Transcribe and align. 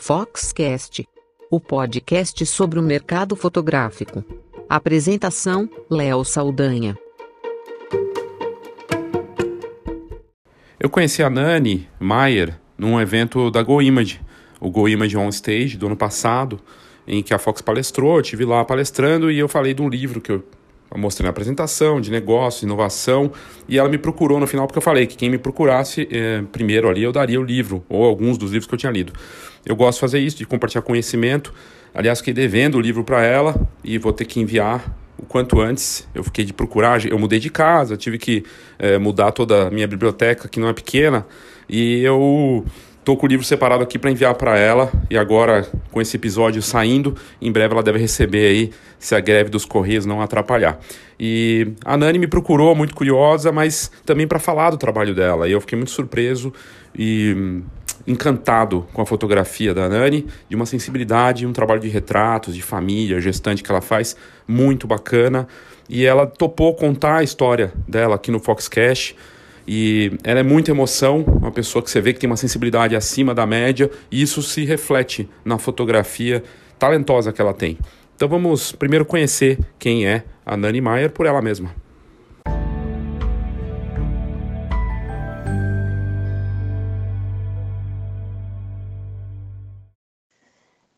Foxcast, 0.00 1.06
o 1.50 1.60
podcast 1.60 2.46
sobre 2.46 2.78
o 2.78 2.82
mercado 2.82 3.34
fotográfico. 3.34 4.24
Apresentação: 4.68 5.68
Léo 5.90 6.24
Saldanha. 6.24 6.96
Eu 10.78 10.88
conheci 10.88 11.22
a 11.22 11.28
Nani 11.28 11.88
Mayer 11.98 12.58
num 12.78 13.00
evento 13.00 13.50
da 13.50 13.62
Go 13.62 13.82
Image, 13.82 14.20
o 14.60 14.70
Go 14.70 14.88
Image 14.88 15.16
On 15.16 15.28
Stage 15.28 15.76
do 15.76 15.86
ano 15.86 15.96
passado, 15.96 16.60
em 17.06 17.22
que 17.22 17.34
a 17.34 17.38
Fox 17.38 17.60
palestrou, 17.60 18.14
eu 18.14 18.20
estive 18.20 18.44
lá 18.44 18.64
palestrando 18.64 19.30
e 19.30 19.38
eu 19.38 19.48
falei 19.48 19.74
de 19.74 19.82
um 19.82 19.88
livro 19.88 20.20
que 20.20 20.30
eu 20.30 20.44
mostrei 20.96 21.24
na 21.24 21.30
apresentação, 21.30 22.00
de 22.00 22.10
negócio, 22.10 22.64
inovação, 22.64 23.30
e 23.68 23.78
ela 23.78 23.88
me 23.88 23.98
procurou 23.98 24.40
no 24.40 24.46
final 24.46 24.66
porque 24.66 24.78
eu 24.78 24.82
falei 24.82 25.06
que 25.06 25.16
quem 25.16 25.28
me 25.28 25.38
procurasse 25.38 26.08
eh, 26.10 26.42
primeiro 26.50 26.88
ali 26.88 27.02
eu 27.02 27.12
daria 27.12 27.40
o 27.40 27.44
livro, 27.44 27.84
ou 27.88 28.04
alguns 28.04 28.38
dos 28.38 28.52
livros 28.52 28.66
que 28.66 28.74
eu 28.74 28.78
tinha 28.78 28.92
lido. 28.92 29.12
Eu 29.66 29.76
gosto 29.76 29.96
de 29.96 30.00
fazer 30.00 30.18
isso, 30.18 30.36
de 30.38 30.46
compartilhar 30.46 30.82
conhecimento. 30.82 31.52
Aliás, 31.94 32.18
fiquei 32.18 32.32
devendo 32.32 32.76
o 32.76 32.80
livro 32.80 33.04
para 33.04 33.22
ela 33.22 33.54
e 33.84 33.98
vou 33.98 34.12
ter 34.12 34.24
que 34.24 34.40
enviar 34.40 34.96
o 35.18 35.26
quanto 35.26 35.60
antes. 35.60 36.08
Eu 36.14 36.24
fiquei 36.24 36.44
de 36.44 36.52
procurar, 36.52 37.04
eu 37.04 37.18
mudei 37.18 37.38
de 37.38 37.50
casa, 37.50 37.96
tive 37.96 38.18
que 38.18 38.44
eh, 38.78 38.98
mudar 38.98 39.32
toda 39.32 39.68
a 39.68 39.70
minha 39.70 39.86
biblioteca, 39.86 40.48
que 40.48 40.58
não 40.58 40.68
é 40.68 40.72
pequena, 40.72 41.26
e 41.68 42.02
eu 42.02 42.64
Estou 43.08 43.16
com 43.16 43.24
o 43.24 43.28
livro 43.30 43.42
separado 43.42 43.82
aqui 43.82 43.98
para 43.98 44.10
enviar 44.10 44.34
para 44.34 44.58
ela 44.58 44.92
e 45.08 45.16
agora 45.16 45.66
com 45.90 45.98
esse 45.98 46.14
episódio 46.18 46.60
saindo, 46.60 47.16
em 47.40 47.50
breve 47.50 47.72
ela 47.72 47.82
deve 47.82 47.98
receber 47.98 48.46
aí, 48.46 48.70
se 48.98 49.14
a 49.14 49.20
greve 49.20 49.48
dos 49.48 49.64
correios 49.64 50.04
não 50.04 50.20
atrapalhar. 50.20 50.78
E 51.18 51.68
a 51.86 51.96
Nani 51.96 52.18
me 52.18 52.26
procurou, 52.26 52.74
muito 52.74 52.94
curiosa, 52.94 53.50
mas 53.50 53.90
também 54.04 54.28
para 54.28 54.38
falar 54.38 54.68
do 54.68 54.76
trabalho 54.76 55.14
dela. 55.14 55.48
E 55.48 55.52
eu 55.52 55.60
fiquei 55.62 55.74
muito 55.74 55.90
surpreso 55.90 56.52
e 56.94 57.34
hum, 57.34 57.62
encantado 58.06 58.86
com 58.92 59.00
a 59.00 59.06
fotografia 59.06 59.72
da 59.72 59.88
Nani, 59.88 60.26
de 60.46 60.54
uma 60.54 60.66
sensibilidade, 60.66 61.46
um 61.46 61.52
trabalho 61.54 61.80
de 61.80 61.88
retratos, 61.88 62.54
de 62.54 62.60
família, 62.60 63.18
gestante 63.22 63.62
que 63.62 63.70
ela 63.70 63.80
faz, 63.80 64.14
muito 64.46 64.86
bacana. 64.86 65.48
E 65.88 66.04
ela 66.04 66.26
topou 66.26 66.74
contar 66.74 67.16
a 67.16 67.22
história 67.22 67.72
dela 67.88 68.16
aqui 68.16 68.30
no 68.30 68.38
Foxcast. 68.38 69.16
E 69.70 70.12
ela 70.24 70.40
é 70.40 70.42
muita 70.42 70.70
emoção, 70.70 71.20
uma 71.20 71.52
pessoa 71.52 71.82
que 71.82 71.90
você 71.90 72.00
vê 72.00 72.14
que 72.14 72.18
tem 72.18 72.26
uma 72.26 72.38
sensibilidade 72.38 72.96
acima 72.96 73.34
da 73.34 73.44
média, 73.44 73.90
e 74.10 74.22
isso 74.22 74.42
se 74.42 74.64
reflete 74.64 75.28
na 75.44 75.58
fotografia 75.58 76.42
talentosa 76.78 77.34
que 77.34 77.42
ela 77.42 77.52
tem. 77.52 77.78
Então 78.16 78.26
vamos 78.26 78.72
primeiro 78.72 79.04
conhecer 79.04 79.58
quem 79.78 80.06
é 80.06 80.24
a 80.46 80.56
Nani 80.56 80.80
Maier 80.80 81.12
por 81.12 81.26
ela 81.26 81.42
mesma. 81.42 81.74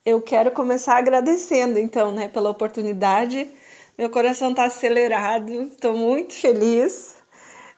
Eu 0.07 0.23
quero 0.23 0.53
começar 0.53 0.97
agradecendo, 0.97 1.77
então, 1.77 2.13
né, 2.13 2.29
pela 2.29 2.51
oportunidade. 2.51 3.51
Meu 3.99 4.09
coração 4.09 4.51
está 4.51 4.67
acelerado, 4.67 5.65
estou 5.73 5.97
muito 5.97 6.35
feliz 6.35 7.20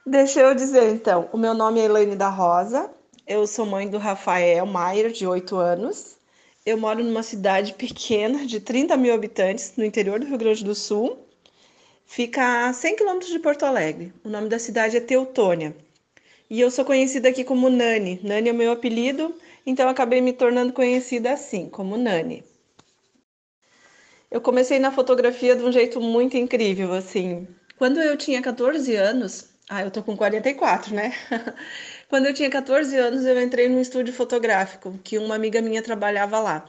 Deixa 0.05 0.41
eu 0.41 0.53
dizer 0.53 0.89
então, 0.89 1.29
o 1.31 1.37
meu 1.37 1.53
nome 1.53 1.79
é 1.79 1.85
Elaine 1.85 2.17
da 2.17 2.27
Rosa, 2.27 2.91
eu 3.25 3.47
sou 3.47 3.65
mãe 3.65 3.89
do 3.89 3.97
Rafael 3.97 4.65
Maier, 4.65 5.09
de 5.13 5.25
8 5.25 5.55
anos. 5.55 6.17
Eu 6.65 6.77
moro 6.77 7.01
numa 7.01 7.23
cidade 7.23 7.73
pequena, 7.73 8.45
de 8.45 8.59
30 8.59 8.97
mil 8.97 9.13
habitantes, 9.13 9.71
no 9.77 9.85
interior 9.85 10.19
do 10.19 10.25
Rio 10.25 10.37
Grande 10.37 10.61
do 10.61 10.75
Sul. 10.75 11.25
Fica 12.05 12.67
a 12.67 12.73
100 12.73 12.97
quilômetros 12.97 13.31
de 13.31 13.39
Porto 13.39 13.63
Alegre. 13.63 14.13
O 14.25 14.29
nome 14.29 14.49
da 14.49 14.59
cidade 14.59 14.97
é 14.97 14.99
Teutônia. 14.99 15.73
E 16.49 16.59
eu 16.59 16.69
sou 16.69 16.83
conhecida 16.83 17.29
aqui 17.29 17.45
como 17.45 17.69
Nani. 17.69 18.19
Nani 18.21 18.49
é 18.49 18.51
o 18.51 18.55
meu 18.55 18.73
apelido, 18.73 19.33
então 19.65 19.87
acabei 19.87 20.19
me 20.19 20.33
tornando 20.33 20.73
conhecida 20.73 21.31
assim, 21.31 21.69
como 21.69 21.95
Nani. 21.95 22.43
Eu 24.29 24.41
comecei 24.41 24.79
na 24.79 24.91
fotografia 24.91 25.55
de 25.55 25.63
um 25.63 25.71
jeito 25.71 26.01
muito 26.01 26.35
incrível, 26.35 26.91
assim. 26.91 27.47
Quando 27.77 28.01
eu 28.01 28.17
tinha 28.17 28.41
14 28.41 28.93
anos, 28.97 29.52
ah, 29.73 29.81
eu 29.83 29.91
tô 29.91 30.03
com 30.03 30.15
44, 30.15 30.93
né? 30.93 31.13
Quando 32.09 32.27
eu 32.27 32.33
tinha 32.33 32.49
14 32.49 32.95
anos, 32.97 33.25
eu 33.25 33.41
entrei 33.41 33.67
num 33.67 33.81
estúdio 33.81 34.13
fotográfico 34.13 34.99
que 35.03 35.17
uma 35.17 35.35
amiga 35.35 35.61
minha 35.61 35.81
trabalhava 35.81 36.39
lá. 36.39 36.65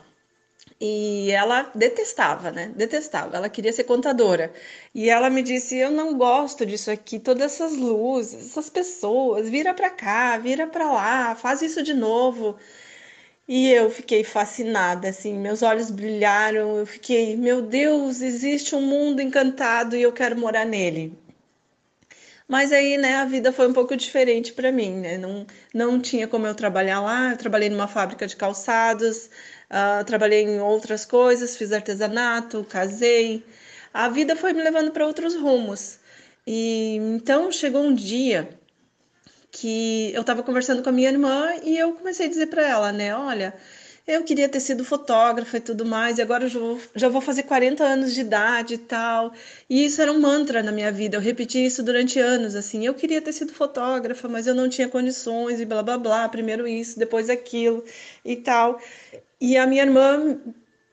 E 0.80 1.30
ela 1.32 1.70
detestava, 1.74 2.50
né? 2.52 2.72
Detestava. 2.76 3.36
Ela 3.36 3.48
queria 3.48 3.72
ser 3.72 3.84
contadora. 3.84 4.52
E 4.94 5.10
ela 5.10 5.30
me 5.30 5.42
disse: 5.42 5.76
"Eu 5.76 5.90
não 5.90 6.16
gosto 6.16 6.66
disso 6.66 6.90
aqui, 6.90 7.18
todas 7.18 7.52
essas 7.54 7.76
luzes, 7.76 8.46
essas 8.50 8.70
pessoas, 8.70 9.48
vira 9.50 9.74
para 9.74 9.90
cá, 9.90 10.38
vira 10.38 10.66
para 10.66 10.90
lá, 10.92 11.34
faz 11.36 11.62
isso 11.62 11.82
de 11.82 11.94
novo". 11.94 12.56
E 13.48 13.70
eu 13.72 13.90
fiquei 13.90 14.24
fascinada, 14.24 15.08
assim, 15.08 15.34
meus 15.34 15.62
olhos 15.62 15.90
brilharam, 15.90 16.78
eu 16.78 16.86
fiquei, 16.86 17.36
meu 17.36 17.62
Deus, 17.62 18.20
existe 18.22 18.74
um 18.74 18.82
mundo 18.82 19.20
encantado 19.22 19.96
e 19.96 20.02
eu 20.02 20.12
quero 20.12 20.38
morar 20.38 20.64
nele. 20.66 21.16
Mas 22.48 22.72
aí, 22.72 22.98
né, 22.98 23.16
a 23.16 23.24
vida 23.24 23.52
foi 23.52 23.66
um 23.66 23.72
pouco 23.72 23.96
diferente 23.96 24.52
para 24.52 24.70
mim, 24.70 24.90
né? 25.00 25.16
Não, 25.16 25.46
não 25.72 26.00
tinha 26.00 26.28
como 26.28 26.46
eu 26.46 26.54
trabalhar 26.54 27.00
lá. 27.00 27.30
Eu 27.30 27.36
trabalhei 27.38 27.70
numa 27.70 27.88
fábrica 27.88 28.26
de 28.26 28.36
calçados, 28.36 29.30
uh, 29.70 30.04
trabalhei 30.04 30.42
em 30.42 30.60
outras 30.60 31.04
coisas, 31.06 31.56
fiz 31.56 31.72
artesanato, 31.72 32.64
casei. 32.64 33.44
A 33.92 34.08
vida 34.08 34.36
foi 34.36 34.52
me 34.52 34.62
levando 34.62 34.90
para 34.92 35.06
outros 35.06 35.34
rumos. 35.34 35.98
E 36.46 36.96
então 36.96 37.50
chegou 37.50 37.82
um 37.82 37.94
dia 37.94 38.48
que 39.50 40.12
eu 40.12 40.20
estava 40.22 40.42
conversando 40.42 40.82
com 40.82 40.88
a 40.90 40.92
minha 40.92 41.08
irmã 41.08 41.54
e 41.62 41.78
eu 41.78 41.94
comecei 41.94 42.26
a 42.26 42.28
dizer 42.28 42.48
para 42.48 42.66
ela, 42.68 42.92
né, 42.92 43.14
olha, 43.16 43.54
eu 44.06 44.22
queria 44.22 44.48
ter 44.48 44.60
sido 44.60 44.84
fotógrafa 44.84 45.56
e 45.56 45.60
tudo 45.60 45.84
mais, 45.84 46.18
e 46.18 46.22
agora 46.22 46.44
eu 46.44 46.48
já 46.48 46.60
vou, 46.60 46.80
já 46.94 47.08
vou 47.08 47.20
fazer 47.20 47.44
40 47.44 47.82
anos 47.84 48.14
de 48.14 48.20
idade 48.20 48.74
e 48.74 48.78
tal. 48.78 49.32
E 49.68 49.84
isso 49.84 50.00
era 50.02 50.12
um 50.12 50.20
mantra 50.20 50.62
na 50.62 50.72
minha 50.72 50.92
vida, 50.92 51.16
eu 51.16 51.20
repeti 51.20 51.64
isso 51.64 51.82
durante 51.82 52.18
anos, 52.20 52.54
assim, 52.54 52.84
eu 52.86 52.94
queria 52.94 53.20
ter 53.22 53.32
sido 53.32 53.52
fotógrafa, 53.54 54.28
mas 54.28 54.46
eu 54.46 54.54
não 54.54 54.68
tinha 54.68 54.88
condições 54.88 55.60
e 55.60 55.64
blá 55.64 55.82
blá 55.82 55.96
blá, 55.98 56.28
primeiro 56.28 56.68
isso, 56.68 56.98
depois 56.98 57.30
aquilo 57.30 57.84
e 58.24 58.36
tal. 58.36 58.80
E 59.40 59.56
a 59.56 59.66
minha 59.66 59.82
irmã 59.82 60.38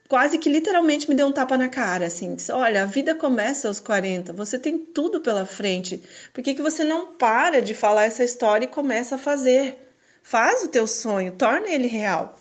quase 0.08 0.38
que 0.38 0.50
literalmente 0.50 1.10
me 1.10 1.16
deu 1.16 1.28
um 1.28 1.32
tapa 1.32 1.58
na 1.58 1.70
cara, 1.70 2.08
assim, 2.08 2.36
disse, 2.36 2.52
olha, 2.52 2.84
a 2.84 2.86
vida 2.86 3.16
começa 3.16 3.70
aos 3.70 3.80
40, 3.80 4.34
você 4.34 4.60
tem 4.60 4.78
tudo 4.78 5.22
pela 5.22 5.46
frente, 5.46 6.04
por 6.34 6.44
que, 6.44 6.54
que 6.54 6.62
você 6.62 6.84
não 6.84 7.14
para 7.14 7.62
de 7.62 7.74
falar 7.74 8.04
essa 8.06 8.22
história 8.24 8.66
e 8.66 8.68
começa 8.68 9.16
a 9.16 9.18
fazer? 9.18 9.78
Faz 10.22 10.64
o 10.64 10.68
teu 10.68 10.86
sonho, 10.86 11.32
torna 11.34 11.70
ele 11.70 11.88
real. 11.88 12.41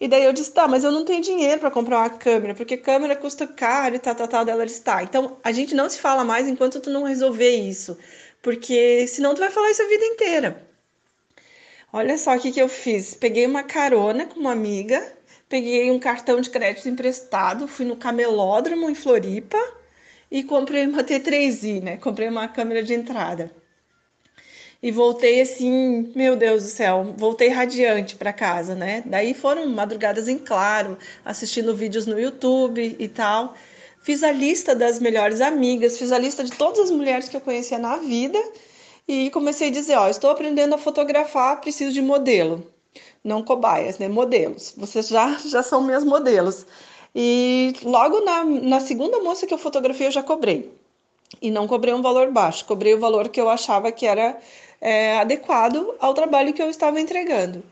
E 0.00 0.06
daí 0.06 0.24
eu 0.24 0.32
disse, 0.32 0.52
tá, 0.52 0.68
mas 0.68 0.84
eu 0.84 0.92
não 0.92 1.04
tenho 1.04 1.22
dinheiro 1.22 1.60
para 1.60 1.70
comprar 1.70 1.98
uma 1.98 2.10
câmera, 2.10 2.54
porque 2.54 2.76
câmera 2.76 3.16
custa 3.16 3.46
caro 3.46 3.96
e 3.96 3.98
tal, 3.98 4.14
tal, 4.14 4.28
tal. 4.28 4.44
Dela 4.44 4.64
disse, 4.66 4.82
tá, 4.82 5.02
então 5.02 5.38
a 5.42 5.50
gente 5.52 5.74
não 5.74 5.90
se 5.90 6.00
fala 6.00 6.24
mais 6.24 6.46
enquanto 6.48 6.80
tu 6.80 6.90
não 6.90 7.02
resolver 7.04 7.50
isso, 7.50 7.98
porque 8.42 9.06
senão 9.08 9.34
tu 9.34 9.40
vai 9.40 9.50
falar 9.50 9.70
isso 9.70 9.82
a 9.82 9.88
vida 9.88 10.04
inteira. 10.04 10.68
Olha 11.92 12.16
só 12.18 12.34
o 12.36 12.40
que, 12.40 12.52
que 12.52 12.60
eu 12.62 12.68
fiz. 12.68 13.14
Peguei 13.14 13.46
uma 13.46 13.62
carona 13.62 14.26
com 14.26 14.38
uma 14.40 14.52
amiga, 14.52 15.16
peguei 15.48 15.90
um 15.90 15.98
cartão 15.98 16.40
de 16.40 16.50
crédito 16.50 16.88
emprestado, 16.88 17.66
fui 17.68 17.84
no 17.86 17.96
camelódromo 17.96 18.88
em 18.90 18.94
Floripa 18.94 19.58
e 20.30 20.42
comprei 20.44 20.86
uma 20.86 21.02
T3i, 21.04 21.82
né? 21.82 21.96
Comprei 21.96 22.28
uma 22.28 22.48
câmera 22.48 22.82
de 22.82 22.94
entrada 22.94 23.50
e 24.82 24.90
voltei 24.92 25.40
assim, 25.40 26.12
meu 26.14 26.36
Deus 26.36 26.62
do 26.62 26.68
céu, 26.68 27.14
voltei 27.16 27.48
radiante 27.48 28.14
para 28.16 28.32
casa, 28.32 28.74
né? 28.74 29.02
Daí 29.06 29.34
foram 29.34 29.66
madrugadas 29.68 30.28
em 30.28 30.38
claro, 30.38 30.96
assistindo 31.24 31.74
vídeos 31.74 32.06
no 32.06 32.18
YouTube 32.18 32.96
e 32.98 33.08
tal. 33.08 33.54
Fiz 34.02 34.22
a 34.22 34.30
lista 34.30 34.74
das 34.74 35.00
melhores 35.00 35.40
amigas, 35.40 35.98
fiz 35.98 36.12
a 36.12 36.18
lista 36.18 36.44
de 36.44 36.52
todas 36.52 36.78
as 36.78 36.90
mulheres 36.90 37.28
que 37.28 37.36
eu 37.36 37.40
conhecia 37.40 37.78
na 37.78 37.96
vida 37.96 38.38
e 39.06 39.30
comecei 39.30 39.68
a 39.68 39.72
dizer, 39.72 39.96
ó, 39.96 40.08
estou 40.08 40.30
aprendendo 40.30 40.74
a 40.74 40.78
fotografar, 40.78 41.60
preciso 41.60 41.92
de 41.92 42.00
modelo. 42.00 42.66
Não 43.24 43.42
cobaias, 43.42 43.98
né? 43.98 44.06
Modelos. 44.06 44.74
Vocês 44.76 45.08
já, 45.08 45.38
já 45.44 45.62
são 45.62 45.82
meus 45.82 46.04
modelos. 46.04 46.64
E 47.14 47.74
logo 47.82 48.20
na, 48.20 48.44
na 48.44 48.80
segunda 48.80 49.18
moça 49.20 49.46
que 49.46 49.52
eu 49.52 49.58
fotografei, 49.58 50.06
eu 50.06 50.12
já 50.12 50.22
cobrei. 50.22 50.70
E 51.42 51.50
não 51.50 51.66
cobrei 51.66 51.92
um 51.92 52.02
valor 52.02 52.30
baixo, 52.30 52.64
cobrei 52.64 52.94
o 52.94 53.00
valor 53.00 53.28
que 53.28 53.40
eu 53.40 53.48
achava 53.48 53.92
que 53.92 54.06
era 54.06 54.38
é, 54.80 55.18
adequado 55.18 55.94
ao 56.00 56.14
trabalho 56.14 56.52
que 56.52 56.62
eu 56.62 56.70
estava 56.70 57.00
entregando. 57.00 57.62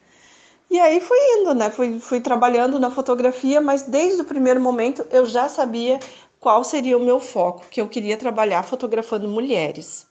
E 0.70 0.78
aí 0.80 1.00
fui 1.00 1.18
indo, 1.38 1.54
né? 1.54 1.70
Fui, 1.70 2.00
fui 2.00 2.20
trabalhando 2.20 2.78
na 2.78 2.90
fotografia, 2.90 3.60
mas 3.60 3.82
desde 3.82 4.22
o 4.22 4.24
primeiro 4.24 4.60
momento 4.60 5.06
eu 5.10 5.24
já 5.26 5.48
sabia 5.48 6.00
qual 6.40 6.64
seria 6.64 6.98
o 6.98 7.04
meu 7.04 7.20
foco, 7.20 7.66
que 7.70 7.80
eu 7.80 7.88
queria 7.88 8.16
trabalhar 8.16 8.62
fotografando 8.62 9.28
mulheres. 9.28 10.06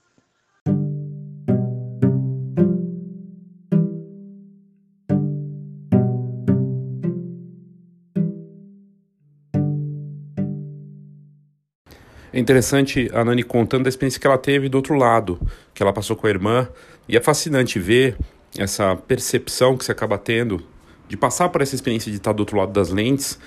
É 12.36 12.40
interessante 12.40 13.10
a 13.14 13.24
Nani 13.24 13.44
contando 13.44 13.84
da 13.84 13.90
experiência 13.90 14.20
que 14.20 14.28
ela 14.28 14.38
teve 14.38 14.68
do 14.68 14.76
outro 14.76 14.94
lado, 14.94 15.40
que 15.74 15.82
ela 15.82 15.94
passou 15.94 16.18
com 16.18 16.28
a 16.28 16.30
irmã, 16.30 16.68
e 17.08 17.16
é 17.16 17.22
fascinante 17.22 17.80
ver 17.80 18.18
essa 18.58 18.94
percepção 18.94 19.78
que 19.78 19.86
você 19.86 19.94
acaba 19.94 20.18
tendo 20.18 20.62
de 21.08 21.16
passar 21.16 21.48
por 21.48 21.62
essa 21.62 21.74
experiência 21.74 22.12
de 22.12 22.18
estar 22.18 22.34
do 22.34 22.42
outro 22.42 22.58
lado 22.58 22.74
das 22.74 22.90
lentes, 22.90 23.40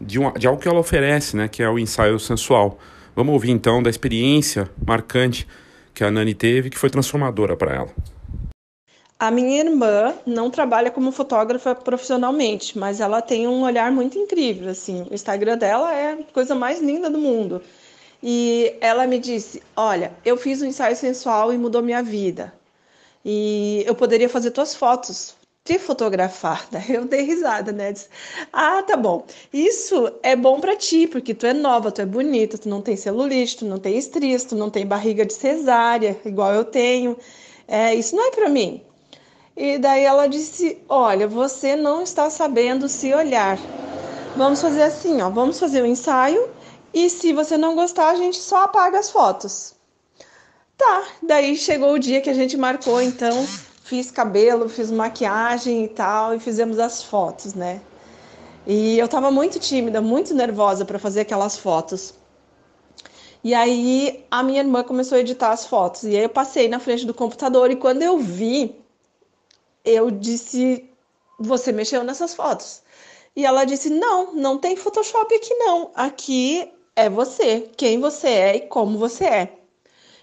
de, 0.00 0.18
uma, 0.18 0.32
de 0.32 0.48
algo 0.48 0.60
que 0.60 0.66
ela 0.66 0.80
oferece, 0.80 1.36
né, 1.36 1.46
que 1.46 1.62
é 1.62 1.70
o 1.70 1.78
ensaio 1.78 2.18
sensual. 2.18 2.80
Vamos 3.14 3.32
ouvir 3.32 3.52
então 3.52 3.80
da 3.80 3.88
experiência 3.88 4.68
marcante 4.84 5.46
que 5.94 6.02
a 6.02 6.10
Nani 6.10 6.34
teve, 6.34 6.68
que 6.68 6.78
foi 6.80 6.90
transformadora 6.90 7.56
para 7.56 7.76
ela. 7.76 7.90
A 9.20 9.30
minha 9.30 9.60
irmã 9.60 10.14
não 10.26 10.50
trabalha 10.50 10.90
como 10.90 11.12
fotógrafa 11.12 11.76
profissionalmente, 11.76 12.76
mas 12.76 12.98
ela 12.98 13.22
tem 13.22 13.46
um 13.46 13.62
olhar 13.62 13.92
muito 13.92 14.18
incrível, 14.18 14.68
assim. 14.68 15.06
O 15.08 15.14
Instagram 15.14 15.56
dela 15.56 15.94
é 15.94 16.14
a 16.14 16.18
coisa 16.32 16.56
mais 16.56 16.82
linda 16.82 17.08
do 17.08 17.18
mundo. 17.18 17.62
E 18.22 18.76
ela 18.80 19.06
me 19.06 19.18
disse: 19.18 19.62
"Olha, 19.76 20.12
eu 20.24 20.36
fiz 20.36 20.62
um 20.62 20.66
ensaio 20.66 20.96
sensual 20.96 21.52
e 21.52 21.58
mudou 21.58 21.82
minha 21.82 22.02
vida. 22.02 22.52
E 23.24 23.84
eu 23.86 23.94
poderia 23.94 24.28
fazer 24.28 24.50
tuas 24.52 24.74
fotos, 24.74 25.34
te 25.64 25.78
fotografar". 25.78 26.66
Daí 26.70 26.94
eu 26.94 27.04
dei 27.04 27.22
risada, 27.22 27.72
né? 27.72 27.92
Disse, 27.92 28.08
ah, 28.52 28.82
tá 28.82 28.96
bom. 28.96 29.26
Isso 29.52 30.12
é 30.22 30.36
bom 30.36 30.60
para 30.60 30.76
ti, 30.76 31.06
porque 31.06 31.34
tu 31.34 31.46
é 31.46 31.52
nova, 31.52 31.90
tu 31.92 32.00
é 32.02 32.06
bonita, 32.06 32.58
tu 32.58 32.68
não 32.68 32.80
tem 32.82 32.96
celulite, 32.96 33.58
tu 33.58 33.64
não 33.66 33.78
tem 33.78 33.96
estrias, 33.98 34.44
tu 34.44 34.54
não 34.56 34.70
tem 34.70 34.86
barriga 34.86 35.24
de 35.26 35.32
cesárea, 35.34 36.20
igual 36.24 36.54
eu 36.54 36.64
tenho. 36.64 37.16
É, 37.68 37.94
isso 37.94 38.14
não 38.16 38.28
é 38.28 38.30
para 38.30 38.48
mim. 38.48 38.82
E 39.56 39.78
daí 39.78 40.04
ela 40.04 40.26
disse: 40.28 40.78
Olha, 40.88 41.26
você 41.28 41.76
não 41.76 42.02
está 42.02 42.30
sabendo 42.30 42.88
se 42.88 43.12
olhar. 43.14 43.58
Vamos 44.34 44.60
fazer 44.60 44.82
assim, 44.82 45.20
ó. 45.20 45.30
Vamos 45.30 45.58
fazer 45.58 45.82
o 45.82 45.84
um 45.84 45.88
ensaio 45.88 46.48
e 46.92 47.08
se 47.08 47.32
você 47.32 47.56
não 47.56 47.74
gostar, 47.74 48.10
a 48.10 48.16
gente 48.16 48.38
só 48.38 48.64
apaga 48.64 48.98
as 48.98 49.10
fotos. 49.10 49.74
Tá, 50.76 51.04
daí 51.22 51.56
chegou 51.56 51.94
o 51.94 51.98
dia 51.98 52.20
que 52.20 52.30
a 52.30 52.34
gente 52.34 52.56
marcou, 52.56 53.00
então 53.00 53.46
fiz 53.84 54.10
cabelo, 54.10 54.68
fiz 54.68 54.90
maquiagem 54.90 55.84
e 55.84 55.88
tal, 55.88 56.34
e 56.34 56.40
fizemos 56.40 56.78
as 56.78 57.02
fotos, 57.02 57.54
né? 57.54 57.80
E 58.66 58.98
eu 58.98 59.08
tava 59.08 59.30
muito 59.30 59.58
tímida, 59.58 60.00
muito 60.00 60.34
nervosa 60.34 60.84
para 60.84 60.98
fazer 60.98 61.20
aquelas 61.20 61.58
fotos. 61.58 62.14
E 63.44 63.54
aí 63.54 64.24
a 64.30 64.42
minha 64.42 64.60
irmã 64.60 64.84
começou 64.84 65.16
a 65.16 65.20
editar 65.20 65.50
as 65.50 65.66
fotos. 65.66 66.04
E 66.04 66.16
aí 66.16 66.22
eu 66.22 66.28
passei 66.28 66.68
na 66.68 66.78
frente 66.78 67.04
do 67.04 67.12
computador 67.12 67.70
e 67.70 67.76
quando 67.76 68.02
eu 68.02 68.18
vi 68.18 68.80
eu 69.84 70.10
disse: 70.10 70.88
Você 71.38 71.72
mexeu 71.72 72.04
nessas 72.04 72.34
fotos? 72.34 72.82
E 73.34 73.44
ela 73.44 73.64
disse: 73.64 73.90
Não, 73.90 74.32
não 74.34 74.58
tem 74.58 74.76
Photoshop 74.76 75.34
aqui, 75.34 75.54
não. 75.54 75.90
Aqui 75.94 76.72
é 76.96 77.08
você, 77.08 77.70
quem 77.76 78.00
você 78.00 78.28
é 78.28 78.56
e 78.56 78.60
como 78.62 78.98
você 78.98 79.24
é. 79.24 79.52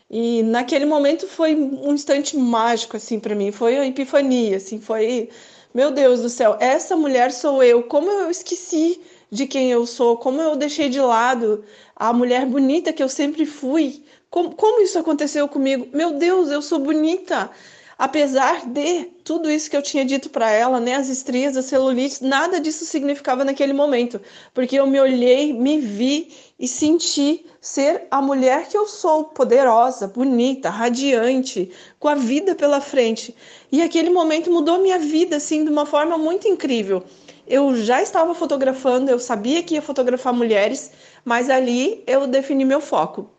E 0.09 0.41
naquele 0.43 0.85
momento 0.85 1.27
foi 1.27 1.55
um 1.55 1.93
instante 1.93 2.35
mágico, 2.35 2.97
assim, 2.97 3.19
para 3.19 3.35
mim. 3.35 3.51
Foi 3.51 3.75
uma 3.75 3.85
epifania, 3.85 4.57
assim, 4.57 4.79
foi. 4.79 5.29
Meu 5.73 5.91
Deus 5.91 6.21
do 6.21 6.29
céu, 6.29 6.57
essa 6.59 6.95
mulher 6.97 7.31
sou 7.31 7.61
eu. 7.63 7.83
Como 7.83 8.09
eu 8.09 8.31
esqueci 8.31 8.99
de 9.31 9.45
quem 9.45 9.71
eu 9.71 9.85
sou, 9.85 10.17
como 10.17 10.41
eu 10.41 10.55
deixei 10.55 10.89
de 10.89 10.99
lado 10.99 11.63
a 11.95 12.11
mulher 12.11 12.45
bonita 12.45 12.91
que 12.91 13.03
eu 13.03 13.09
sempre 13.09 13.45
fui. 13.45 14.03
Como, 14.31 14.55
como 14.55 14.81
isso 14.81 14.97
aconteceu 14.97 15.47
comigo? 15.47 15.87
Meu 15.93 16.13
Deus, 16.13 16.49
eu 16.49 16.61
sou 16.61 16.79
bonita 16.79 17.51
apesar 17.99 18.65
de 18.65 19.03
tudo 19.25 19.51
isso 19.51 19.69
que 19.69 19.75
eu 19.75 19.81
tinha 19.81 20.05
dito 20.05 20.29
para 20.29 20.49
ela, 20.49 20.79
né, 20.79 20.95
as 20.95 21.09
estrias, 21.09 21.57
a 21.57 21.61
celulite, 21.61 22.23
nada 22.23 22.57
disso 22.57 22.85
significava 22.85 23.43
naquele 23.43 23.73
momento, 23.73 24.21
porque 24.53 24.77
eu 24.77 24.87
me 24.87 24.97
olhei, 25.01 25.51
me 25.51 25.81
vi 25.81 26.31
e 26.57 26.65
senti 26.65 27.45
ser 27.59 28.07
a 28.09 28.21
mulher 28.21 28.69
que 28.69 28.77
eu 28.77 28.87
sou, 28.87 29.25
poderosa, 29.25 30.07
bonita, 30.07 30.69
radiante, 30.69 31.71
com 31.99 32.07
a 32.07 32.15
vida 32.15 32.55
pela 32.55 32.79
frente. 32.79 33.35
E 33.69 33.81
aquele 33.81 34.09
momento 34.09 34.49
mudou 34.49 34.79
minha 34.79 34.97
vida 34.97 35.35
assim 35.35 35.65
de 35.65 35.69
uma 35.69 35.85
forma 35.85 36.17
muito 36.17 36.47
incrível. 36.47 37.03
Eu 37.45 37.75
já 37.75 38.01
estava 38.01 38.33
fotografando, 38.33 39.11
eu 39.11 39.19
sabia 39.19 39.61
que 39.61 39.73
ia 39.73 39.81
fotografar 39.81 40.31
mulheres, 40.33 40.91
mas 41.25 41.49
ali 41.49 42.01
eu 42.07 42.27
defini 42.27 42.63
meu 42.63 42.79
foco. 42.79 43.29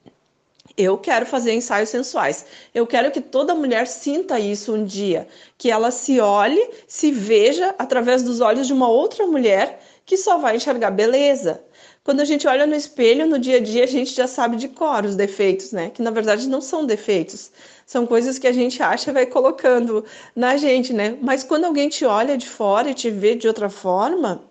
Eu 0.77 0.97
quero 0.99 1.27
fazer 1.27 1.53
ensaios 1.53 1.89
sensuais. 1.89 2.47
Eu 2.75 2.87
quero 2.87 3.11
que 3.11 3.21
toda 3.21 3.55
mulher 3.55 3.87
sinta 3.87 4.39
isso 4.39 4.75
um 4.75 4.85
dia, 4.85 5.27
que 5.59 5.71
ela 5.71 5.91
se 5.91 6.21
olhe, 6.21 6.71
se 6.87 7.11
veja 7.11 7.75
através 7.79 8.23
dos 8.23 8.41
olhos 8.41 8.67
de 8.67 8.73
uma 8.73 8.89
outra 8.89 9.27
mulher 9.27 9.81
que 10.07 10.17
só 10.17 10.39
vai 10.39 10.57
enxergar 10.57 10.91
beleza. 10.91 11.63
Quando 12.03 12.21
a 12.21 12.25
gente 12.25 12.49
olha 12.49 12.67
no 12.67 12.75
espelho, 12.75 13.27
no 13.27 13.39
dia 13.39 13.59
a 13.59 13.61
dia, 13.61 13.85
a 13.85 13.87
gente 13.87 14.15
já 14.15 14.27
sabe 14.27 14.57
de 14.57 14.69
cor 14.69 15.05
os 15.05 15.15
defeitos, 15.15 15.71
né? 15.71 15.91
Que 15.91 16.03
na 16.03 16.11
verdade 16.11 16.49
não 16.49 16.61
são 16.61 16.87
defeitos. 16.87 17.53
São 17.87 18.07
coisas 18.07 18.39
que 18.39 18.47
a 18.47 18.53
gente 18.53 18.83
acha 18.83 19.11
e 19.11 19.15
vai 19.15 19.27
colocando 19.27 20.05
na 20.35 20.57
gente, 20.57 20.93
né? 20.93 21.17
Mas 21.21 21.45
quando 21.45 21.67
alguém 21.67 21.89
te 21.89 22.05
olha 22.05 22.39
de 22.39 22.49
fora 22.49 22.91
e 22.91 22.95
te 22.95 23.11
vê 23.11 23.35
de 23.35 23.47
outra 23.47 23.69
forma, 23.69 24.43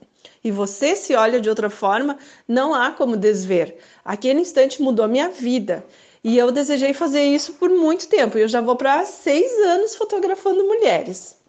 e 0.44 0.52
você 0.52 0.96
se 0.96 1.16
olha 1.16 1.42
de 1.42 1.50
outra 1.50 1.70
forma, 1.70 2.18
não 2.48 2.74
há 2.74 2.92
como 2.92 3.18
desver. 3.18 3.78
Aquele 4.06 4.40
instante 4.40 4.82
mudou 4.82 5.04
a 5.04 5.08
minha 5.08 5.30
vida. 5.30 5.84
E 6.22 6.38
eu 6.38 6.52
desejei 6.52 6.94
fazer 6.94 7.22
isso 7.22 7.54
por 7.54 7.70
muito 7.70 8.10
tempo. 8.10 8.38
Eu 8.38 8.50
já 8.50 8.60
vou 8.60 8.76
para 8.76 9.06
seis 9.06 9.50
anos 9.66 9.96
fotografando 9.96 10.66
mulheres. 10.66 11.40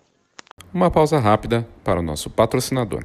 Uma 0.72 0.88
pausa 0.88 1.18
rápida 1.18 1.66
para 1.82 1.98
o 1.98 2.02
nosso 2.02 2.30
patrocinador. 2.30 3.04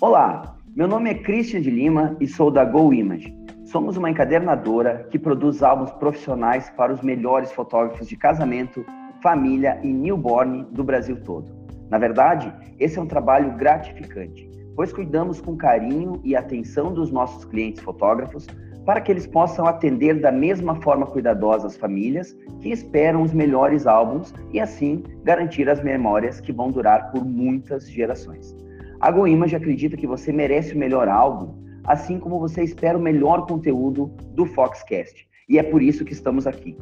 Olá, 0.00 0.56
meu 0.76 0.86
nome 0.86 1.10
é 1.10 1.14
Christian 1.14 1.60
de 1.60 1.70
Lima 1.70 2.16
e 2.20 2.28
sou 2.28 2.48
da 2.48 2.64
Go 2.64 2.94
Image. 2.94 3.34
Somos 3.64 3.96
uma 3.96 4.08
encadernadora 4.08 5.08
que 5.10 5.18
produz 5.18 5.60
álbuns 5.60 5.90
profissionais 5.94 6.70
para 6.70 6.92
os 6.92 7.00
melhores 7.00 7.50
fotógrafos 7.50 8.06
de 8.06 8.16
casamento, 8.16 8.86
família 9.20 9.80
e 9.82 9.88
newborn 9.88 10.64
do 10.70 10.84
Brasil 10.84 11.20
todo. 11.24 11.50
Na 11.90 11.98
verdade, 11.98 12.52
esse 12.78 12.96
é 12.96 13.02
um 13.02 13.06
trabalho 13.06 13.56
gratificante 13.56 14.55
pois 14.76 14.92
cuidamos 14.92 15.40
com 15.40 15.56
carinho 15.56 16.20
e 16.22 16.36
atenção 16.36 16.92
dos 16.92 17.10
nossos 17.10 17.44
clientes 17.46 17.82
fotógrafos 17.82 18.46
para 18.84 19.00
que 19.00 19.10
eles 19.10 19.26
possam 19.26 19.66
atender 19.66 20.20
da 20.20 20.30
mesma 20.30 20.76
forma 20.76 21.06
cuidadosa 21.06 21.66
as 21.66 21.76
famílias 21.76 22.36
que 22.60 22.70
esperam 22.70 23.22
os 23.22 23.32
melhores 23.32 23.86
álbuns 23.86 24.32
e 24.52 24.60
assim 24.60 25.02
garantir 25.24 25.68
as 25.68 25.82
memórias 25.82 26.40
que 26.40 26.52
vão 26.52 26.70
durar 26.70 27.10
por 27.10 27.24
muitas 27.24 27.90
gerações. 27.90 28.54
A 29.00 29.10
GoImage 29.10 29.56
acredita 29.56 29.96
que 29.96 30.06
você 30.06 30.32
merece 30.32 30.74
o 30.74 30.78
melhor 30.78 31.08
álbum, 31.08 31.54
assim 31.84 32.20
como 32.20 32.38
você 32.38 32.62
espera 32.62 32.96
o 32.96 33.00
melhor 33.00 33.46
conteúdo 33.46 34.12
do 34.34 34.46
Foxcast. 34.46 35.26
E 35.48 35.58
é 35.58 35.62
por 35.62 35.82
isso 35.82 36.04
que 36.04 36.12
estamos 36.12 36.46
aqui. 36.46 36.76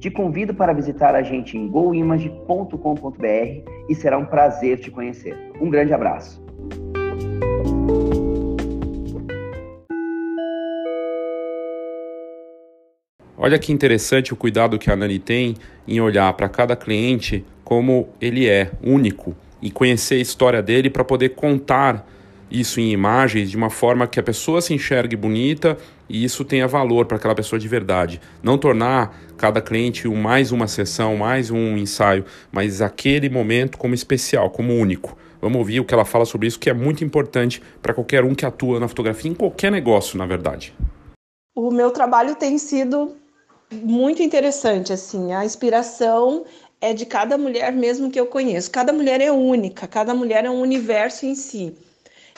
Te 0.00 0.10
convido 0.10 0.54
para 0.54 0.72
visitar 0.72 1.14
a 1.14 1.22
gente 1.22 1.56
em 1.56 1.68
goimage.com.br 1.68 3.70
e 3.88 3.94
será 3.94 4.18
um 4.18 4.26
prazer 4.26 4.80
te 4.80 4.90
conhecer. 4.90 5.36
Um 5.60 5.70
grande 5.70 5.94
abraço. 5.94 6.44
Olha 13.44 13.58
que 13.58 13.74
interessante 13.74 14.32
o 14.32 14.36
cuidado 14.36 14.78
que 14.78 14.90
a 14.90 14.96
Nani 14.96 15.18
tem 15.18 15.54
em 15.86 16.00
olhar 16.00 16.32
para 16.32 16.48
cada 16.48 16.74
cliente 16.74 17.44
como 17.62 18.08
ele 18.18 18.48
é, 18.48 18.70
único, 18.82 19.36
e 19.60 19.70
conhecer 19.70 20.14
a 20.14 20.22
história 20.22 20.62
dele 20.62 20.88
para 20.88 21.04
poder 21.04 21.34
contar 21.34 22.08
isso 22.50 22.80
em 22.80 22.90
imagens 22.90 23.50
de 23.50 23.56
uma 23.58 23.68
forma 23.68 24.06
que 24.06 24.18
a 24.18 24.22
pessoa 24.22 24.62
se 24.62 24.72
enxergue 24.72 25.14
bonita 25.14 25.76
e 26.08 26.24
isso 26.24 26.42
tenha 26.42 26.66
valor 26.66 27.04
para 27.04 27.18
aquela 27.18 27.34
pessoa 27.34 27.58
de 27.58 27.68
verdade. 27.68 28.18
Não 28.42 28.56
tornar 28.56 29.14
cada 29.36 29.60
cliente 29.60 30.08
mais 30.08 30.50
uma 30.50 30.66
sessão, 30.66 31.14
mais 31.14 31.50
um 31.50 31.76
ensaio, 31.76 32.24
mas 32.50 32.80
aquele 32.80 33.28
momento 33.28 33.76
como 33.76 33.94
especial, 33.94 34.48
como 34.48 34.72
único. 34.72 35.18
Vamos 35.38 35.58
ouvir 35.58 35.80
o 35.80 35.84
que 35.84 35.92
ela 35.92 36.06
fala 36.06 36.24
sobre 36.24 36.46
isso, 36.46 36.58
que 36.58 36.70
é 36.70 36.74
muito 36.74 37.04
importante 37.04 37.60
para 37.82 37.92
qualquer 37.92 38.24
um 38.24 38.34
que 38.34 38.46
atua 38.46 38.80
na 38.80 38.88
fotografia, 38.88 39.30
em 39.30 39.34
qualquer 39.34 39.70
negócio, 39.70 40.16
na 40.16 40.24
verdade. 40.24 40.74
O 41.54 41.70
meu 41.70 41.90
trabalho 41.90 42.34
tem 42.36 42.56
sido 42.56 43.22
muito 43.70 44.22
interessante, 44.22 44.92
assim, 44.92 45.32
a 45.32 45.44
inspiração 45.44 46.44
é 46.80 46.92
de 46.92 47.06
cada 47.06 47.38
mulher 47.38 47.72
mesmo 47.72 48.10
que 48.10 48.20
eu 48.20 48.26
conheço. 48.26 48.70
Cada 48.70 48.92
mulher 48.92 49.20
é 49.20 49.32
única, 49.32 49.86
cada 49.86 50.14
mulher 50.14 50.44
é 50.44 50.50
um 50.50 50.60
universo 50.60 51.26
em 51.26 51.34
si. 51.34 51.74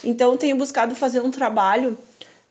Então, 0.04 0.36
tenho 0.36 0.56
buscado 0.56 0.94
fazer 0.94 1.20
um 1.20 1.30
trabalho 1.30 1.98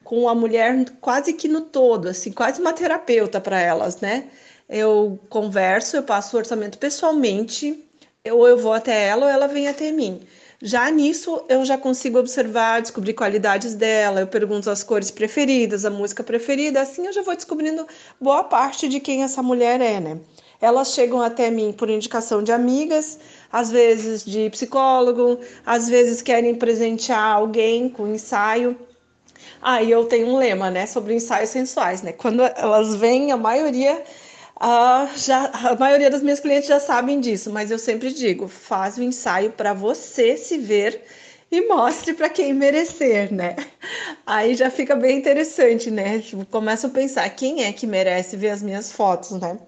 com 0.04 0.28
a 0.30 0.36
mulher 0.36 0.86
quase 1.02 1.34
que 1.34 1.48
no 1.48 1.62
todo, 1.62 2.10
assim, 2.10 2.32
quase 2.32 2.62
uma 2.62 2.74
terapeuta 2.74 3.40
para 3.42 3.60
elas, 3.60 4.02
né? 4.02 4.26
Eu 4.70 5.20
converso, 5.30 5.96
eu 5.96 6.04
passo 6.04 6.36
o 6.36 6.40
orçamento 6.40 6.78
pessoalmente, 6.78 7.84
ou 8.32 8.48
eu 8.48 8.58
vou 8.58 8.74
até 8.74 9.08
ela 9.08 9.26
ou 9.26 9.32
ela 9.32 9.48
vem 9.48 9.68
até 9.68 9.92
mim. 9.92 10.22
Já 10.66 10.90
nisso, 10.90 11.46
eu 11.48 11.64
já 11.64 11.78
consigo 11.78 12.18
observar, 12.18 12.82
descobrir 12.82 13.14
qualidades 13.14 13.76
dela, 13.76 14.22
eu 14.22 14.26
pergunto 14.26 14.68
as 14.72 14.82
cores 14.82 15.12
preferidas, 15.12 15.86
a 15.86 15.92
música 15.92 16.24
preferida, 16.24 16.82
assim 16.82 17.06
eu 17.06 17.14
já 17.14 17.22
vou 17.22 17.36
descobrindo 17.36 17.86
boa 18.20 18.44
parte 18.44 18.90
de 18.90 19.00
quem 19.00 19.22
essa 19.22 19.44
mulher 19.44 19.80
é, 19.80 20.00
né? 20.00 20.20
Elas 20.60 20.96
chegam 20.96 21.22
até 21.22 21.52
mim 21.52 21.72
por 21.72 21.88
indicação 21.88 22.42
de 22.42 22.52
amigas, 22.52 23.20
às 23.54 23.70
vezes 23.70 24.26
de 24.26 24.50
psicólogo, 24.50 25.40
às 25.64 25.88
vezes 25.88 26.24
querem 26.24 26.56
presentear 26.56 27.36
alguém 27.36 27.88
com 27.88 28.08
ensaio. 28.08 28.76
Aí 29.62 29.94
ah, 29.94 29.98
eu 30.00 30.06
tenho 30.06 30.30
um 30.30 30.38
lema, 30.38 30.72
né, 30.72 30.88
sobre 30.88 31.14
ensaios 31.14 31.52
sensuais, 31.52 32.02
né? 32.02 32.12
Quando 32.12 32.42
elas 32.42 32.96
vêm, 32.96 33.32
a 33.32 33.38
maioria 33.38 34.04
Ah, 34.60 35.10
já, 35.18 35.48
a 35.48 35.76
maioria 35.76 36.10
das 36.10 36.22
minhas 36.22 36.40
clientes 36.40 36.68
já 36.70 36.80
sabem 36.80 37.20
disso, 37.20 37.52
mas 37.52 37.72
eu 37.72 37.80
sempre 37.80 38.12
digo: 38.14 38.48
faz 38.48 38.98
o 38.98 39.04
ensaio 39.04 39.52
para 39.52 39.74
você 39.74 40.38
se 40.38 40.58
ver 40.58 41.04
e 41.52 41.68
mostre 41.68 42.14
para 42.14 42.30
quem 42.30 42.54
merecer, 42.54 43.34
né? 43.34 43.56
Aí 44.26 44.56
já 44.56 44.70
fica 44.72 44.96
bem 44.96 45.18
interessante, 45.18 45.92
né? 45.92 46.20
Tipo, 46.20 46.46
começo 46.46 46.88
a 46.88 46.90
pensar 46.90 47.30
quem 47.30 47.64
é 47.64 47.74
que 47.74 47.86
merece 47.86 48.38
ver 48.38 48.50
as 48.50 48.64
minhas 48.64 48.92
fotos, 48.92 49.32
né? 49.32 49.60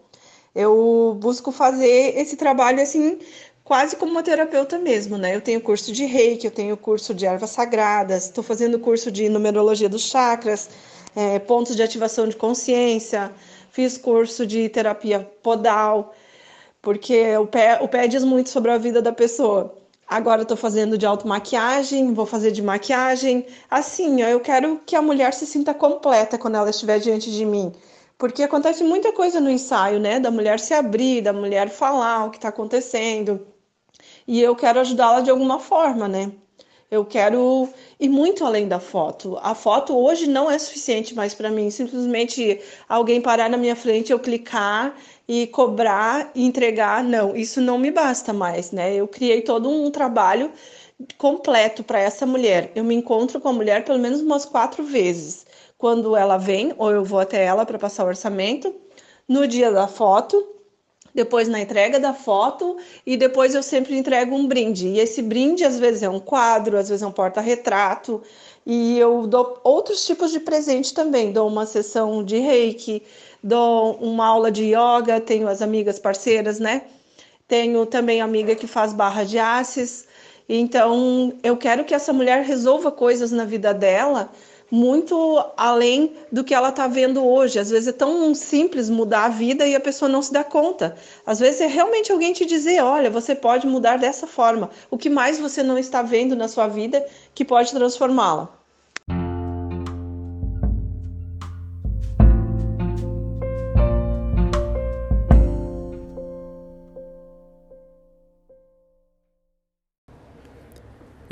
Eu 0.55 1.17
busco 1.19 1.51
fazer 1.51 2.17
esse 2.17 2.35
trabalho 2.35 2.81
assim, 2.81 3.19
quase 3.63 3.95
como 3.95 4.11
uma 4.11 4.23
terapeuta 4.23 4.79
mesmo, 4.79 5.17
né? 5.17 5.35
Eu 5.35 5.41
tenho 5.41 5.61
curso 5.61 5.91
de 5.91 6.05
reiki, 6.05 6.45
eu 6.45 6.51
tenho 6.51 6.75
curso 6.77 7.13
de 7.13 7.25
ervas 7.25 7.51
sagradas, 7.51 8.25
estou 8.25 8.43
fazendo 8.43 8.79
curso 8.79 9.11
de 9.11 9.29
numerologia 9.29 9.89
dos 9.89 10.03
chakras, 10.03 10.69
é, 11.15 11.37
pontos 11.39 11.75
de 11.75 11.83
ativação 11.83 12.27
de 12.27 12.35
consciência, 12.35 13.31
fiz 13.77 13.95
curso 13.95 14.43
de 14.43 14.67
terapia 14.69 15.19
podal, 15.43 16.11
porque 16.81 17.37
o 17.37 17.45
pé, 17.45 17.77
o 17.79 17.87
pé 17.87 18.07
diz 18.07 18.23
muito 18.23 18.49
sobre 18.49 18.71
a 18.71 18.77
vida 18.79 19.03
da 19.03 19.11
pessoa. 19.11 19.75
Agora 20.07 20.41
estou 20.41 20.57
fazendo 20.57 20.97
de 20.97 21.05
automaquiagem, 21.05 22.11
vou 22.11 22.25
fazer 22.25 22.51
de 22.51 22.63
maquiagem. 22.63 23.45
Assim, 23.69 24.19
eu 24.23 24.39
quero 24.39 24.81
que 24.83 24.95
a 24.95 25.01
mulher 25.01 25.31
se 25.31 25.45
sinta 25.45 25.75
completa 25.75 26.39
quando 26.39 26.55
ela 26.55 26.71
estiver 26.71 26.97
diante 26.97 27.29
de 27.31 27.45
mim. 27.45 27.71
Porque 28.17 28.41
acontece 28.41 28.83
muita 28.83 29.11
coisa 29.13 29.39
no 29.39 29.49
ensaio, 29.51 29.99
né? 29.99 30.19
Da 30.19 30.31
mulher 30.31 30.59
se 30.59 30.73
abrir, 30.73 31.21
da 31.21 31.31
mulher 31.31 31.69
falar 31.69 32.25
o 32.25 32.31
que 32.31 32.37
está 32.37 32.49
acontecendo. 32.49 33.45
E 34.27 34.41
eu 34.41 34.55
quero 34.55 34.79
ajudá-la 34.79 35.21
de 35.21 35.29
alguma 35.29 35.59
forma, 35.59 36.07
né? 36.07 36.31
Eu 36.89 37.03
quero 37.03 37.67
ir 37.99 38.07
muito 38.07 38.45
além 38.45 38.67
da 38.67 38.79
foto. 38.79 39.37
A 39.41 39.53
foto 39.53 39.97
hoje 39.97 40.25
não 40.25 40.49
é 40.49 40.57
suficiente 40.57 41.13
mais 41.13 41.33
para 41.33 41.51
mim. 41.51 41.69
Simplesmente 41.69 42.61
alguém 42.87 43.19
parar 43.19 43.49
na 43.49 43.57
minha 43.57 43.75
frente, 43.75 44.11
eu 44.11 44.19
clicar 44.19 44.95
e 45.27 45.47
cobrar 45.47 46.31
e 46.33 46.45
entregar, 46.45 47.03
não, 47.03 47.35
isso 47.35 47.59
não 47.59 47.77
me 47.77 47.91
basta 47.91 48.31
mais, 48.31 48.71
né? 48.71 48.95
Eu 48.95 49.07
criei 49.07 49.41
todo 49.41 49.69
um 49.69 49.91
trabalho 49.91 50.51
completo 51.17 51.83
para 51.83 51.99
essa 51.99 52.25
mulher. 52.25 52.71
Eu 52.73 52.83
me 52.85 52.95
encontro 52.95 53.39
com 53.41 53.49
a 53.49 53.53
mulher 53.53 53.83
pelo 53.83 53.99
menos 53.99 54.21
umas 54.21 54.45
quatro 54.45 54.83
vezes. 54.83 55.45
Quando 55.77 56.15
ela 56.15 56.37
vem, 56.37 56.73
ou 56.77 56.91
eu 56.91 57.03
vou 57.03 57.19
até 57.19 57.43
ela 57.43 57.65
para 57.65 57.77
passar 57.77 58.05
o 58.05 58.07
orçamento, 58.07 58.73
no 59.27 59.45
dia 59.45 59.71
da 59.71 59.87
foto, 59.87 60.56
depois 61.17 61.47
na 61.47 61.59
entrega 61.59 61.99
da 61.99 62.13
foto 62.13 62.77
e 63.03 63.17
depois 63.17 63.55
eu 63.55 63.63
sempre 63.63 63.97
entrego 63.97 64.35
um 64.35 64.45
brinde. 64.45 64.87
E 64.87 64.99
esse 64.99 65.19
brinde 65.19 65.65
às 65.65 65.79
vezes 65.79 66.03
é 66.03 66.09
um 66.09 66.19
quadro, 66.19 66.77
às 66.77 66.89
vezes 66.89 67.01
é 67.01 67.07
um 67.07 67.11
porta-retrato. 67.11 68.21
E 68.63 68.99
eu 68.99 69.25
dou 69.25 69.59
outros 69.63 70.05
tipos 70.05 70.31
de 70.31 70.39
presente 70.39 70.93
também. 70.93 71.31
Dou 71.31 71.47
uma 71.47 71.65
sessão 71.65 72.23
de 72.23 72.37
reiki, 72.37 73.01
dou 73.41 73.95
uma 73.95 74.27
aula 74.27 74.51
de 74.51 74.65
yoga, 74.65 75.19
tenho 75.19 75.47
as 75.47 75.59
amigas 75.63 75.97
parceiras, 75.97 76.59
né? 76.59 76.83
Tenho 77.47 77.83
também 77.87 78.21
amiga 78.21 78.53
que 78.53 78.67
faz 78.67 78.93
barra 78.93 79.23
de 79.23 79.39
aces. 79.39 80.05
Então, 80.47 81.33
eu 81.41 81.57
quero 81.57 81.83
que 81.83 81.95
essa 81.95 82.13
mulher 82.13 82.43
resolva 82.43 82.91
coisas 82.91 83.31
na 83.31 83.43
vida 83.43 83.73
dela 83.73 84.29
muito 84.69 85.43
além 85.55 86.15
do 86.31 86.43
que 86.43 86.53
ela 86.53 86.69
está 86.69 86.87
vendo 86.87 87.25
hoje. 87.25 87.59
Às 87.59 87.69
vezes 87.69 87.87
é 87.87 87.91
tão 87.91 88.33
simples 88.35 88.89
mudar 88.89 89.25
a 89.25 89.29
vida 89.29 89.65
e 89.67 89.75
a 89.75 89.79
pessoa 89.79 90.09
não 90.09 90.21
se 90.21 90.33
dá 90.33 90.43
conta. 90.43 90.95
Às 91.25 91.39
vezes 91.39 91.61
é 91.61 91.67
realmente 91.67 92.11
alguém 92.11 92.33
te 92.33 92.45
dizer: 92.45 92.81
olha, 92.81 93.09
você 93.09 93.33
pode 93.35 93.65
mudar 93.67 93.97
dessa 93.97 94.27
forma. 94.27 94.69
O 94.91 94.97
que 94.97 95.09
mais 95.09 95.39
você 95.39 95.63
não 95.63 95.77
está 95.77 96.01
vendo 96.01 96.35
na 96.35 96.47
sua 96.47 96.67
vida 96.67 97.05
que 97.33 97.45
pode 97.45 97.71
transformá-la? 97.71 98.57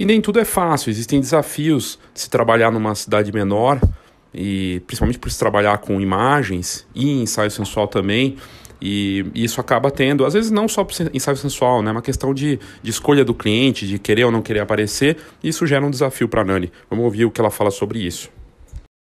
Nem 0.05 0.21
tudo 0.21 0.39
é 0.39 0.45
fácil, 0.45 0.91
existem 0.91 1.19
desafios 1.19 1.97
de 2.13 2.21
se 2.21 2.29
trabalhar 2.29 2.69
numa 2.69 2.93
cidade 2.93 3.31
menor, 3.31 3.81
e 4.31 4.79
principalmente 4.85 5.17
por 5.17 5.31
se 5.31 5.39
trabalhar 5.39 5.79
com 5.79 6.00
imagens 6.00 6.85
e 6.93 7.24
ensaio 7.24 7.50
sensual 7.50 7.88
também. 7.88 8.38
E, 8.79 9.25
e 9.33 9.43
isso 9.43 9.59
acaba 9.59 9.89
tendo, 9.89 10.24
às 10.24 10.35
vezes 10.35 10.51
não 10.51 10.67
só 10.67 10.83
para 10.83 11.09
ensaio 11.12 11.38
sensual, 11.38 11.81
né? 11.81 11.89
É 11.89 11.91
uma 11.91 12.03
questão 12.03 12.35
de, 12.35 12.59
de 12.83 12.91
escolha 12.91 13.25
do 13.25 13.33
cliente, 13.33 13.88
de 13.88 13.97
querer 13.97 14.25
ou 14.25 14.31
não 14.31 14.43
querer 14.43 14.59
aparecer. 14.59 15.17
E 15.41 15.50
isso 15.50 15.65
gera 15.65 15.83
um 15.83 15.89
desafio 15.89 16.29
para 16.29 16.41
a 16.41 16.45
Nani. 16.45 16.71
Vamos 16.88 17.03
ouvir 17.03 17.25
o 17.25 17.31
que 17.31 17.41
ela 17.41 17.50
fala 17.50 17.71
sobre 17.71 17.97
isso. 17.97 18.29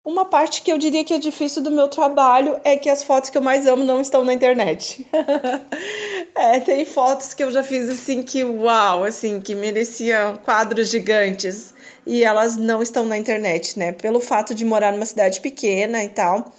Uma 0.08 0.24
parte 0.24 0.62
que 0.62 0.72
eu 0.72 0.78
diria 0.78 1.04
que 1.04 1.12
é 1.12 1.18
difícil 1.18 1.62
do 1.62 1.70
meu 1.70 1.86
trabalho 1.86 2.58
é 2.64 2.78
que 2.78 2.88
as 2.88 3.02
fotos 3.02 3.28
que 3.28 3.36
eu 3.36 3.42
mais 3.42 3.66
amo 3.66 3.84
não 3.84 4.00
estão 4.00 4.24
na 4.24 4.32
internet. 4.32 5.06
é, 6.34 6.58
tem 6.60 6.86
fotos 6.86 7.34
que 7.34 7.44
eu 7.44 7.52
já 7.52 7.62
fiz 7.62 7.90
assim 7.90 8.22
que 8.22 8.42
uau, 8.42 9.04
assim, 9.04 9.38
que 9.38 9.54
mereciam 9.54 10.38
quadros 10.38 10.88
gigantes 10.88 11.74
e 12.06 12.24
elas 12.24 12.56
não 12.56 12.82
estão 12.82 13.04
na 13.04 13.18
internet, 13.18 13.78
né? 13.78 13.92
Pelo 13.92 14.18
fato 14.18 14.54
de 14.54 14.64
morar 14.64 14.94
numa 14.94 15.04
cidade 15.04 15.42
pequena 15.42 16.02
e 16.02 16.08
tal. 16.08 16.54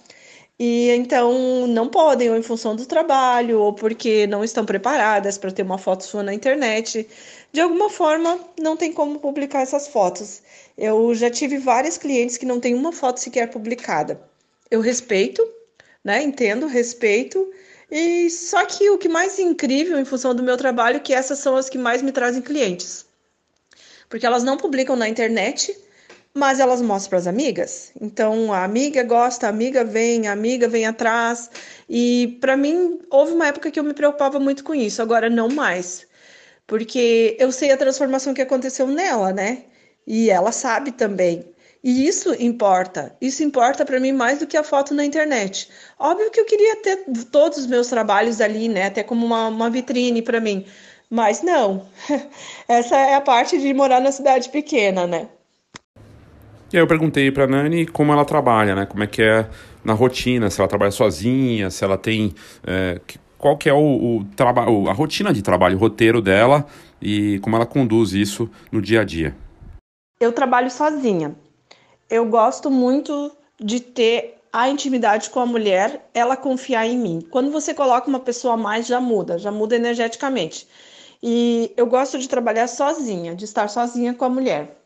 E 0.56 0.90
então 0.90 1.66
não 1.66 1.88
podem, 1.88 2.30
ou 2.30 2.36
em 2.36 2.42
função 2.42 2.76
do 2.76 2.86
trabalho, 2.86 3.58
ou 3.58 3.72
porque 3.72 4.28
não 4.28 4.44
estão 4.44 4.64
preparadas 4.64 5.36
para 5.38 5.50
ter 5.50 5.62
uma 5.62 5.78
foto 5.78 6.04
sua 6.04 6.22
na 6.22 6.32
internet. 6.32 7.04
De 7.52 7.60
alguma 7.60 7.90
forma, 7.90 8.38
não 8.60 8.76
tem 8.76 8.92
como 8.92 9.18
publicar 9.18 9.62
essas 9.62 9.88
fotos. 9.88 10.42
Eu 10.78 11.14
já 11.14 11.28
tive 11.28 11.58
várias 11.58 11.98
clientes 11.98 12.36
que 12.36 12.46
não 12.46 12.60
têm 12.60 12.74
uma 12.74 12.92
foto 12.92 13.18
sequer 13.18 13.50
publicada. 13.50 14.20
Eu 14.70 14.80
respeito, 14.80 15.46
né? 16.04 16.22
Entendo, 16.22 16.66
respeito. 16.66 17.52
E 17.90 18.30
só 18.30 18.64
que 18.64 18.88
o 18.90 18.98
que 18.98 19.08
mais 19.08 19.38
é 19.38 19.42
incrível 19.42 19.98
em 19.98 20.04
função 20.04 20.32
do 20.32 20.44
meu 20.44 20.56
trabalho 20.56 20.98
é 20.98 21.00
que 21.00 21.12
essas 21.12 21.40
são 21.40 21.56
as 21.56 21.68
que 21.68 21.76
mais 21.76 22.02
me 22.02 22.12
trazem 22.12 22.40
clientes. 22.40 23.04
Porque 24.08 24.24
elas 24.24 24.44
não 24.44 24.56
publicam 24.56 24.94
na 24.94 25.08
internet, 25.08 25.76
mas 26.32 26.60
elas 26.60 26.80
mostram 26.80 27.10
para 27.10 27.18
as 27.18 27.26
amigas. 27.26 27.90
Então 28.00 28.52
a 28.52 28.62
amiga 28.62 29.02
gosta, 29.02 29.46
a 29.46 29.50
amiga 29.50 29.84
vem, 29.84 30.28
a 30.28 30.32
amiga 30.32 30.68
vem 30.68 30.86
atrás. 30.86 31.50
E 31.88 32.38
para 32.40 32.56
mim 32.56 33.00
houve 33.10 33.32
uma 33.32 33.48
época 33.48 33.72
que 33.72 33.80
eu 33.80 33.84
me 33.84 33.94
preocupava 33.94 34.38
muito 34.38 34.62
com 34.62 34.74
isso, 34.74 35.02
agora 35.02 35.28
não 35.28 35.48
mais. 35.48 36.06
Porque 36.70 37.36
eu 37.40 37.50
sei 37.50 37.72
a 37.72 37.76
transformação 37.76 38.32
que 38.32 38.40
aconteceu 38.40 38.86
nela, 38.86 39.32
né? 39.32 39.64
E 40.06 40.30
ela 40.30 40.52
sabe 40.52 40.92
também. 40.92 41.44
E 41.82 42.06
isso 42.06 42.32
importa. 42.40 43.12
Isso 43.20 43.42
importa 43.42 43.84
para 43.84 43.98
mim 43.98 44.12
mais 44.12 44.38
do 44.38 44.46
que 44.46 44.56
a 44.56 44.62
foto 44.62 44.94
na 44.94 45.04
internet. 45.04 45.68
Óbvio 45.98 46.30
que 46.30 46.38
eu 46.38 46.44
queria 46.44 46.76
ter 46.76 47.06
todos 47.32 47.58
os 47.58 47.66
meus 47.66 47.88
trabalhos 47.88 48.40
ali, 48.40 48.68
né? 48.68 48.86
Até 48.86 49.02
como 49.02 49.26
uma, 49.26 49.48
uma 49.48 49.68
vitrine 49.68 50.22
para 50.22 50.38
mim. 50.38 50.64
Mas 51.10 51.42
não. 51.42 51.88
Essa 52.68 52.96
é 52.98 53.16
a 53.16 53.20
parte 53.20 53.58
de 53.58 53.74
morar 53.74 54.00
na 54.00 54.12
cidade 54.12 54.48
pequena, 54.48 55.08
né? 55.08 55.26
E 56.72 56.76
aí 56.76 56.82
eu 56.84 56.86
perguntei 56.86 57.32
para 57.32 57.48
Nani 57.48 57.84
como 57.84 58.12
ela 58.12 58.24
trabalha, 58.24 58.76
né? 58.76 58.86
Como 58.86 59.02
é 59.02 59.08
que 59.08 59.22
é 59.22 59.44
na 59.84 59.92
rotina, 59.92 60.48
se 60.48 60.60
ela 60.60 60.68
trabalha 60.68 60.92
sozinha, 60.92 61.68
se 61.68 61.82
ela 61.82 61.98
tem. 61.98 62.32
É, 62.64 63.00
qual 63.40 63.56
que 63.56 63.68
é 63.68 63.72
o, 63.72 63.78
o 64.18 64.24
trabalho, 64.36 64.88
a 64.88 64.92
rotina 64.92 65.32
de 65.32 65.40
trabalho, 65.40 65.76
o 65.76 65.80
roteiro 65.80 66.20
dela 66.20 66.66
e 67.00 67.38
como 67.40 67.56
ela 67.56 67.64
conduz 67.64 68.12
isso 68.12 68.50
no 68.70 68.82
dia 68.82 69.00
a 69.00 69.04
dia. 69.04 69.34
Eu 70.20 70.32
trabalho 70.32 70.70
sozinha. 70.70 71.34
Eu 72.08 72.26
gosto 72.26 72.70
muito 72.70 73.32
de 73.58 73.80
ter 73.80 74.36
a 74.52 74.68
intimidade 74.68 75.30
com 75.30 75.40
a 75.40 75.46
mulher, 75.46 76.10
ela 76.12 76.36
confiar 76.36 76.86
em 76.86 76.98
mim. 76.98 77.26
Quando 77.30 77.50
você 77.50 77.72
coloca 77.72 78.08
uma 78.08 78.20
pessoa 78.20 78.54
a 78.54 78.56
mais, 78.56 78.86
já 78.86 79.00
muda, 79.00 79.38
já 79.38 79.50
muda 79.50 79.74
energeticamente. 79.74 80.68
E 81.22 81.72
eu 81.76 81.86
gosto 81.86 82.18
de 82.18 82.28
trabalhar 82.28 82.66
sozinha, 82.66 83.34
de 83.34 83.44
estar 83.44 83.68
sozinha 83.68 84.12
com 84.12 84.24
a 84.24 84.28
mulher. 84.28 84.79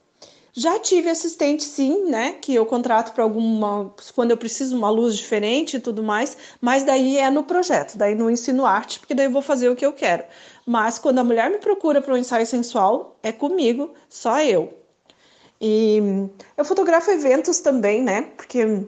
Já 0.56 0.78
tive 0.78 1.10
assistente, 1.10 1.64
sim, 1.64 2.04
né? 2.08 2.32
Que 2.40 2.54
eu 2.54 2.64
contrato 2.64 3.12
para 3.12 3.24
alguma. 3.24 3.92
quando 4.14 4.30
eu 4.30 4.36
preciso 4.36 4.76
uma 4.76 4.88
luz 4.88 5.16
diferente 5.16 5.76
e 5.76 5.80
tudo 5.80 6.00
mais, 6.02 6.36
mas 6.60 6.84
daí 6.84 7.18
é 7.18 7.28
no 7.28 7.42
projeto, 7.42 7.98
daí 7.98 8.14
no 8.14 8.30
ensino 8.30 8.64
arte, 8.64 9.00
porque 9.00 9.14
daí 9.14 9.26
eu 9.26 9.32
vou 9.32 9.42
fazer 9.42 9.68
o 9.68 9.74
que 9.74 9.84
eu 9.84 9.92
quero. 9.92 10.22
Mas 10.64 10.96
quando 10.98 11.18
a 11.18 11.24
mulher 11.24 11.50
me 11.50 11.58
procura 11.58 12.00
para 12.00 12.14
um 12.14 12.16
ensaio 12.16 12.46
sensual, 12.46 13.16
é 13.22 13.32
comigo, 13.32 13.94
só 14.08 14.40
eu. 14.42 14.72
E 15.60 15.98
eu 16.56 16.64
fotografo 16.64 17.10
eventos 17.10 17.58
também, 17.58 18.02
né? 18.02 18.22
Porque 18.36 18.86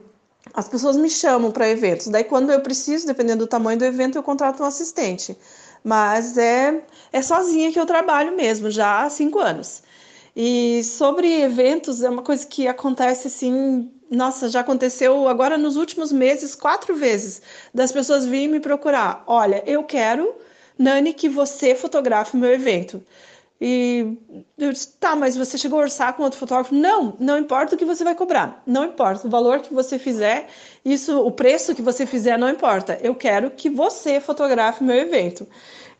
as 0.53 0.69
pessoas 0.69 0.95
me 0.95 1.09
chamam 1.09 1.51
para 1.51 1.69
eventos. 1.69 2.07
Daí, 2.07 2.23
quando 2.23 2.51
eu 2.51 2.61
preciso, 2.61 3.05
dependendo 3.07 3.45
do 3.45 3.49
tamanho 3.49 3.77
do 3.77 3.85
evento, 3.85 4.17
eu 4.17 4.23
contrato 4.23 4.63
um 4.63 4.65
assistente. 4.65 5.37
Mas 5.83 6.37
é, 6.37 6.81
é 7.11 7.21
sozinha 7.21 7.71
que 7.73 7.79
eu 7.79 7.85
trabalho 7.85 8.35
mesmo, 8.35 8.69
já 8.71 9.03
há 9.03 9.09
cinco 9.09 9.39
anos. 9.39 9.83
E 10.39 10.83
sobre 10.83 11.41
eventos, 11.41 12.03
é 12.03 12.09
uma 12.11 12.21
coisa 12.21 12.45
que 12.45 12.67
acontece 12.67 13.27
assim. 13.27 13.91
Nossa, 14.07 14.47
já 14.49 14.59
aconteceu 14.59 15.27
agora 15.27 15.57
nos 15.57 15.75
últimos 15.75 16.11
meses, 16.11 16.53
quatro 16.53 16.95
vezes, 16.95 17.41
das 17.73 17.91
pessoas 17.91 18.23
virem 18.23 18.47
me 18.47 18.59
procurar. 18.59 19.23
Olha, 19.25 19.63
eu 19.65 19.83
quero, 19.83 20.35
Nani, 20.77 21.11
que 21.11 21.27
você 21.27 21.73
fotografe 21.73 22.35
o 22.35 22.39
meu 22.39 22.53
evento. 22.53 23.03
E 23.59 24.15
eu 24.59 24.71
disse, 24.71 24.89
tá, 24.99 25.15
mas 25.15 25.35
você 25.35 25.57
chegou 25.57 25.79
a 25.79 25.83
orçar 25.83 26.13
com 26.13 26.21
outro 26.21 26.37
fotógrafo? 26.37 26.75
Não, 26.75 27.17
não 27.19 27.39
importa 27.39 27.73
o 27.73 27.77
que 27.77 27.83
você 27.83 28.03
vai 28.03 28.13
cobrar, 28.13 28.61
não 28.67 28.85
importa 28.85 29.25
o 29.25 29.31
valor 29.31 29.61
que 29.61 29.73
você 29.73 29.97
fizer, 29.97 30.47
isso, 30.85 31.19
o 31.19 31.31
preço 31.31 31.73
que 31.73 31.81
você 31.81 32.05
fizer 32.05 32.37
não 32.37 32.49
importa. 32.49 32.99
Eu 33.01 33.15
quero 33.15 33.49
que 33.49 33.71
você 33.71 34.21
fotografe 34.21 34.83
meu 34.83 34.97
evento. 34.97 35.47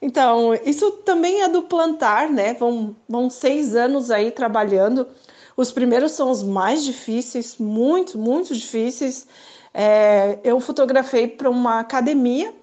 Então, 0.02 0.54
isso 0.66 0.92
também 1.04 1.42
é 1.42 1.48
do 1.50 1.64
plantar, 1.64 2.30
né? 2.30 2.54
Vão, 2.54 2.96
vão 3.10 3.30
seis 3.30 3.76
anos 3.76 4.12
aí 4.12 4.32
trabalhando. 4.32 5.08
Os 5.56 5.72
primeiros 5.72 6.12
são 6.12 6.30
os 6.30 6.44
mais 6.44 6.84
difíceis, 6.84 7.58
muito, 7.58 8.18
muito 8.18 8.54
difíceis. 8.54 9.28
É, 9.74 10.38
eu 10.44 10.60
fotografei 10.60 11.28
para 11.28 11.50
uma 11.50 11.80
academia 11.80 12.54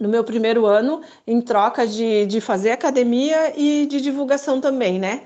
no 0.00 0.08
meu 0.08 0.24
primeiro 0.24 0.64
ano, 0.64 1.02
em 1.26 1.40
troca 1.40 1.86
de, 1.86 2.24
de 2.26 2.40
fazer 2.40 2.70
academia 2.70 3.52
e 3.54 3.86
de 3.86 4.00
divulgação 4.00 4.60
também, 4.60 4.98
né? 4.98 5.22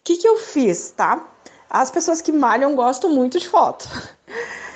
O 0.00 0.04
que, 0.04 0.18
que 0.18 0.28
eu 0.28 0.36
fiz, 0.36 0.90
tá? 0.90 1.28
As 1.68 1.90
pessoas 1.90 2.20
que 2.20 2.32
malham 2.32 2.74
gostam 2.74 3.10
muito 3.10 3.38
de 3.38 3.48
foto. 3.48 3.88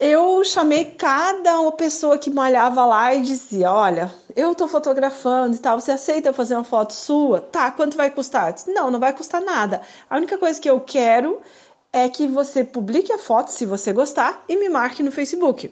Eu 0.00 0.44
chamei 0.44 0.84
cada 0.84 1.72
pessoa 1.72 2.16
que 2.18 2.30
malhava 2.30 2.84
lá 2.86 3.12
e 3.14 3.22
dizia: 3.22 3.72
Olha, 3.72 4.14
eu 4.36 4.54
tô 4.54 4.68
fotografando 4.68 5.56
e 5.56 5.58
tal, 5.58 5.80
você 5.80 5.90
aceita 5.90 6.32
fazer 6.32 6.54
uma 6.54 6.62
foto 6.62 6.92
sua? 6.92 7.40
Tá, 7.40 7.72
quanto 7.72 7.96
vai 7.96 8.08
custar? 8.08 8.52
Disse, 8.52 8.72
não, 8.72 8.92
não 8.92 9.00
vai 9.00 9.12
custar 9.12 9.40
nada. 9.40 9.82
A 10.08 10.16
única 10.16 10.38
coisa 10.38 10.60
que 10.60 10.70
eu 10.70 10.80
quero 10.80 11.40
é 11.92 12.08
que 12.08 12.28
você 12.28 12.62
publique 12.62 13.12
a 13.12 13.18
foto, 13.18 13.48
se 13.48 13.66
você 13.66 13.92
gostar, 13.92 14.44
e 14.48 14.56
me 14.56 14.68
marque 14.68 15.02
no 15.02 15.10
Facebook. 15.10 15.68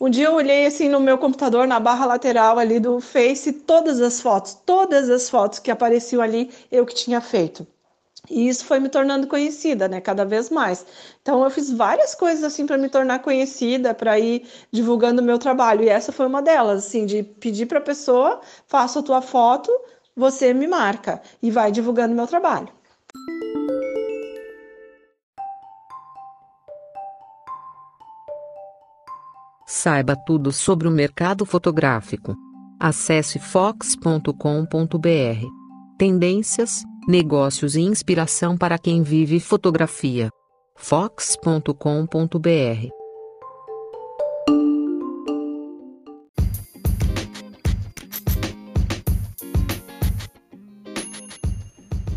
Um 0.00 0.10
dia 0.10 0.26
eu 0.26 0.34
olhei 0.34 0.66
assim 0.66 0.88
no 0.88 0.98
meu 0.98 1.16
computador, 1.16 1.68
na 1.68 1.78
barra 1.78 2.04
lateral 2.04 2.58
ali 2.58 2.80
do 2.80 3.00
Face, 3.00 3.52
todas 3.52 4.00
as 4.00 4.20
fotos, 4.20 4.54
todas 4.66 5.08
as 5.08 5.30
fotos 5.30 5.60
que 5.60 5.70
apareciam 5.70 6.20
ali, 6.20 6.50
eu 6.70 6.84
que 6.84 6.94
tinha 6.94 7.20
feito. 7.20 7.64
E 8.30 8.48
isso 8.48 8.64
foi 8.64 8.80
me 8.80 8.88
tornando 8.88 9.26
conhecida, 9.26 9.88
né, 9.88 10.00
cada 10.00 10.24
vez 10.24 10.50
mais. 10.50 10.84
Então 11.22 11.42
eu 11.44 11.50
fiz 11.50 11.70
várias 11.70 12.14
coisas 12.14 12.44
assim 12.44 12.66
para 12.66 12.78
me 12.78 12.88
tornar 12.88 13.20
conhecida, 13.20 13.94
para 13.94 14.18
ir 14.18 14.46
divulgando 14.70 15.22
o 15.22 15.24
meu 15.24 15.38
trabalho. 15.38 15.82
E 15.82 15.88
essa 15.88 16.12
foi 16.12 16.26
uma 16.26 16.42
delas, 16.42 16.86
assim, 16.86 17.06
de 17.06 17.22
pedir 17.22 17.66
para 17.66 17.78
a 17.78 17.82
pessoa, 17.82 18.40
faça 18.66 19.00
a 19.00 19.02
tua 19.02 19.22
foto, 19.22 19.70
você 20.14 20.52
me 20.52 20.66
marca 20.66 21.20
e 21.42 21.50
vai 21.50 21.70
divulgando 21.70 22.12
o 22.12 22.16
meu 22.16 22.26
trabalho. 22.26 22.68
Saiba 29.66 30.16
tudo 30.16 30.52
sobre 30.52 30.86
o 30.86 30.90
mercado 30.90 31.44
fotográfico. 31.44 32.34
Acesse 32.78 33.38
fox.com.br. 33.38 34.30
Tendências, 35.98 36.84
negócios 37.06 37.76
e 37.76 37.80
inspiração 37.82 38.56
para 38.58 38.78
quem 38.78 39.02
vive 39.02 39.38
fotografia. 39.38 40.28
fox.com.br. 40.74 41.70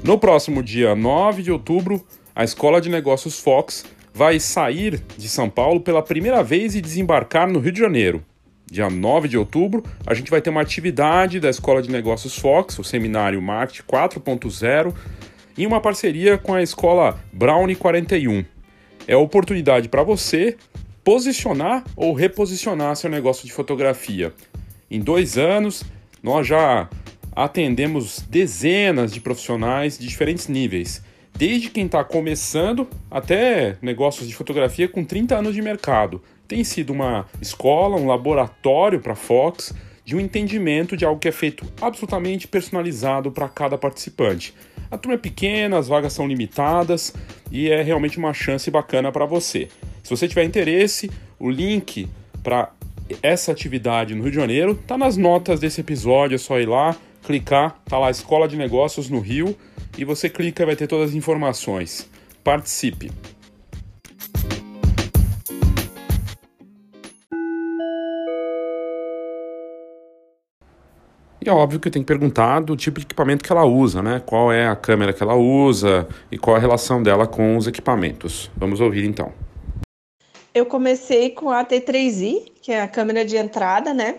No 0.03 0.17
próximo 0.17 0.63
dia 0.63 0.95
9 0.95 1.43
de 1.43 1.51
outubro, 1.51 2.03
a 2.33 2.43
Escola 2.43 2.81
de 2.81 2.89
Negócios 2.89 3.39
Fox 3.39 3.85
vai 4.11 4.39
sair 4.39 5.03
de 5.15 5.29
São 5.29 5.47
Paulo 5.47 5.81
pela 5.81 6.01
primeira 6.01 6.41
vez 6.41 6.73
e 6.73 6.81
desembarcar 6.81 7.47
no 7.47 7.59
Rio 7.59 7.71
de 7.71 7.79
Janeiro. 7.79 8.25
Dia 8.71 8.89
9 8.89 9.27
de 9.27 9.37
outubro, 9.37 9.83
a 10.05 10.13
gente 10.13 10.29
vai 10.29 10.41
ter 10.41 10.49
uma 10.49 10.61
atividade 10.61 11.39
da 11.39 11.49
Escola 11.49 11.81
de 11.81 11.89
Negócios 11.89 12.37
Fox, 12.37 12.77
o 12.77 12.83
seminário 12.83 13.41
Marketing 13.41 13.83
4.0, 13.83 14.93
em 15.57 15.65
uma 15.65 15.81
parceria 15.81 16.37
com 16.37 16.53
a 16.53 16.61
escola 16.61 17.19
Brownie 17.33 17.75
41. 17.75 18.45
É 19.07 19.13
a 19.13 19.17
oportunidade 19.17 19.89
para 19.89 20.03
você 20.03 20.55
posicionar 21.03 21.83
ou 21.95 22.13
reposicionar 22.13 22.95
seu 22.95 23.09
negócio 23.09 23.47
de 23.47 23.51
fotografia. 23.51 24.33
Em 24.89 24.99
dois 24.99 25.37
anos, 25.37 25.83
nós 26.21 26.45
já 26.45 26.87
atendemos 27.35 28.21
dezenas 28.29 29.11
de 29.11 29.19
profissionais 29.19 29.97
de 29.97 30.07
diferentes 30.07 30.47
níveis 30.47 31.01
desde 31.35 31.69
quem 31.69 31.85
está 31.85 32.03
começando 32.03 32.85
até 33.09 33.77
negócios 33.81 34.27
de 34.27 34.35
fotografia 34.35 34.89
com 34.89 35.05
30 35.05 35.37
anos 35.37 35.55
de 35.55 35.61
mercado. 35.61 36.21
Tem 36.49 36.63
sido 36.63 36.91
uma 36.91 37.27
escola, 37.39 37.95
um 37.95 38.07
laboratório 38.07 38.99
para 38.99 39.13
a 39.13 39.15
Fox 39.15 39.71
de 40.03 40.15
um 40.15 40.19
entendimento 40.19 40.97
de 40.97 41.05
algo 41.05 41.19
que 41.19 41.27
é 41.27 41.31
feito 41.31 41.63
absolutamente 41.79 42.47
personalizado 42.47 43.31
para 43.31 43.47
cada 43.47 43.77
participante. 43.77 44.55
A 44.89 44.97
turma 44.97 45.13
é 45.13 45.17
pequena, 45.19 45.77
as 45.77 45.87
vagas 45.87 46.11
são 46.11 46.27
limitadas 46.27 47.13
e 47.51 47.69
é 47.69 47.83
realmente 47.83 48.17
uma 48.17 48.33
chance 48.33 48.71
bacana 48.71 49.11
para 49.11 49.27
você. 49.27 49.67
Se 50.03 50.09
você 50.09 50.27
tiver 50.27 50.43
interesse, 50.43 51.11
o 51.37 51.51
link 51.51 52.09
para 52.41 52.71
essa 53.21 53.51
atividade 53.51 54.15
no 54.15 54.23
Rio 54.23 54.31
de 54.31 54.37
Janeiro 54.37 54.71
está 54.71 54.97
nas 54.97 55.17
notas 55.17 55.59
desse 55.59 55.81
episódio, 55.81 56.33
é 56.33 56.39
só 56.39 56.59
ir 56.59 56.67
lá, 56.67 56.97
clicar, 57.21 57.79
tá 57.85 57.99
lá 57.99 58.09
Escola 58.09 58.47
de 58.47 58.57
Negócios 58.57 59.07
no 59.07 59.19
Rio 59.19 59.55
e 59.95 60.03
você 60.03 60.27
clica 60.27 60.63
e 60.63 60.65
vai 60.65 60.75
ter 60.75 60.87
todas 60.87 61.11
as 61.11 61.15
informações. 61.15 62.09
Participe! 62.43 63.11
E 71.41 71.49
é 71.49 71.53
óbvio 71.53 71.79
que 71.79 71.89
tenho 71.89 72.03
que 72.03 72.07
perguntar 72.07 72.59
do 72.59 72.75
tipo 72.75 72.99
de 72.99 73.05
equipamento 73.05 73.43
que 73.43 73.51
ela 73.51 73.63
usa, 73.63 74.01
né? 74.01 74.21
Qual 74.25 74.51
é 74.51 74.67
a 74.67 74.75
câmera 74.75 75.13
que 75.13 75.23
ela 75.23 75.35
usa 75.35 76.07
e 76.29 76.37
qual 76.37 76.55
a 76.55 76.59
relação 76.59 77.01
dela 77.01 77.25
com 77.25 77.55
os 77.55 77.65
equipamentos. 77.65 78.51
Vamos 78.57 78.81
ouvir 78.81 79.05
então. 79.05 79.31
Eu 80.53 80.65
comecei 80.65 81.29
com 81.29 81.49
a 81.49 81.63
T3i, 81.63 82.51
que 82.61 82.71
é 82.73 82.81
a 82.81 82.87
câmera 82.87 83.23
de 83.23 83.37
entrada, 83.37 83.93
né? 83.93 84.15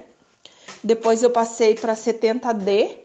Depois 0.82 1.22
eu 1.22 1.30
passei 1.30 1.74
para 1.74 1.94
70D, 1.94 2.96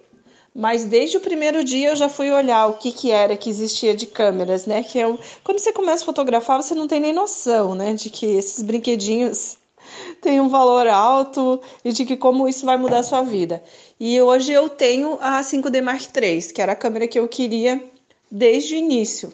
mas 0.55 0.85
desde 0.85 1.17
o 1.17 1.19
primeiro 1.19 1.61
dia 1.63 1.89
eu 1.89 1.95
já 1.97 2.07
fui 2.07 2.31
olhar 2.31 2.67
o 2.67 2.75
que, 2.75 2.93
que 2.93 3.11
era 3.11 3.35
que 3.35 3.49
existia 3.49 3.93
de 3.93 4.05
câmeras, 4.05 4.65
né? 4.65 4.81
Que 4.81 4.99
eu, 4.99 5.19
quando 5.43 5.59
você 5.59 5.73
começa 5.73 6.03
a 6.03 6.05
fotografar, 6.05 6.61
você 6.63 6.73
não 6.73 6.87
tem 6.87 7.01
nem 7.01 7.11
noção, 7.11 7.75
né? 7.75 7.93
De 7.93 8.09
que 8.09 8.25
esses 8.25 8.63
brinquedinhos 8.63 9.57
têm 10.21 10.39
um 10.39 10.47
valor 10.47 10.87
alto 10.87 11.59
e 11.83 11.91
de 11.91 12.05
que 12.05 12.15
como 12.15 12.47
isso 12.47 12.65
vai 12.65 12.77
mudar 12.77 12.99
a 12.99 13.03
sua 13.03 13.23
vida. 13.23 13.61
E 13.99 14.21
hoje 14.21 14.51
eu 14.51 14.67
tenho 14.67 15.17
a 15.21 15.41
5D 15.41 15.81
Mark 15.81 16.01
III, 16.15 16.41
que 16.53 16.61
era 16.61 16.73
a 16.73 16.75
câmera 16.75 17.07
que 17.07 17.17
eu 17.17 17.27
queria 17.29 17.81
desde 18.29 18.75
o 18.75 18.77
início. 18.77 19.33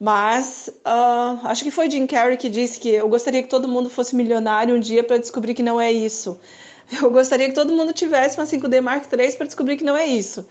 Mas 0.00 0.68
uh, 0.78 1.46
acho 1.46 1.62
que 1.62 1.70
foi 1.70 1.90
Jim 1.90 2.06
Carrey 2.06 2.36
que 2.36 2.48
disse 2.48 2.80
que 2.80 2.88
eu 2.88 3.08
gostaria 3.08 3.42
que 3.42 3.48
todo 3.48 3.68
mundo 3.68 3.90
fosse 3.90 4.16
milionário 4.16 4.74
um 4.74 4.80
dia 4.80 5.04
para 5.04 5.18
descobrir 5.18 5.54
que 5.54 5.62
não 5.62 5.80
é 5.80 5.92
isso. 5.92 6.40
Eu 7.00 7.10
gostaria 7.10 7.48
que 7.48 7.54
todo 7.54 7.72
mundo 7.72 7.92
tivesse 7.92 8.38
uma 8.38 8.44
5D 8.44 8.80
Mark 8.82 9.04
III 9.10 9.32
para 9.36 9.46
descobrir 9.46 9.76
que 9.76 9.84
não 9.84 9.96
é 9.96 10.04
isso. 10.04 10.46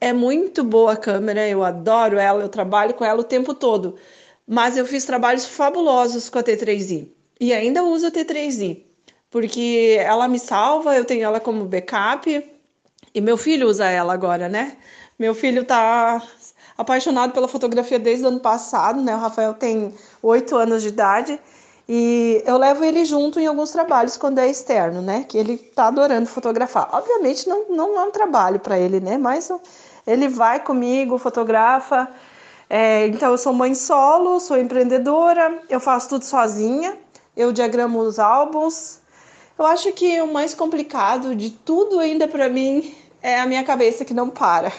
É 0.00 0.12
muito 0.12 0.64
boa 0.64 0.92
a 0.92 0.96
câmera, 0.96 1.48
eu 1.48 1.62
adoro 1.62 2.18
ela, 2.18 2.42
eu 2.42 2.48
trabalho 2.48 2.92
com 2.92 3.04
ela 3.04 3.20
o 3.20 3.24
tempo 3.24 3.54
todo. 3.54 3.96
Mas 4.46 4.76
eu 4.76 4.84
fiz 4.84 5.04
trabalhos 5.04 5.46
fabulosos 5.46 6.28
com 6.28 6.38
a 6.38 6.42
T3i 6.42 7.08
e 7.40 7.52
ainda 7.54 7.84
uso 7.84 8.08
a 8.08 8.10
T3i, 8.10 8.82
porque 9.30 9.96
ela 10.00 10.28
me 10.28 10.38
salva, 10.38 10.96
eu 10.96 11.04
tenho 11.04 11.22
ela 11.24 11.40
como 11.40 11.64
backup 11.64 12.51
e 13.14 13.20
meu 13.20 13.36
filho 13.36 13.68
usa 13.68 13.86
ela 13.86 14.12
agora, 14.12 14.48
né? 14.48 14.76
Meu 15.18 15.34
filho 15.34 15.64
tá 15.64 16.22
apaixonado 16.76 17.32
pela 17.32 17.48
fotografia 17.48 17.98
desde 17.98 18.24
o 18.24 18.28
ano 18.28 18.40
passado, 18.40 19.00
né? 19.00 19.14
O 19.14 19.18
Rafael 19.18 19.54
tem 19.54 19.94
oito 20.22 20.56
anos 20.56 20.82
de 20.82 20.88
idade 20.88 21.38
e 21.88 22.42
eu 22.46 22.56
levo 22.56 22.84
ele 22.84 23.04
junto 23.04 23.38
em 23.38 23.46
alguns 23.46 23.70
trabalhos 23.70 24.16
quando 24.16 24.38
é 24.38 24.48
externo, 24.48 25.02
né? 25.02 25.24
Que 25.28 25.36
ele 25.36 25.58
tá 25.58 25.88
adorando 25.88 26.26
fotografar. 26.26 26.88
Obviamente 26.92 27.48
não, 27.48 27.68
não 27.68 28.00
é 28.00 28.04
um 28.04 28.10
trabalho 28.10 28.58
para 28.60 28.78
ele, 28.78 29.00
né? 29.00 29.18
Mas 29.18 29.50
ele 30.06 30.28
vai 30.28 30.60
comigo, 30.60 31.18
fotografa. 31.18 32.08
É, 32.70 33.06
então 33.08 33.32
eu 33.32 33.38
sou 33.38 33.52
mãe 33.52 33.74
solo, 33.74 34.40
sou 34.40 34.58
empreendedora, 34.58 35.60
eu 35.68 35.78
faço 35.78 36.08
tudo 36.08 36.24
sozinha, 36.24 36.96
eu 37.36 37.52
diagramo 37.52 37.98
os 38.00 38.18
álbuns. 38.18 39.00
Eu 39.58 39.66
acho 39.66 39.92
que 39.92 40.20
o 40.22 40.32
mais 40.32 40.54
complicado 40.54 41.36
de 41.36 41.50
tudo 41.50 42.00
ainda 42.00 42.26
para 42.26 42.48
mim 42.48 42.94
é 43.22 43.40
a 43.40 43.46
minha 43.46 43.64
cabeça 43.64 44.04
que 44.04 44.14
não 44.14 44.28
para. 44.28 44.72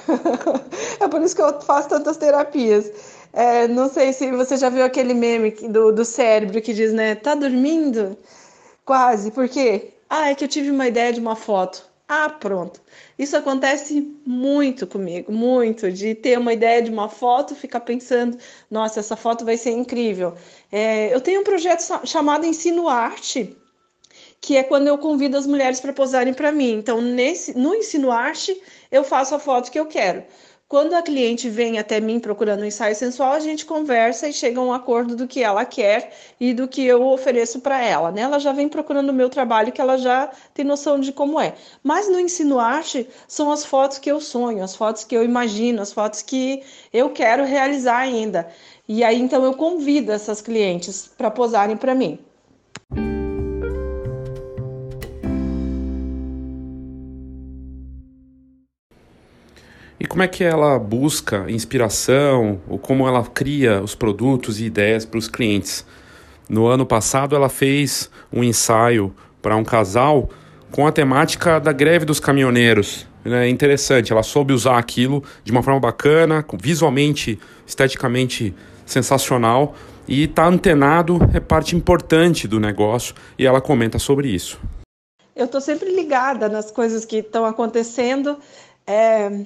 é 1.00 1.08
por 1.08 1.22
isso 1.22 1.36
que 1.36 1.42
eu 1.42 1.62
faço 1.62 1.90
tantas 1.90 2.18
terapias 2.18 2.92
é, 3.34 3.68
não 3.68 3.90
sei 3.90 4.14
se 4.14 4.30
você 4.32 4.56
já 4.58 4.70
viu 4.70 4.86
aquele 4.86 5.14
meme 5.16 5.52
do, 5.52 5.92
do 5.92 6.06
cérebro 6.06 6.62
que 6.62 6.72
diz, 6.72 6.94
né? 6.94 7.16
Tá 7.16 7.34
dormindo? 7.34 8.16
Quase. 8.86 9.32
Por 9.32 9.50
quê? 9.50 9.94
Ah, 10.10 10.30
é 10.30 10.36
que 10.36 10.44
eu 10.44 10.48
tive 10.48 10.70
uma 10.70 10.88
ideia 10.88 11.12
de 11.12 11.20
uma 11.20 11.36
foto. 11.36 11.84
Ah, 12.08 12.30
pronto. 12.30 12.80
Isso 13.18 13.36
acontece 13.36 14.16
muito 14.26 14.86
comigo, 14.86 15.32
muito, 15.32 15.92
de 15.92 16.14
ter 16.14 16.38
uma 16.38 16.54
ideia 16.54 16.82
de 16.82 16.92
uma 16.92 17.10
foto, 17.10 17.56
ficar 17.56 17.80
pensando, 17.80 18.38
nossa, 18.70 19.00
essa 19.00 19.16
foto 19.16 19.46
vai 19.46 19.58
ser 19.58 19.72
incrível. 19.72 20.36
É, 20.72 21.14
eu 21.14 21.22
tenho 21.22 21.42
um 21.42 21.44
projeto 21.44 21.82
chamado 22.06 22.46
Ensino 22.46 22.88
Arte, 22.88 23.58
que 24.44 24.58
é 24.58 24.62
quando 24.62 24.90
eu 24.90 24.98
convido 24.98 25.38
as 25.38 25.48
mulheres 25.48 25.80
para 25.80 25.94
posarem 25.94 26.34
para 26.34 26.52
mim. 26.52 26.74
Então, 26.74 27.00
nesse, 27.00 27.58
no 27.58 27.74
Ensino 27.74 28.12
Arte, 28.12 28.62
eu 28.92 29.02
faço 29.02 29.34
a 29.34 29.40
foto 29.40 29.72
que 29.72 29.80
eu 29.80 29.86
quero 29.86 30.22
Quando 30.68 30.94
a 30.96 31.02
cliente 31.02 31.50
vem 31.50 31.80
até 31.80 32.02
mim 32.02 32.20
procurando 32.20 32.62
um 32.62 32.66
ensaio 32.66 32.94
sensual, 32.94 33.32
a 33.32 33.40
gente 33.40 33.66
conversa 33.66 34.28
e 34.28 34.34
chega 34.34 34.60
a 34.60 34.64
um 34.64 34.74
acordo 34.74 35.16
do 35.16 35.30
que 35.30 35.42
ela 35.42 35.64
quer 35.64 36.12
e 36.42 36.54
do 36.54 36.68
que 36.68 36.84
eu 36.86 37.08
ofereço 37.08 37.62
para 37.62 37.82
ela. 37.82 38.12
Né? 38.12 38.20
Ela 38.20 38.38
já 38.38 38.52
vem 38.52 38.68
procurando 38.68 39.12
o 39.12 39.14
meu 39.14 39.30
trabalho, 39.30 39.72
que 39.72 39.80
ela 39.80 39.98
já 39.98 40.30
tem 40.54 40.66
noção 40.66 41.00
de 41.00 41.14
como 41.14 41.40
é. 41.40 41.54
Mas 41.82 42.10
no 42.10 42.20
ensino 42.20 42.60
arte 42.60 43.08
são 43.30 43.50
as 43.50 43.64
fotos 43.64 43.98
que 43.98 44.12
eu 44.12 44.20
sonho, 44.20 44.62
as 44.62 44.76
fotos 44.76 45.06
que 45.06 45.16
eu 45.16 45.24
imagino, 45.24 45.82
as 45.82 45.94
fotos 45.94 46.22
que 46.22 46.64
eu 46.92 47.12
quero 47.12 47.46
realizar 47.46 48.00
ainda. 48.00 48.50
E 48.90 49.06
aí 49.06 49.22
então 49.22 49.46
eu 49.46 49.54
convido 49.54 50.12
essas 50.12 50.42
clientes 50.42 51.10
para 51.18 51.32
posarem 51.32 51.78
para 51.78 51.96
mim. 51.96 52.20
Como 60.14 60.22
é 60.22 60.28
que 60.28 60.44
ela 60.44 60.78
busca 60.78 61.50
inspiração 61.50 62.62
ou 62.70 62.78
como 62.78 63.08
ela 63.08 63.26
cria 63.26 63.82
os 63.82 63.96
produtos 63.96 64.62
e 64.62 64.66
ideias 64.66 65.08
para 65.08 65.18
os 65.18 65.28
clientes? 65.28 65.84
No 66.48 66.68
ano 66.68 66.86
passado, 66.86 67.36
ela 67.36 67.50
fez 67.50 68.12
um 68.32 68.44
ensaio 68.44 69.12
para 69.42 69.56
um 69.56 69.64
casal 69.64 70.30
com 70.70 70.86
a 70.86 70.92
temática 70.92 71.60
da 71.60 71.72
greve 71.72 72.06
dos 72.06 72.20
caminhoneiros. 72.20 73.08
É 73.26 73.50
interessante, 73.50 74.12
ela 74.12 74.22
soube 74.22 74.54
usar 74.54 74.78
aquilo 74.78 75.24
de 75.44 75.52
uma 75.52 75.64
forma 75.64 75.80
bacana, 75.80 76.46
visualmente, 76.62 77.40
esteticamente 77.66 78.54
sensacional 78.86 79.74
e 80.08 80.26
está 80.26 80.46
antenado 80.46 81.28
é 81.34 81.40
parte 81.40 81.76
importante 81.76 82.48
do 82.48 82.60
negócio 82.60 83.16
e 83.36 83.48
ela 83.48 83.60
comenta 83.60 83.98
sobre 83.98 84.30
isso. 84.30 84.60
Eu 85.36 85.46
estou 85.46 85.60
sempre 85.60 85.90
ligada 85.92 86.48
nas 86.48 86.70
coisas 86.70 87.04
que 87.04 87.18
estão 87.18 87.46
acontecendo. 87.46 88.38
É, 88.86 89.44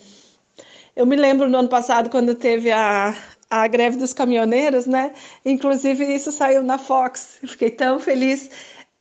eu 0.98 1.06
me 1.06 1.16
lembro 1.16 1.48
no 1.48 1.60
ano 1.60 1.70
passado, 1.70 2.10
quando 2.10 2.34
teve 2.34 2.72
a, 2.72 3.16
a 3.50 3.68
greve 3.68 3.98
dos 3.98 4.14
caminhoneiros, 4.14 4.88
né? 4.88 5.14
Inclusive, 5.46 6.04
isso 6.04 6.32
saiu 6.32 6.64
na 6.64 6.80
Fox. 6.80 7.38
Eu 7.42 7.50
fiquei 7.50 7.70
tão 7.70 8.00
feliz. 8.00 8.50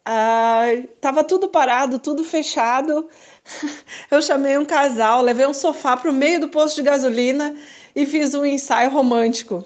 Ah, 0.04 0.66
tudo 1.26 1.48
parado, 1.48 1.98
tudo 1.98 2.22
fechado. 2.22 3.09
Eu 4.11 4.20
chamei 4.22 4.59
um 4.59 4.64
casal, 4.64 5.22
levei 5.22 5.46
um 5.46 5.54
sofá 5.54 5.96
para 5.96 6.11
o 6.11 6.14
meio 6.14 6.38
do 6.40 6.48
posto 6.48 6.76
de 6.76 6.82
gasolina 6.82 7.56
e 7.94 8.04
fiz 8.06 8.35
um 8.35 8.44
ensaio 8.44 8.90
romântico 8.90 9.64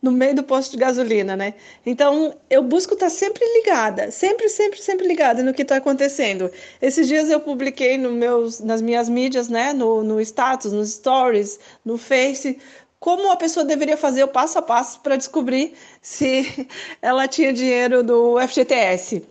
no 0.00 0.12
meio 0.12 0.34
do 0.34 0.42
posto 0.42 0.72
de 0.72 0.78
gasolina, 0.78 1.36
né? 1.36 1.54
Então, 1.84 2.34
eu 2.48 2.62
busco 2.62 2.94
estar 2.94 3.10
sempre 3.10 3.44
ligada, 3.54 4.10
sempre, 4.10 4.48
sempre, 4.48 4.80
sempre 4.80 5.06
ligada 5.06 5.42
no 5.42 5.52
que 5.52 5.62
está 5.62 5.76
acontecendo. 5.76 6.50
Esses 6.80 7.08
dias 7.08 7.28
eu 7.30 7.40
publiquei 7.40 7.98
no 7.98 8.12
meus, 8.12 8.60
nas 8.60 8.80
minhas 8.80 9.08
mídias, 9.08 9.48
né? 9.48 9.72
No, 9.72 10.02
no 10.04 10.20
status, 10.20 10.72
nos 10.72 10.90
stories, 10.90 11.58
no 11.84 11.98
Face, 11.98 12.58
como 13.00 13.30
a 13.30 13.36
pessoa 13.36 13.64
deveria 13.64 13.96
fazer 13.96 14.22
o 14.24 14.28
passo 14.28 14.58
a 14.58 14.62
passo 14.62 15.00
para 15.00 15.16
descobrir 15.16 15.74
se 16.02 16.68
ela 17.02 17.26
tinha 17.28 17.52
dinheiro 17.52 18.02
do 18.02 18.36
FGTS. 18.40 19.22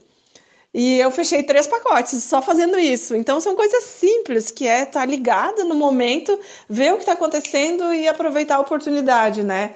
E 0.73 0.99
eu 0.99 1.09
fechei 1.09 1.41
três 1.41 1.65
pacotes 1.65 2.23
só 2.23 2.41
fazendo 2.41 2.77
isso. 2.77 3.15
Então 3.15 3.39
são 3.39 3.55
coisas 3.55 3.83
simples, 3.83 4.51
que 4.51 4.67
é 4.67 4.83
estar 4.83 5.05
ligada 5.05 5.63
no 5.63 5.73
momento, 5.73 6.39
ver 6.69 6.93
o 6.93 6.97
que 6.97 7.01
está 7.01 7.13
acontecendo 7.13 7.93
e 7.93 8.07
aproveitar 8.07 8.57
a 8.57 8.59
oportunidade, 8.59 9.43
né? 9.43 9.73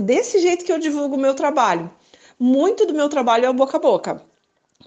Desse 0.00 0.38
jeito 0.40 0.64
que 0.64 0.72
eu 0.72 0.78
divulgo 0.78 1.16
o 1.16 1.20
meu 1.20 1.34
trabalho. 1.34 1.90
Muito 2.38 2.86
do 2.86 2.94
meu 2.94 3.08
trabalho 3.08 3.46
é 3.46 3.50
o 3.50 3.54
boca 3.54 3.76
a 3.76 3.80
boca. 3.80 4.22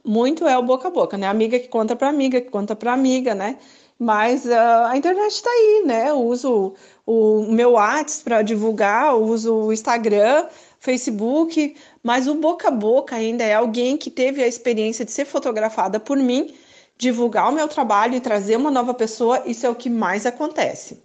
Muito 0.06 0.48
é 0.48 0.58
o 0.58 0.64
boca 0.64 0.88
a 0.88 0.92
boca, 0.92 1.18
né? 1.18 1.28
Amiga 1.28 1.60
que 1.60 1.68
conta 1.68 1.96
para 1.96 2.08
amiga, 2.10 2.40
que 2.40 2.50
conta 2.50 2.76
para 2.76 2.94
amiga, 2.94 3.36
né? 3.36 3.58
Mas 4.00 4.46
uh, 4.46 4.88
a 4.88 4.98
internet 4.98 5.32
está 5.32 5.50
aí, 5.50 5.84
né? 5.86 6.10
Eu 6.10 6.22
uso 6.22 6.74
o 7.06 7.44
meu 7.44 7.74
WhatsApp 7.74 8.24
para 8.24 8.42
divulgar, 8.42 9.16
uso 9.16 9.54
o 9.54 9.74
Instagram, 9.74 10.48
Facebook, 10.80 11.76
mas 12.02 12.28
o 12.28 12.36
boca 12.36 12.70
a 12.70 12.72
boca 12.72 13.16
ainda 13.16 13.44
é 13.44 13.54
alguém 13.54 13.98
que 13.98 14.10
teve 14.10 14.44
a 14.44 14.48
experiência 14.48 15.06
de 15.06 15.12
ser 15.12 15.26
fotografada 15.26 16.00
por 16.00 16.18
mim, 16.18 16.56
divulgar 16.98 17.50
o 17.50 17.54
meu 17.54 17.68
trabalho 17.68 18.16
e 18.16 18.20
trazer 18.20 18.56
uma 18.56 18.72
nova 18.72 18.94
pessoa, 18.94 19.44
isso 19.46 19.66
é 19.66 19.70
o 19.70 19.76
que 19.76 19.90
mais 19.90 20.26
acontece. 20.26 21.00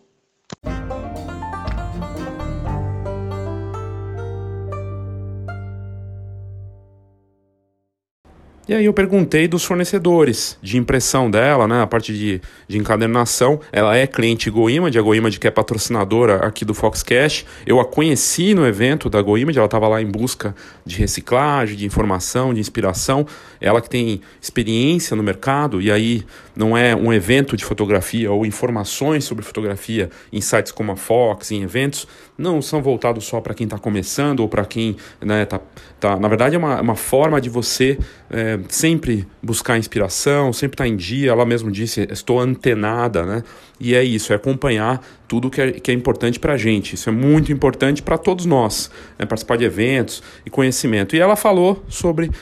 E 8.68 8.74
aí 8.74 8.84
eu 8.84 8.92
perguntei 8.92 9.46
dos 9.46 9.62
fornecedores 9.62 10.58
de 10.60 10.76
impressão 10.76 11.30
dela, 11.30 11.68
né, 11.68 11.82
a 11.82 11.86
parte 11.86 12.12
de, 12.12 12.40
de 12.66 12.76
encadernação. 12.76 13.60
Ela 13.70 13.96
é 13.96 14.08
cliente 14.08 14.50
GoImage, 14.50 14.98
a 14.98 15.02
GoImage 15.02 15.38
que 15.38 15.46
é 15.46 15.52
patrocinadora 15.52 16.44
aqui 16.44 16.64
do 16.64 16.74
Foxcast. 16.74 17.46
Eu 17.64 17.78
a 17.78 17.84
conheci 17.84 18.54
no 18.54 18.66
evento 18.66 19.08
da 19.08 19.22
GoImage, 19.22 19.56
ela 19.56 19.66
estava 19.66 19.86
lá 19.86 20.02
em 20.02 20.10
busca 20.10 20.52
de 20.84 20.96
reciclagem, 20.96 21.76
de 21.76 21.86
informação, 21.86 22.52
de 22.52 22.58
inspiração. 22.58 23.24
Ela 23.60 23.80
que 23.80 23.88
tem 23.88 24.20
experiência 24.40 25.16
no 25.16 25.22
mercado, 25.22 25.80
e 25.80 25.90
aí 25.90 26.24
não 26.54 26.76
é 26.76 26.94
um 26.94 27.12
evento 27.12 27.56
de 27.56 27.64
fotografia 27.64 28.30
ou 28.30 28.46
informações 28.46 29.24
sobre 29.24 29.44
fotografia 29.44 30.10
em 30.32 30.40
sites 30.40 30.72
como 30.72 30.92
a 30.92 30.96
Fox, 30.96 31.50
em 31.50 31.62
eventos, 31.62 32.06
não 32.38 32.60
são 32.60 32.82
voltados 32.82 33.24
só 33.24 33.40
para 33.40 33.54
quem 33.54 33.64
está 33.64 33.78
começando 33.78 34.40
ou 34.40 34.48
para 34.48 34.64
quem 34.64 34.96
né, 35.20 35.44
tá, 35.44 35.60
tá. 35.98 36.18
Na 36.18 36.28
verdade, 36.28 36.54
é 36.54 36.58
uma, 36.58 36.80
uma 36.80 36.96
forma 36.96 37.40
de 37.40 37.48
você 37.48 37.98
é, 38.30 38.58
sempre 38.68 39.26
buscar 39.42 39.78
inspiração, 39.78 40.52
sempre 40.52 40.74
estar 40.74 40.84
tá 40.84 40.88
em 40.88 40.96
dia. 40.96 41.30
Ela 41.30 41.46
mesmo 41.46 41.70
disse: 41.70 42.06
estou 42.10 42.40
antenada, 42.40 43.24
né? 43.24 43.42
E 43.78 43.94
é 43.94 44.02
isso, 44.02 44.32
é 44.32 44.36
acompanhar 44.36 45.04
tudo 45.28 45.50
que 45.50 45.60
é, 45.60 45.72
que 45.72 45.90
é 45.90 45.94
importante 45.94 46.38
para 46.40 46.54
a 46.54 46.56
gente. 46.56 46.94
Isso 46.94 47.08
é 47.08 47.12
muito 47.12 47.52
importante 47.52 48.02
para 48.02 48.16
todos 48.16 48.46
nós, 48.46 48.90
né, 49.18 49.26
participar 49.26 49.56
de 49.56 49.64
eventos 49.64 50.22
e 50.44 50.50
conhecimento. 50.50 51.14
E 51.14 51.20
ela 51.20 51.36
falou 51.36 51.82
sobre 51.88 52.28
uh, 52.28 52.32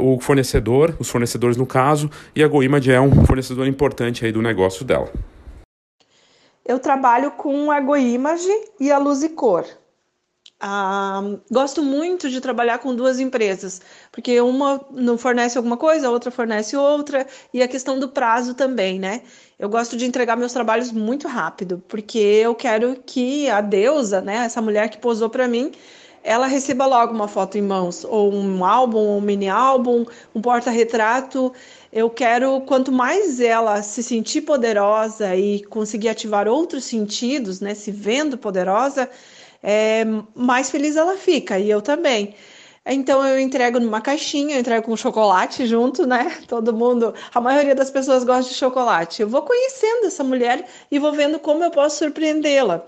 o 0.00 0.20
fornecedor, 0.20 0.94
os 0.98 1.08
fornecedores 1.08 1.56
no 1.56 1.66
caso, 1.66 2.10
e 2.34 2.42
a 2.42 2.48
GoImage 2.48 2.92
é 2.92 3.00
um 3.00 3.24
fornecedor 3.24 3.66
importante 3.66 4.24
aí 4.24 4.32
do 4.32 4.40
negócio 4.40 4.84
dela. 4.84 5.10
Eu 6.64 6.78
trabalho 6.78 7.30
com 7.32 7.70
a 7.70 7.80
GoImage 7.80 8.48
e 8.78 8.92
a 8.92 8.98
Luz 8.98 9.22
e 9.22 9.30
Cor. 9.30 9.64
Ah, 10.60 11.22
gosto 11.50 11.82
muito 11.82 12.28
de 12.28 12.40
trabalhar 12.40 12.78
com 12.78 12.94
duas 12.94 13.20
empresas, 13.20 13.80
porque 14.10 14.40
uma 14.40 14.84
não 14.90 15.16
fornece 15.16 15.56
alguma 15.56 15.76
coisa, 15.76 16.08
a 16.08 16.10
outra 16.10 16.32
fornece 16.32 16.76
outra, 16.76 17.26
e 17.54 17.62
a 17.62 17.68
questão 17.68 17.98
do 17.98 18.08
prazo 18.08 18.54
também, 18.54 18.98
né? 18.98 19.22
Eu 19.58 19.68
gosto 19.68 19.96
de 19.96 20.06
entregar 20.06 20.36
meus 20.36 20.52
trabalhos 20.52 20.92
muito 20.92 21.26
rápido, 21.26 21.82
porque 21.88 22.16
eu 22.16 22.54
quero 22.54 22.96
que 23.04 23.50
a 23.50 23.60
deusa, 23.60 24.20
né, 24.20 24.44
essa 24.44 24.62
mulher 24.62 24.88
que 24.88 24.98
posou 24.98 25.28
para 25.28 25.48
mim, 25.48 25.72
ela 26.22 26.46
receba 26.46 26.86
logo 26.86 27.12
uma 27.12 27.26
foto 27.26 27.58
em 27.58 27.62
mãos, 27.62 28.04
ou 28.04 28.32
um 28.32 28.64
álbum, 28.64 29.16
um 29.16 29.20
mini 29.20 29.48
álbum, 29.48 30.04
um 30.32 30.40
porta-retrato. 30.40 31.52
Eu 31.92 32.08
quero, 32.08 32.60
quanto 32.60 32.92
mais 32.92 33.40
ela 33.40 33.82
se 33.82 34.00
sentir 34.00 34.42
poderosa 34.42 35.34
e 35.34 35.64
conseguir 35.64 36.10
ativar 36.10 36.46
outros 36.46 36.84
sentidos, 36.84 37.60
né, 37.60 37.74
se 37.74 37.90
vendo 37.90 38.38
poderosa, 38.38 39.10
é, 39.60 40.04
mais 40.36 40.70
feliz 40.70 40.94
ela 40.94 41.16
fica, 41.16 41.58
e 41.58 41.68
eu 41.68 41.82
também. 41.82 42.32
Então 42.90 43.24
eu 43.26 43.38
entrego 43.38 43.78
numa 43.78 44.00
caixinha, 44.00 44.56
eu 44.56 44.60
entrego 44.60 44.86
com 44.86 44.96
chocolate 44.96 45.66
junto, 45.66 46.06
né? 46.06 46.38
Todo 46.48 46.72
mundo, 46.72 47.14
a 47.34 47.40
maioria 47.40 47.74
das 47.74 47.90
pessoas 47.90 48.24
gosta 48.24 48.50
de 48.50 48.56
chocolate. 48.56 49.20
Eu 49.20 49.28
vou 49.28 49.42
conhecendo 49.42 50.06
essa 50.06 50.24
mulher 50.24 50.66
e 50.90 50.98
vou 50.98 51.12
vendo 51.12 51.38
como 51.38 51.62
eu 51.62 51.70
posso 51.70 51.98
surpreendê-la. 51.98 52.84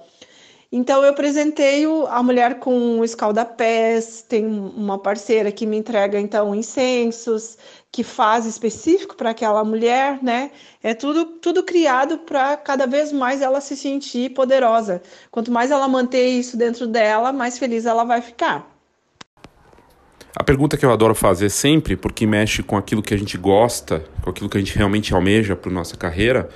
Então 0.72 1.04
eu 1.04 1.12
presenteio 1.14 2.06
a 2.06 2.22
mulher 2.22 2.60
com 2.60 2.72
um 2.72 3.04
escaldapés, 3.04 4.22
tem 4.22 4.46
uma 4.46 4.98
parceira 4.98 5.50
que 5.50 5.66
me 5.66 5.76
entrega 5.76 6.18
então 6.18 6.54
incensos, 6.54 7.58
que 7.90 8.04
faz 8.04 8.46
específico 8.46 9.16
para 9.16 9.30
aquela 9.30 9.64
mulher, 9.64 10.22
né? 10.22 10.50
É 10.82 10.94
tudo 10.94 11.26
tudo 11.40 11.64
criado 11.64 12.18
para 12.18 12.56
cada 12.56 12.86
vez 12.86 13.12
mais 13.12 13.42
ela 13.42 13.60
se 13.60 13.76
sentir 13.76 14.30
poderosa. 14.32 15.02
Quanto 15.30 15.50
mais 15.50 15.70
ela 15.72 15.88
manter 15.88 16.28
isso 16.28 16.56
dentro 16.56 16.86
dela, 16.86 17.32
mais 17.32 17.58
feliz 17.58 17.84
ela 17.84 18.04
vai 18.04 18.22
ficar. 18.22 18.69
A 20.34 20.44
pergunta 20.44 20.76
que 20.76 20.84
eu 20.84 20.92
adoro 20.92 21.14
fazer 21.14 21.50
sempre, 21.50 21.96
porque 21.96 22.26
mexe 22.26 22.62
com 22.62 22.76
aquilo 22.76 23.02
que 23.02 23.12
a 23.12 23.16
gente 23.16 23.36
gosta, 23.36 24.04
com 24.22 24.30
aquilo 24.30 24.48
que 24.48 24.56
a 24.56 24.60
gente 24.60 24.76
realmente 24.76 25.12
almeja 25.12 25.56
para 25.56 25.72
nossa 25.72 25.96
carreira, 25.96 26.48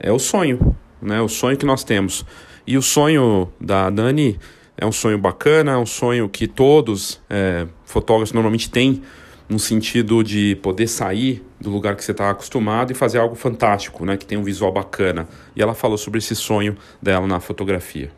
é 0.00 0.10
o 0.10 0.18
sonho, 0.18 0.76
né? 1.00 1.20
O 1.20 1.28
sonho 1.28 1.56
que 1.56 1.64
nós 1.64 1.84
temos. 1.84 2.24
E 2.66 2.76
o 2.76 2.82
sonho 2.82 3.52
da 3.60 3.90
Dani 3.90 4.38
é 4.76 4.84
um 4.84 4.92
sonho 4.92 5.18
bacana, 5.18 5.72
é 5.72 5.76
um 5.76 5.86
sonho 5.86 6.28
que 6.28 6.48
todos 6.48 7.20
é, 7.30 7.66
fotógrafos 7.84 8.32
normalmente 8.32 8.70
têm, 8.70 9.02
no 9.48 9.58
sentido 9.58 10.22
de 10.24 10.56
poder 10.56 10.88
sair 10.88 11.44
do 11.60 11.70
lugar 11.70 11.94
que 11.94 12.04
você 12.04 12.12
está 12.12 12.30
acostumado 12.30 12.90
e 12.90 12.94
fazer 12.94 13.18
algo 13.18 13.34
fantástico, 13.34 14.04
né, 14.04 14.16
que 14.16 14.24
tem 14.24 14.38
um 14.38 14.42
visual 14.42 14.72
bacana. 14.72 15.28
E 15.54 15.62
ela 15.62 15.74
falou 15.74 15.98
sobre 15.98 16.18
esse 16.18 16.34
sonho 16.34 16.76
dela 17.00 17.26
na 17.26 17.38
fotografia. 17.38 18.10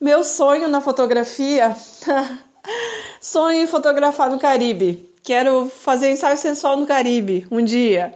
Meu 0.00 0.24
sonho 0.24 0.68
na 0.68 0.80
fotografia, 0.80 1.76
sonho 3.26 3.62
em 3.62 3.66
fotografar 3.66 4.30
no 4.30 4.38
Caribe. 4.38 5.10
Quero 5.20 5.68
fazer 5.68 6.12
ensaio 6.12 6.38
sensual 6.38 6.76
no 6.76 6.86
Caribe 6.86 7.44
um 7.50 7.62
dia. 7.62 8.14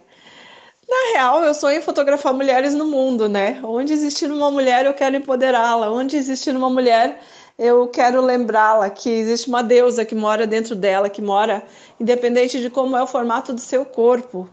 Na 0.88 1.12
real, 1.12 1.42
eu 1.42 1.52
sonho 1.52 1.78
em 1.78 1.82
fotografar 1.82 2.32
mulheres 2.32 2.74
no 2.74 2.86
mundo, 2.86 3.28
né? 3.28 3.60
Onde 3.64 3.92
existir 3.92 4.30
uma 4.30 4.52
mulher, 4.52 4.86
eu 4.86 4.94
quero 4.94 5.16
empoderá-la. 5.16 5.90
Onde 5.90 6.16
existir 6.16 6.54
uma 6.54 6.70
mulher, 6.70 7.20
eu 7.58 7.88
quero 7.88 8.20
lembrá-la 8.22 8.88
que 8.88 9.10
existe 9.10 9.48
uma 9.48 9.62
deusa 9.62 10.04
que 10.04 10.14
mora 10.14 10.46
dentro 10.46 10.76
dela, 10.76 11.10
que 11.10 11.20
mora 11.20 11.64
independente 11.98 12.60
de 12.60 12.70
como 12.70 12.96
é 12.96 13.02
o 13.02 13.06
formato 13.06 13.52
do 13.52 13.60
seu 13.60 13.84
corpo, 13.84 14.48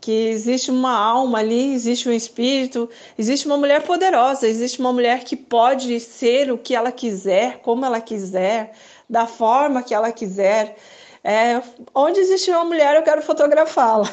que 0.00 0.28
existe 0.28 0.70
uma 0.70 0.96
alma 0.96 1.40
ali, 1.40 1.74
existe 1.74 2.08
um 2.08 2.12
espírito, 2.12 2.88
existe 3.18 3.46
uma 3.46 3.58
mulher 3.58 3.82
poderosa, 3.82 4.48
existe 4.48 4.80
uma 4.80 4.92
mulher 4.92 5.24
que 5.24 5.36
pode 5.36 6.00
ser 6.00 6.50
o 6.50 6.56
que 6.56 6.74
ela 6.74 6.92
quiser, 6.92 7.58
como 7.58 7.84
ela 7.84 8.00
quiser, 8.00 8.72
da 9.08 9.26
forma 9.26 9.82
que 9.82 9.94
ela 9.94 10.12
quiser. 10.12 10.76
É, 11.24 11.60
onde 11.94 12.20
existe 12.20 12.50
uma 12.50 12.64
mulher, 12.64 12.96
eu 12.96 13.02
quero 13.02 13.22
fotografá-la. 13.22 14.08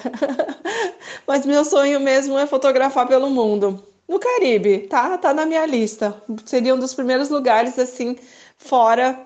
Mas 1.27 1.45
meu 1.45 1.63
sonho 1.63 1.99
mesmo 1.99 2.37
é 2.37 2.47
fotografar 2.47 3.07
pelo 3.07 3.29
mundo. 3.29 3.83
No 4.07 4.19
Caribe, 4.19 4.79
tá? 4.79 5.17
Tá 5.17 5.33
na 5.33 5.45
minha 5.45 5.65
lista. 5.65 6.15
Seria 6.45 6.75
um 6.75 6.79
dos 6.79 6.93
primeiros 6.93 7.29
lugares 7.29 7.77
assim 7.79 8.17
fora 8.57 9.19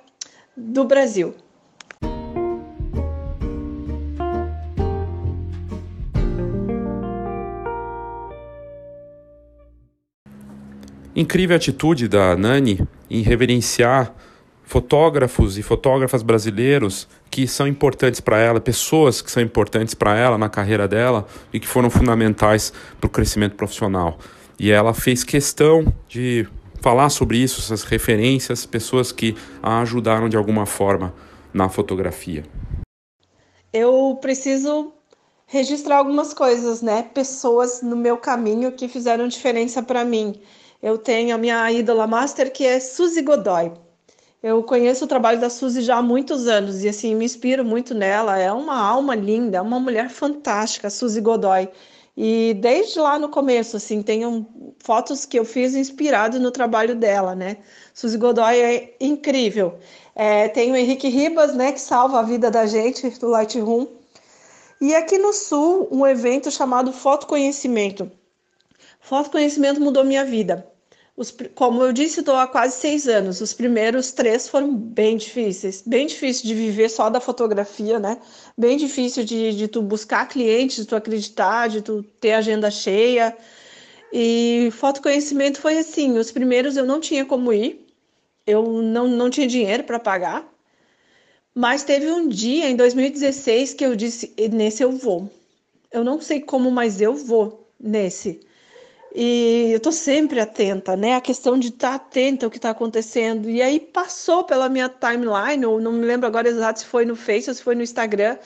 do 0.56 0.84
Brasil. 0.84 1.36
Incrível 11.16 11.58
atitude 11.58 12.08
da 12.08 12.36
Nani 12.38 12.88
em 13.10 13.22
reverenciar 13.22 14.16
fotógrafos 14.70 15.58
e 15.58 15.64
fotógrafas 15.64 16.22
brasileiros 16.22 17.08
que 17.32 17.48
são 17.48 17.68
importantes 17.68 18.22
para 18.22 18.38
ela, 18.38 18.62
pessoas 18.62 19.20
que 19.20 19.32
são 19.32 19.42
importantes 19.42 19.96
para 19.96 20.16
ela 20.16 20.38
na 20.38 20.48
carreira 20.48 20.88
dela 20.88 21.26
e 21.52 21.60
que 21.60 21.68
foram 21.68 21.90
fundamentais 21.90 22.72
para 23.00 23.08
o 23.08 23.10
crescimento 23.10 23.56
profissional. 23.56 24.20
E 24.60 24.70
ela 24.70 24.94
fez 24.94 25.24
questão 25.24 25.92
de 26.08 26.48
falar 26.82 27.10
sobre 27.10 27.40
isso, 27.40 27.60
essas 27.60 27.82
referências, 27.82 28.64
pessoas 28.64 29.12
que 29.12 29.36
a 29.60 29.82
ajudaram 29.82 30.30
de 30.30 30.38
alguma 30.38 30.68
forma 30.68 31.16
na 31.52 31.68
fotografia. 31.68 32.46
Eu 33.74 34.20
preciso 34.22 34.94
registrar 35.48 35.98
algumas 35.98 36.32
coisas, 36.32 36.84
né? 36.84 37.10
Pessoas 37.12 37.82
no 37.82 37.96
meu 37.96 38.18
caminho 38.18 38.72
que 38.74 38.88
fizeram 38.88 39.28
diferença 39.28 39.82
para 39.82 40.06
mim. 40.06 40.40
Eu 40.80 40.96
tenho 41.00 41.34
a 41.34 41.40
minha 41.40 41.72
ídola 41.72 42.06
master 42.06 42.54
que 42.54 42.68
é 42.68 42.80
Suzy 42.80 43.24
Godoy. 43.24 43.89
Eu 44.42 44.64
conheço 44.64 45.04
o 45.04 45.08
trabalho 45.08 45.40
da 45.42 45.50
Suzy 45.50 45.82
já 45.82 45.98
há 45.98 46.02
muitos 46.02 46.48
anos 46.48 46.84
e 46.84 46.88
assim 46.88 47.14
me 47.14 47.26
inspiro 47.26 47.66
muito 47.66 47.94
nela. 47.94 48.38
É 48.38 48.52
uma 48.52 48.78
alma 48.80 49.14
linda, 49.14 49.58
é 49.58 49.62
uma 49.62 49.80
mulher 49.80 50.10
fantástica, 50.10 50.90
Suzy 50.90 51.20
Godoy. 51.20 51.70
E 52.16 52.54
desde 52.56 53.00
lá 53.00 53.20
no 53.20 53.30
começo, 53.30 53.76
assim, 53.78 54.02
tenho 54.02 54.46
fotos 54.80 55.26
que 55.26 55.38
eu 55.38 55.44
fiz 55.46 55.76
inspirado 55.76 56.40
no 56.40 56.52
trabalho 56.52 56.96
dela, 56.96 57.36
né? 57.36 57.58
Suzy 57.94 58.18
Godoy 58.18 58.60
é 58.60 58.96
incrível. 59.00 59.78
É, 60.16 60.48
tem 60.48 60.72
o 60.72 60.76
Henrique 60.76 61.10
Ribas, 61.10 61.54
né, 61.54 61.72
que 61.72 61.80
salva 61.82 62.20
a 62.20 62.24
vida 62.24 62.50
da 62.50 62.66
gente 62.66 63.10
do 63.20 63.28
Lightroom. 63.28 63.88
E 64.82 64.96
aqui 64.96 65.18
no 65.18 65.34
Sul, 65.34 65.88
um 65.92 66.08
evento 66.08 66.50
chamado 66.50 66.94
Foto 66.94 67.28
Conhecimento. 67.28 68.10
Foto 69.02 69.32
Conhecimento 69.32 69.82
mudou 69.82 70.04
minha 70.04 70.24
vida. 70.24 70.66
Os, 71.20 71.36
como 71.54 71.84
eu 71.84 71.92
disse, 71.92 72.22
estou 72.22 72.38
há 72.38 72.48
quase 72.48 72.80
seis 72.80 73.06
anos. 73.06 73.42
Os 73.42 73.54
primeiros 73.54 74.14
três 74.14 74.48
foram 74.48 74.74
bem 74.74 75.18
difíceis. 75.18 75.84
Bem 75.86 76.08
difícil 76.08 76.48
de 76.48 76.56
viver 76.56 76.88
só 76.88 77.10
da 77.10 77.20
fotografia, 77.20 78.00
né? 78.00 78.22
Bem 78.58 78.78
difícil 78.78 79.26
de, 79.26 79.54
de 79.54 79.68
tu 79.68 79.82
buscar 79.82 80.30
clientes, 80.30 80.78
de 80.78 80.86
tu 80.86 80.96
acreditar, 80.96 81.68
de 81.68 81.82
tu 81.82 82.04
ter 82.22 82.32
agenda 82.32 82.72
cheia. 82.72 83.36
E 84.14 84.70
fotoconhecimento 84.72 85.60
foi 85.60 85.78
assim: 85.80 86.18
os 86.18 86.32
primeiros 86.32 86.78
eu 86.78 86.86
não 86.86 87.02
tinha 87.02 87.26
como 87.26 87.52
ir, 87.52 87.86
eu 88.48 88.82
não, 88.82 89.06
não 89.10 89.30
tinha 89.30 89.46
dinheiro 89.46 89.84
para 89.84 90.00
pagar. 90.00 90.50
Mas 91.54 91.84
teve 91.84 92.10
um 92.10 92.30
dia, 92.30 92.70
em 92.70 92.78
2016, 92.78 93.74
que 93.74 93.86
eu 93.86 93.94
disse: 93.94 94.34
nesse 94.54 94.84
eu 94.84 94.94
vou. 94.94 95.30
Eu 95.92 96.02
não 96.02 96.22
sei 96.22 96.40
como, 96.40 96.72
mas 96.72 97.02
eu 97.02 97.14
vou 97.14 97.70
nesse. 97.78 98.40
E 99.16 99.72
eu 99.72 99.80
tô 99.80 99.92
sempre 99.92 100.40
atenta, 100.40 100.96
né? 100.96 101.16
A 101.16 101.22
questão 101.22 101.58
de 101.58 101.70
estar 101.70 101.90
tá 101.90 101.96
atenta 101.96 102.46
ao 102.46 102.52
que 102.52 102.58
está 102.58 102.70
acontecendo. 102.70 103.50
E 103.50 103.62
aí 103.62 103.80
passou 103.80 104.44
pela 104.44 104.70
minha 104.70 104.88
timeline, 104.88 105.66
ou 105.66 105.82
não 105.82 105.92
me 105.92 106.06
lembro 106.06 106.28
agora 106.28 106.48
exato 106.48 106.80
se 106.80 106.86
foi 106.86 107.06
no 107.06 107.16
Face 107.16 107.50
ou 107.50 107.56
se 107.56 107.64
foi 107.64 107.76
no 107.76 107.82
Instagram, 107.82 108.38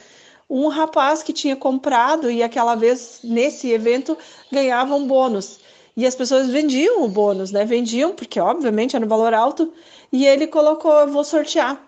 um 0.50 0.68
rapaz 0.68 1.22
que 1.24 1.34
tinha 1.34 1.56
comprado 1.56 2.30
e 2.32 2.44
aquela 2.44 2.76
vez 2.76 3.20
nesse 3.24 3.72
evento 3.72 4.18
ganhava 4.52 4.96
um 4.96 5.06
bônus. 5.06 5.60
E 5.96 6.08
as 6.08 6.16
pessoas 6.16 6.50
vendiam 6.50 7.04
o 7.04 7.08
bônus, 7.08 7.52
né? 7.52 7.66
Vendiam, 7.66 8.14
porque 8.14 8.40
obviamente 8.40 8.96
era 8.96 9.06
um 9.06 9.08
valor 9.08 9.34
alto, 9.34 9.74
e 10.12 10.26
ele 10.26 10.48
colocou, 10.48 11.08
vou 11.08 11.24
sortear. 11.24 11.82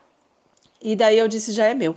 E 0.81 0.95
daí 0.95 1.17
eu 1.17 1.27
disse, 1.27 1.51
já 1.51 1.65
é 1.65 1.73
meu. 1.73 1.95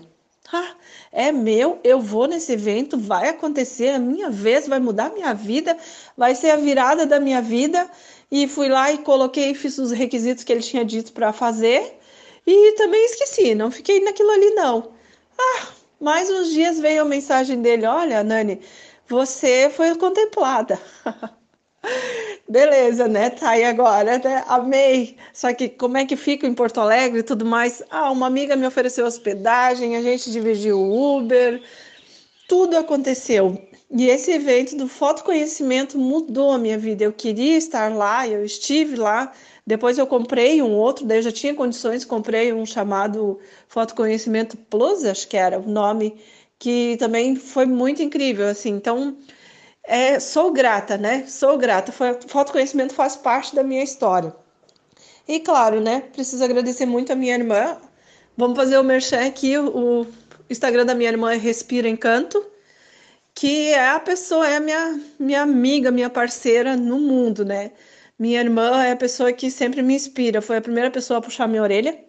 Ah, 0.53 0.75
é 1.13 1.33
meu, 1.33 1.79
eu 1.83 2.01
vou 2.01 2.27
nesse 2.27 2.53
evento, 2.53 2.99
vai 2.99 3.29
acontecer, 3.29 3.91
a 3.91 3.99
minha 3.99 4.31
vez, 4.31 4.69
vai 4.69 4.79
mudar 4.79 5.07
a 5.07 5.15
minha 5.15 5.35
vida, 5.35 5.77
vai 6.17 6.35
ser 6.35 6.51
a 6.51 6.57
virada 6.57 7.07
da 7.07 7.19
minha 7.19 7.41
vida. 7.41 7.89
E 8.31 8.47
fui 8.47 8.69
lá 8.69 8.93
e 8.93 8.99
coloquei, 8.99 9.55
fiz 9.55 9.79
os 9.79 9.91
requisitos 9.91 10.45
que 10.45 10.53
ele 10.53 10.61
tinha 10.61 10.85
dito 10.85 11.13
para 11.13 11.33
fazer. 11.33 11.99
E 12.47 12.73
também 12.73 13.05
esqueci, 13.07 13.55
não 13.55 13.71
fiquei 13.71 14.01
naquilo 14.01 14.31
ali 14.31 14.51
não. 14.51 14.93
Ah, 15.39 15.69
mais 16.01 16.31
uns 16.31 16.51
dias 16.51 16.79
veio 16.79 17.03
a 17.03 17.05
mensagem 17.05 17.61
dele: 17.63 17.87
Olha, 17.87 18.23
Nani, 18.23 18.61
você 19.07 19.71
foi 19.71 19.95
contemplada. 19.97 20.79
Beleza, 22.49 23.07
né? 23.07 23.31
Tá 23.31 23.51
aí 23.51 23.65
agora, 23.65 24.19
né? 24.19 24.45
Amei. 24.49 25.17
Só 25.35 25.53
que 25.53 25.69
como 25.69 25.99
é 25.99 26.07
que 26.07 26.17
fica 26.17 26.47
em 26.47 26.55
Porto 26.55 26.81
Alegre 26.81 27.21
e 27.21 27.23
tudo 27.23 27.45
mais? 27.45 27.83
Ah, 27.91 28.11
uma 28.11 28.27
amiga 28.27 28.57
me 28.57 28.67
ofereceu 28.67 29.05
hospedagem, 29.05 29.97
a 29.97 30.03
gente 30.03 30.31
dividiu 30.31 30.79
o 30.79 31.19
Uber, 31.19 31.63
tudo 32.49 32.77
aconteceu. 32.79 33.69
E 33.91 34.09
esse 34.09 34.31
evento 34.33 34.77
do 34.77 34.89
fotoconhecimento 34.89 35.99
mudou 35.99 36.53
a 36.53 36.59
minha 36.59 36.79
vida. 36.79 37.05
Eu 37.05 37.13
queria 37.13 37.57
estar 37.57 37.95
lá, 37.95 38.27
eu 38.27 38.45
estive 38.45 38.97
lá. 38.97 39.33
Depois 39.67 39.99
eu 39.99 40.07
comprei 40.07 40.63
um 40.63 40.73
outro, 40.73 41.05
daí 41.05 41.19
eu 41.19 41.23
já 41.23 41.33
tinha 41.33 41.55
condições, 41.55 42.05
comprei 42.05 42.53
um 42.53 42.65
chamado 42.65 43.39
Fotoconhecimento 43.69 44.57
Plus, 44.57 45.05
acho 45.05 45.29
que 45.29 45.37
era 45.37 45.59
o 45.59 45.69
nome, 45.69 46.19
que 46.59 46.97
também 46.99 47.37
foi 47.37 47.67
muito 47.67 48.03
incrível, 48.03 48.49
assim. 48.49 48.71
Então, 48.71 49.17
é, 49.89 50.21
sou 50.21 50.53
grata, 50.53 50.99
né? 50.99 51.25
Sou 51.27 51.57
grata. 51.59 51.91
Fotoconhecimento 51.93 52.95
faz 52.95 53.17
parte 53.17 53.55
da 53.55 53.63
minha 53.63 53.83
história. 53.83 54.35
E 55.27 55.41
claro, 55.41 55.81
né? 55.81 56.03
Preciso 56.13 56.45
agradecer 56.45 56.87
muito 56.87 57.13
a 57.13 57.17
minha 57.17 57.35
irmã. 57.35 57.79
Vamos 58.37 58.57
fazer 58.57 58.79
o 58.79 58.85
merchan 58.85 59.27
aqui. 59.27 59.57
O 59.59 60.07
Instagram 60.51 60.87
da 60.87 60.95
minha 60.95 61.11
irmã 61.11 61.33
é 61.33 61.37
Respira 61.37 61.89
Encanto, 61.89 62.45
que 63.35 63.69
é 63.69 63.89
a 63.91 64.01
pessoa, 64.01 64.49
é 64.49 64.57
a 64.57 64.61
minha, 64.61 65.01
minha 65.19 65.43
amiga, 65.43 65.91
minha 65.91 66.11
parceira 66.11 66.77
no 66.77 66.99
mundo, 66.99 67.45
né? 67.45 67.73
Minha 68.19 68.41
irmã 68.41 68.85
é 68.85 68.93
a 68.93 68.97
pessoa 68.97 69.33
que 69.33 69.51
sempre 69.51 69.83
me 69.83 69.95
inspira. 69.95 70.43
Foi 70.43 70.57
a 70.59 70.61
primeira 70.61 70.91
pessoa 70.91 71.19
a 71.19 71.23
puxar 71.23 71.49
minha 71.49 71.63
orelha 71.63 72.08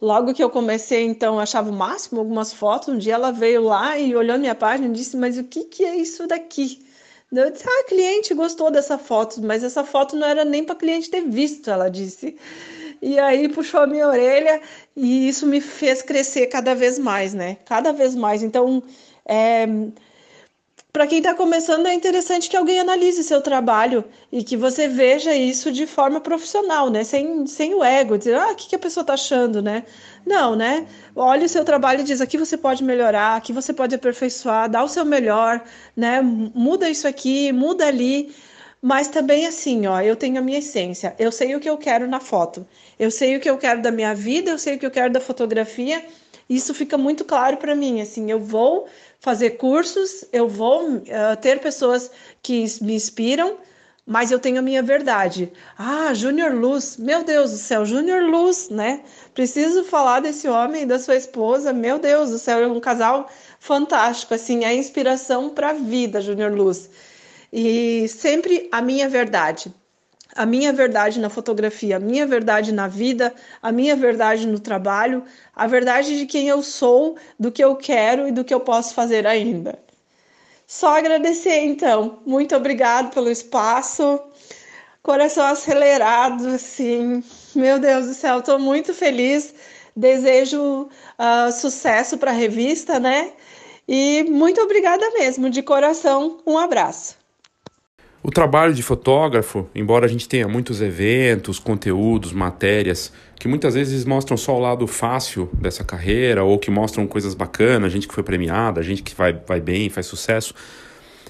Logo 0.00 0.34
que 0.34 0.42
eu 0.42 0.50
comecei, 0.50 1.04
então, 1.04 1.38
achava 1.38 1.70
o 1.70 1.72
máximo 1.72 2.20
algumas 2.20 2.52
fotos. 2.52 2.88
Um 2.88 2.98
dia 2.98 3.14
ela 3.14 3.30
veio 3.30 3.62
lá 3.62 3.98
e 3.98 4.14
olhou 4.14 4.38
minha 4.38 4.54
página 4.54 4.88
e 4.88 4.92
disse: 4.92 5.16
Mas 5.16 5.38
o 5.38 5.44
que, 5.44 5.64
que 5.64 5.84
é 5.84 5.96
isso 5.96 6.26
daqui? 6.26 6.84
Eu 7.32 7.50
disse: 7.50 7.64
Ah, 7.66 7.84
cliente 7.88 8.34
gostou 8.34 8.70
dessa 8.70 8.98
foto, 8.98 9.40
mas 9.42 9.64
essa 9.64 9.84
foto 9.84 10.16
não 10.16 10.26
era 10.26 10.44
nem 10.44 10.64
para 10.64 10.74
cliente 10.76 11.10
ter 11.10 11.22
visto, 11.22 11.70
ela 11.70 11.88
disse. 11.88 12.36
E 13.02 13.18
aí 13.18 13.48
puxou 13.48 13.80
a 13.80 13.86
minha 13.86 14.08
orelha 14.08 14.60
e 14.96 15.28
isso 15.28 15.46
me 15.46 15.60
fez 15.60 16.00
crescer 16.02 16.46
cada 16.46 16.74
vez 16.74 16.98
mais, 16.98 17.34
né? 17.34 17.58
Cada 17.64 17.92
vez 17.92 18.14
mais. 18.14 18.42
Então, 18.42 18.82
é, 19.26 19.66
para 20.94 21.08
quem 21.08 21.18
está 21.18 21.34
começando, 21.34 21.88
é 21.88 21.92
interessante 21.92 22.48
que 22.48 22.56
alguém 22.56 22.78
analise 22.78 23.24
seu 23.24 23.40
trabalho 23.42 24.04
e 24.30 24.44
que 24.44 24.56
você 24.56 24.86
veja 24.86 25.34
isso 25.34 25.72
de 25.72 25.88
forma 25.88 26.20
profissional, 26.20 26.88
né? 26.88 27.02
Sem, 27.02 27.44
sem 27.48 27.74
o 27.74 27.82
ego, 27.82 28.16
dizer, 28.16 28.36
ah, 28.36 28.52
o 28.52 28.54
que, 28.54 28.68
que 28.68 28.76
a 28.76 28.78
pessoa 28.78 29.02
está 29.02 29.14
achando, 29.14 29.60
né? 29.60 29.82
Não, 30.24 30.54
né? 30.54 30.86
Olhe 31.16 31.46
o 31.46 31.48
seu 31.48 31.64
trabalho 31.64 32.02
e 32.02 32.04
diz, 32.04 32.20
aqui 32.20 32.38
você 32.38 32.56
pode 32.56 32.84
melhorar, 32.84 33.34
aqui 33.34 33.52
você 33.52 33.72
pode 33.72 33.92
aperfeiçoar, 33.92 34.70
dá 34.70 34.84
o 34.84 34.88
seu 34.88 35.04
melhor, 35.04 35.64
né? 35.96 36.22
Muda 36.22 36.88
isso 36.88 37.08
aqui, 37.08 37.50
muda 37.50 37.88
ali. 37.88 38.32
Mas 38.80 39.08
também 39.08 39.48
assim, 39.48 39.88
ó, 39.88 40.00
eu 40.00 40.14
tenho 40.14 40.38
a 40.38 40.42
minha 40.42 40.60
essência, 40.60 41.12
eu 41.18 41.32
sei 41.32 41.56
o 41.56 41.60
que 41.60 41.68
eu 41.68 41.76
quero 41.76 42.06
na 42.06 42.20
foto, 42.20 42.64
eu 43.00 43.10
sei 43.10 43.36
o 43.36 43.40
que 43.40 43.50
eu 43.50 43.58
quero 43.58 43.82
da 43.82 43.90
minha 43.90 44.14
vida, 44.14 44.52
eu 44.52 44.58
sei 44.58 44.76
o 44.76 44.78
que 44.78 44.86
eu 44.86 44.90
quero 44.92 45.12
da 45.12 45.20
fotografia, 45.20 46.04
isso 46.48 46.74
fica 46.74 46.98
muito 46.98 47.24
claro 47.24 47.56
para 47.56 47.74
mim, 47.74 48.00
assim, 48.00 48.30
eu 48.30 48.38
vou 48.38 48.86
fazer 49.24 49.52
cursos, 49.52 50.22
eu 50.30 50.46
vou 50.46 50.86
uh, 50.86 51.00
ter 51.40 51.58
pessoas 51.58 52.10
que 52.42 52.66
me 52.82 52.94
inspiram, 52.94 53.56
mas 54.06 54.30
eu 54.30 54.38
tenho 54.38 54.58
a 54.58 54.62
minha 54.62 54.82
verdade. 54.82 55.50
Ah, 55.78 56.12
Júnior 56.12 56.52
Luz, 56.52 56.98
meu 56.98 57.24
Deus 57.24 57.52
do 57.52 57.56
céu, 57.56 57.86
Júnior 57.86 58.22
Luz, 58.22 58.68
né? 58.68 59.00
Preciso 59.32 59.82
falar 59.82 60.20
desse 60.20 60.46
homem 60.46 60.82
e 60.82 60.86
da 60.86 60.98
sua 60.98 61.16
esposa, 61.16 61.72
meu 61.72 61.98
Deus 61.98 62.32
do 62.32 62.38
céu, 62.38 62.58
é 62.58 62.66
um 62.66 62.78
casal 62.78 63.30
fantástico, 63.58 64.34
assim, 64.34 64.62
é 64.62 64.74
inspiração 64.74 65.48
para 65.48 65.70
a 65.70 65.72
vida, 65.72 66.20
Júnior 66.20 66.52
Luz. 66.52 66.90
E 67.50 68.06
sempre 68.08 68.68
a 68.70 68.82
minha 68.82 69.08
verdade. 69.08 69.72
A 70.34 70.44
minha 70.44 70.72
verdade 70.72 71.20
na 71.20 71.30
fotografia, 71.30 71.96
a 71.96 72.00
minha 72.00 72.26
verdade 72.26 72.72
na 72.72 72.88
vida, 72.88 73.32
a 73.62 73.70
minha 73.70 73.94
verdade 73.94 74.46
no 74.46 74.58
trabalho, 74.58 75.24
a 75.54 75.66
verdade 75.66 76.18
de 76.18 76.26
quem 76.26 76.48
eu 76.48 76.62
sou, 76.62 77.16
do 77.38 77.52
que 77.52 77.62
eu 77.62 77.76
quero 77.76 78.26
e 78.28 78.32
do 78.32 78.44
que 78.44 78.52
eu 78.52 78.60
posso 78.60 78.94
fazer 78.94 79.26
ainda. 79.26 79.78
Só 80.66 80.98
agradecer, 80.98 81.60
então. 81.60 82.18
Muito 82.26 82.56
obrigado 82.56 83.12
pelo 83.12 83.30
espaço. 83.30 84.18
Coração 85.02 85.44
acelerado, 85.44 86.48
assim. 86.48 87.22
Meu 87.54 87.78
Deus 87.78 88.06
do 88.06 88.14
céu, 88.14 88.38
estou 88.38 88.58
muito 88.58 88.94
feliz. 88.94 89.54
Desejo 89.94 90.88
uh, 90.88 91.52
sucesso 91.52 92.18
para 92.18 92.30
a 92.30 92.34
revista, 92.34 92.98
né? 92.98 93.32
E 93.86 94.24
muito 94.24 94.60
obrigada 94.60 95.08
mesmo, 95.10 95.50
de 95.50 95.62
coração. 95.62 96.38
Um 96.46 96.58
abraço. 96.58 97.23
O 98.26 98.30
trabalho 98.30 98.72
de 98.72 98.82
fotógrafo, 98.82 99.68
embora 99.74 100.06
a 100.06 100.08
gente 100.08 100.26
tenha 100.26 100.48
muitos 100.48 100.80
eventos, 100.80 101.58
conteúdos, 101.58 102.32
matérias, 102.32 103.12
que 103.38 103.46
muitas 103.46 103.74
vezes 103.74 104.06
mostram 104.06 104.34
só 104.34 104.56
o 104.56 104.58
lado 104.58 104.86
fácil 104.86 105.50
dessa 105.52 105.84
carreira, 105.84 106.42
ou 106.42 106.58
que 106.58 106.70
mostram 106.70 107.06
coisas 107.06 107.34
bacanas, 107.34 107.92
gente 107.92 108.08
que 108.08 108.14
foi 108.14 108.22
premiada, 108.22 108.82
gente 108.82 109.02
que 109.02 109.14
vai, 109.14 109.34
vai 109.46 109.60
bem, 109.60 109.90
faz 109.90 110.06
sucesso. 110.06 110.54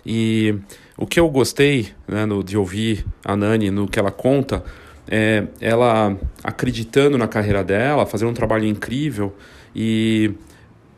E 0.06 0.54
o 0.96 1.04
que 1.04 1.18
eu 1.18 1.28
gostei 1.28 1.88
né, 2.06 2.26
no, 2.26 2.44
de 2.44 2.56
ouvir 2.56 3.04
a 3.24 3.34
Nani 3.34 3.72
no 3.72 3.88
que 3.88 3.98
ela 3.98 4.12
conta 4.12 4.62
é 5.08 5.48
ela 5.60 6.16
acreditando 6.44 7.18
na 7.18 7.26
carreira 7.26 7.64
dela, 7.64 8.06
fazendo 8.06 8.30
um 8.30 8.34
trabalho 8.34 8.66
incrível 8.66 9.34
e 9.74 10.30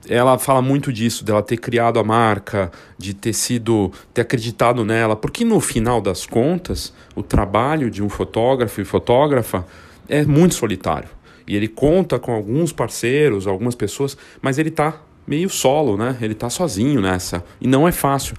ela 0.08 0.38
fala 0.38 0.62
muito 0.62 0.92
disso, 0.92 1.24
dela 1.24 1.42
ter 1.42 1.56
criado 1.56 1.98
a 1.98 2.04
marca, 2.04 2.70
de 2.96 3.14
ter 3.14 3.32
sido, 3.32 3.92
ter 4.14 4.22
acreditado 4.22 4.84
nela, 4.84 5.16
porque 5.16 5.44
no 5.44 5.60
final 5.60 6.00
das 6.00 6.26
contas, 6.26 6.92
o 7.14 7.22
trabalho 7.22 7.90
de 7.90 8.02
um 8.02 8.08
fotógrafo 8.08 8.80
e 8.80 8.84
fotógrafa 8.84 9.66
é 10.08 10.24
muito 10.24 10.54
solitário. 10.54 11.08
E 11.46 11.54
ele 11.54 11.68
conta 11.68 12.18
com 12.18 12.32
alguns 12.32 12.72
parceiros, 12.72 13.46
algumas 13.46 13.74
pessoas, 13.74 14.16
mas 14.42 14.58
ele 14.58 14.68
está 14.68 15.00
meio 15.26 15.48
solo, 15.48 15.96
né? 15.96 16.16
Ele 16.20 16.32
está 16.32 16.48
sozinho 16.50 17.00
nessa. 17.00 17.44
E 17.60 17.66
não 17.66 17.86
é 17.86 17.92
fácil. 17.92 18.36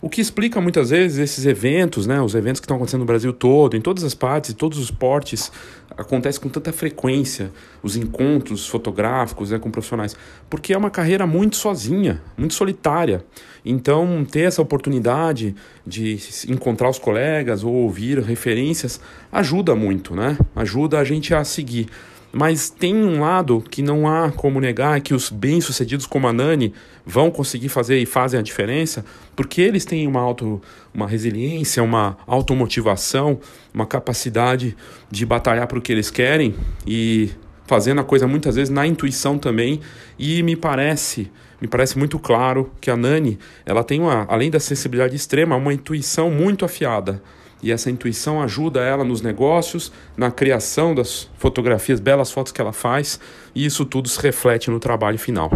O 0.00 0.08
que 0.08 0.20
explica 0.20 0.60
muitas 0.60 0.90
vezes 0.90 1.18
esses 1.18 1.44
eventos, 1.44 2.06
né, 2.06 2.20
os 2.20 2.36
eventos 2.36 2.60
que 2.60 2.64
estão 2.64 2.76
acontecendo 2.76 3.00
no 3.00 3.06
Brasil 3.06 3.32
todo, 3.32 3.76
em 3.76 3.80
todas 3.80 4.04
as 4.04 4.14
partes, 4.14 4.50
em 4.50 4.54
todos 4.54 4.78
os 4.78 4.92
portes, 4.92 5.50
acontece 5.98 6.38
com 6.38 6.48
tanta 6.48 6.72
frequência, 6.72 7.50
os 7.82 7.96
encontros 7.96 8.68
fotográficos 8.68 9.50
né, 9.50 9.58
com 9.58 9.68
profissionais, 9.68 10.16
porque 10.48 10.72
é 10.72 10.78
uma 10.78 10.90
carreira 10.90 11.26
muito 11.26 11.56
sozinha, 11.56 12.22
muito 12.36 12.54
solitária. 12.54 13.24
Então, 13.64 14.24
ter 14.24 14.42
essa 14.42 14.62
oportunidade 14.62 15.56
de 15.84 16.18
encontrar 16.48 16.88
os 16.88 16.98
colegas 16.98 17.64
ou 17.64 17.74
ouvir 17.74 18.20
referências 18.20 19.00
ajuda 19.32 19.74
muito, 19.74 20.14
né? 20.14 20.38
Ajuda 20.54 21.00
a 21.00 21.04
gente 21.04 21.34
a 21.34 21.42
seguir. 21.42 21.88
Mas 22.32 22.68
tem 22.68 22.94
um 22.94 23.20
lado 23.20 23.64
que 23.70 23.82
não 23.82 24.06
há 24.06 24.30
como 24.30 24.60
negar 24.60 25.00
que 25.00 25.14
os 25.14 25.30
bem-sucedidos 25.30 26.06
como 26.06 26.28
a 26.28 26.32
Nani 26.32 26.74
vão 27.04 27.30
conseguir 27.30 27.70
fazer 27.70 27.98
e 27.98 28.04
fazem 28.04 28.38
a 28.38 28.42
diferença, 28.42 29.04
porque 29.34 29.62
eles 29.62 29.84
têm 29.84 30.06
uma, 30.06 30.20
auto, 30.20 30.60
uma 30.92 31.08
resiliência, 31.08 31.82
uma 31.82 32.18
automotivação, 32.26 33.40
uma 33.72 33.86
capacidade 33.86 34.76
de 35.10 35.24
batalhar 35.24 35.66
para 35.66 35.78
o 35.78 35.80
que 35.80 35.90
eles 35.90 36.10
querem 36.10 36.54
e 36.86 37.30
fazendo 37.66 38.00
a 38.00 38.04
coisa 38.04 38.26
muitas 38.26 38.56
vezes 38.56 38.70
na 38.70 38.86
intuição 38.86 39.38
também. 39.38 39.80
E 40.18 40.42
me 40.42 40.54
parece, 40.54 41.30
me 41.62 41.66
parece 41.66 41.96
muito 41.96 42.18
claro 42.18 42.70
que 42.78 42.90
a 42.90 42.96
Nani, 42.96 43.38
ela 43.64 43.82
tem 43.82 44.00
uma, 44.00 44.26
além 44.28 44.50
da 44.50 44.60
sensibilidade 44.60 45.16
extrema, 45.16 45.56
uma 45.56 45.72
intuição 45.72 46.30
muito 46.30 46.64
afiada 46.64 47.22
e 47.62 47.72
essa 47.72 47.90
intuição 47.90 48.40
ajuda 48.40 48.80
ela 48.80 49.04
nos 49.04 49.20
negócios, 49.20 49.92
na 50.16 50.30
criação 50.30 50.94
das 50.94 51.28
fotografias, 51.36 52.00
belas 52.00 52.30
fotos 52.30 52.52
que 52.52 52.60
ela 52.60 52.72
faz, 52.72 53.18
e 53.54 53.64
isso 53.64 53.84
tudo 53.84 54.08
se 54.08 54.20
reflete 54.20 54.70
no 54.70 54.78
trabalho 54.78 55.18
final. 55.18 55.50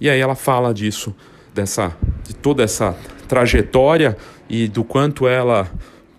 E 0.00 0.08
aí 0.08 0.20
ela 0.20 0.34
fala 0.34 0.72
disso, 0.72 1.14
dessa, 1.54 1.94
de 2.24 2.34
toda 2.34 2.62
essa 2.62 2.96
trajetória 3.28 4.16
e 4.48 4.68
do 4.68 4.84
quanto 4.84 5.26
ela 5.26 5.70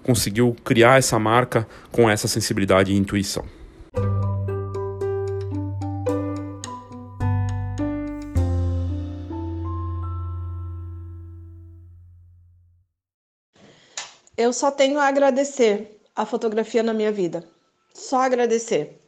conseguiu 0.03 0.55
criar 0.63 0.97
essa 0.97 1.19
marca 1.19 1.67
com 1.91 2.09
essa 2.09 2.27
sensibilidade 2.27 2.91
e 2.91 2.95
intuição. 2.95 3.56
Eu 14.37 14.53
só 14.53 14.69
tenho 14.69 14.99
a 14.99 15.07
agradecer 15.07 15.99
a 16.15 16.23
fotografia 16.23 16.83
na 16.83 16.93
minha 16.93 17.11
vida. 17.11 17.43
Só 17.91 18.21
agradecer. 18.21 19.01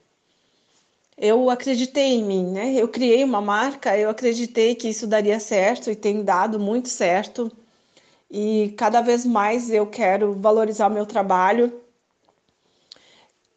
Eu 1.15 1.51
acreditei 1.51 2.13
em 2.13 2.23
mim, 2.23 2.51
né? 2.51 2.73
Eu 2.73 2.87
criei 2.87 3.23
uma 3.23 3.39
marca, 3.39 3.95
eu 3.95 4.09
acreditei 4.09 4.73
que 4.73 4.89
isso 4.89 5.05
daria 5.05 5.39
certo 5.39 5.91
e 5.91 5.95
tem 5.95 6.23
dado 6.23 6.59
muito 6.59 6.89
certo. 6.89 7.51
E 8.31 8.73
cada 8.75 9.01
vez 9.01 9.23
mais 9.23 9.69
eu 9.69 9.85
quero 9.85 10.33
valorizar 10.33 10.87
o 10.87 10.93
meu 10.93 11.05
trabalho. 11.05 11.79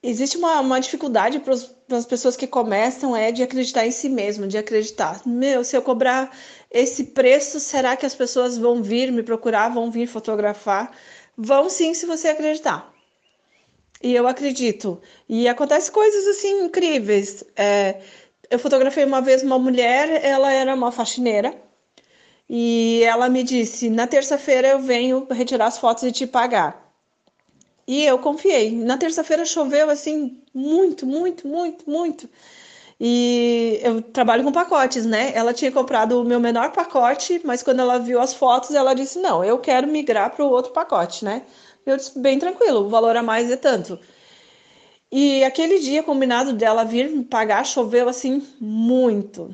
Existe 0.02 0.36
uma, 0.36 0.60
uma 0.60 0.80
dificuldade 0.80 1.38
para 1.38 1.54
as 1.96 2.04
pessoas 2.04 2.36
que 2.36 2.46
começam 2.46 3.16
é 3.16 3.30
de 3.32 3.42
acreditar 3.42 3.86
em 3.86 3.92
si 3.92 4.08
mesmo, 4.08 4.46
de 4.46 4.58
acreditar. 4.58 5.22
Meu, 5.24 5.64
se 5.64 5.76
eu 5.76 5.80
cobrar 5.80 6.36
esse 6.70 7.04
preço, 7.04 7.60
será 7.60 7.96
que 7.96 8.04
as 8.04 8.14
pessoas 8.14 8.58
vão 8.58 8.82
vir 8.82 9.12
me 9.12 9.22
procurar, 9.22 9.68
vão 9.68 9.90
vir 9.90 10.08
fotografar? 10.08 10.90
Vão 11.36 11.68
sim, 11.68 11.94
se 11.94 12.06
você 12.06 12.28
acreditar. 12.28 12.92
E 14.02 14.14
eu 14.14 14.26
acredito. 14.26 15.00
E 15.28 15.48
acontece 15.48 15.90
coisas 15.90 16.26
assim 16.26 16.64
incríveis. 16.64 17.44
É, 17.56 18.00
eu 18.50 18.58
fotografei 18.58 19.04
uma 19.04 19.20
vez 19.20 19.42
uma 19.42 19.58
mulher, 19.58 20.24
ela 20.24 20.52
era 20.52 20.74
uma 20.74 20.92
faxineira. 20.92 21.54
E 22.48 23.02
ela 23.04 23.28
me 23.28 23.42
disse: 23.42 23.88
na 23.88 24.06
terça-feira 24.06 24.68
eu 24.68 24.80
venho 24.80 25.26
retirar 25.30 25.66
as 25.66 25.78
fotos 25.78 26.02
e 26.02 26.12
te 26.12 26.26
pagar. 26.26 26.92
E 27.86 28.04
eu 28.04 28.18
confiei. 28.18 28.72
Na 28.72 28.96
terça-feira 28.98 29.44
choveu 29.44 29.90
assim, 29.90 30.42
muito, 30.54 31.06
muito, 31.06 31.46
muito, 31.46 31.88
muito. 31.88 32.28
E 33.04 33.80
eu 33.82 34.00
trabalho 34.00 34.44
com 34.44 34.52
pacotes, 34.52 35.04
né? 35.04 35.32
Ela 35.34 35.52
tinha 35.52 35.72
comprado 35.72 36.20
o 36.20 36.24
meu 36.24 36.38
menor 36.38 36.70
pacote, 36.70 37.40
mas 37.44 37.60
quando 37.60 37.80
ela 37.80 37.98
viu 37.98 38.20
as 38.20 38.32
fotos, 38.32 38.76
ela 38.76 38.94
disse: 38.94 39.18
Não, 39.18 39.44
eu 39.44 39.58
quero 39.58 39.88
migrar 39.88 40.30
para 40.30 40.44
o 40.44 40.48
outro 40.48 40.72
pacote, 40.72 41.24
né? 41.24 41.42
Eu 41.84 41.96
disse: 41.96 42.16
Bem 42.16 42.38
tranquilo, 42.38 42.86
o 42.86 42.88
valor 42.88 43.16
a 43.16 43.22
mais 43.22 43.50
é 43.50 43.56
tanto. 43.56 43.98
E 45.10 45.42
aquele 45.42 45.80
dia 45.80 46.00
combinado 46.04 46.52
dela 46.52 46.84
vir 46.84 47.24
pagar, 47.24 47.66
choveu 47.66 48.08
assim 48.08 48.46
muito. 48.60 49.52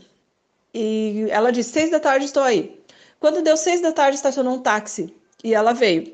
E 0.74 1.26
ela 1.30 1.50
disse: 1.50 1.70
Seis 1.70 1.90
da 1.90 1.98
tarde 1.98 2.26
estou 2.26 2.42
aí. 2.42 2.78
Quando 3.18 3.40
deu 3.42 3.56
seis 3.56 3.80
da 3.80 3.92
tarde, 3.92 4.16
estacionou 4.16 4.56
um 4.56 4.61
táxi 4.61 5.14
e 5.42 5.54
ela 5.54 5.72
veio 5.72 6.12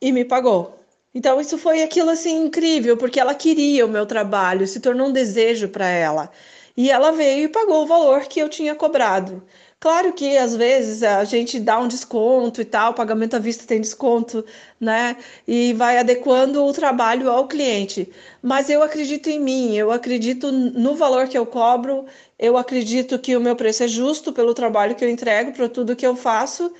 e 0.00 0.12
me 0.12 0.24
pagou. 0.24 0.78
Então, 1.16 1.40
isso 1.40 1.56
foi 1.56 1.82
aquilo 1.82 2.10
assim 2.10 2.44
incrível, 2.44 2.94
porque 2.94 3.18
ela 3.18 3.34
queria 3.34 3.86
o 3.86 3.88
meu 3.88 4.04
trabalho, 4.04 4.66
se 4.66 4.80
tornou 4.80 5.08
um 5.08 5.12
desejo 5.12 5.66
para 5.66 5.86
ela. 5.88 6.30
E 6.76 6.90
ela 6.90 7.10
veio 7.10 7.44
e 7.44 7.48
pagou 7.48 7.84
o 7.84 7.86
valor 7.86 8.26
que 8.26 8.38
eu 8.38 8.50
tinha 8.50 8.74
cobrado. 8.74 9.42
Claro 9.80 10.12
que 10.12 10.36
às 10.36 10.54
vezes 10.54 11.02
a 11.02 11.24
gente 11.24 11.58
dá 11.58 11.78
um 11.78 11.88
desconto 11.88 12.60
e 12.60 12.66
tal, 12.66 12.92
pagamento 12.92 13.34
à 13.34 13.38
vista 13.38 13.66
tem 13.66 13.80
desconto, 13.80 14.44
né? 14.78 15.16
E 15.48 15.72
vai 15.72 15.96
adequando 15.96 16.62
o 16.62 16.72
trabalho 16.74 17.30
ao 17.30 17.48
cliente. 17.48 18.10
Mas 18.42 18.68
eu 18.68 18.82
acredito 18.82 19.30
em 19.30 19.40
mim, 19.40 19.74
eu 19.74 19.90
acredito 19.90 20.52
no 20.52 20.94
valor 20.94 21.28
que 21.28 21.38
eu 21.38 21.46
cobro, 21.46 22.04
eu 22.38 22.58
acredito 22.58 23.18
que 23.18 23.34
o 23.34 23.40
meu 23.40 23.56
preço 23.56 23.82
é 23.84 23.88
justo 23.88 24.34
pelo 24.34 24.52
trabalho 24.52 24.94
que 24.94 25.04
eu 25.04 25.08
entrego, 25.08 25.52
para 25.52 25.66
tudo 25.68 25.96
que 25.96 26.06
eu 26.06 26.14
faço, 26.14 26.70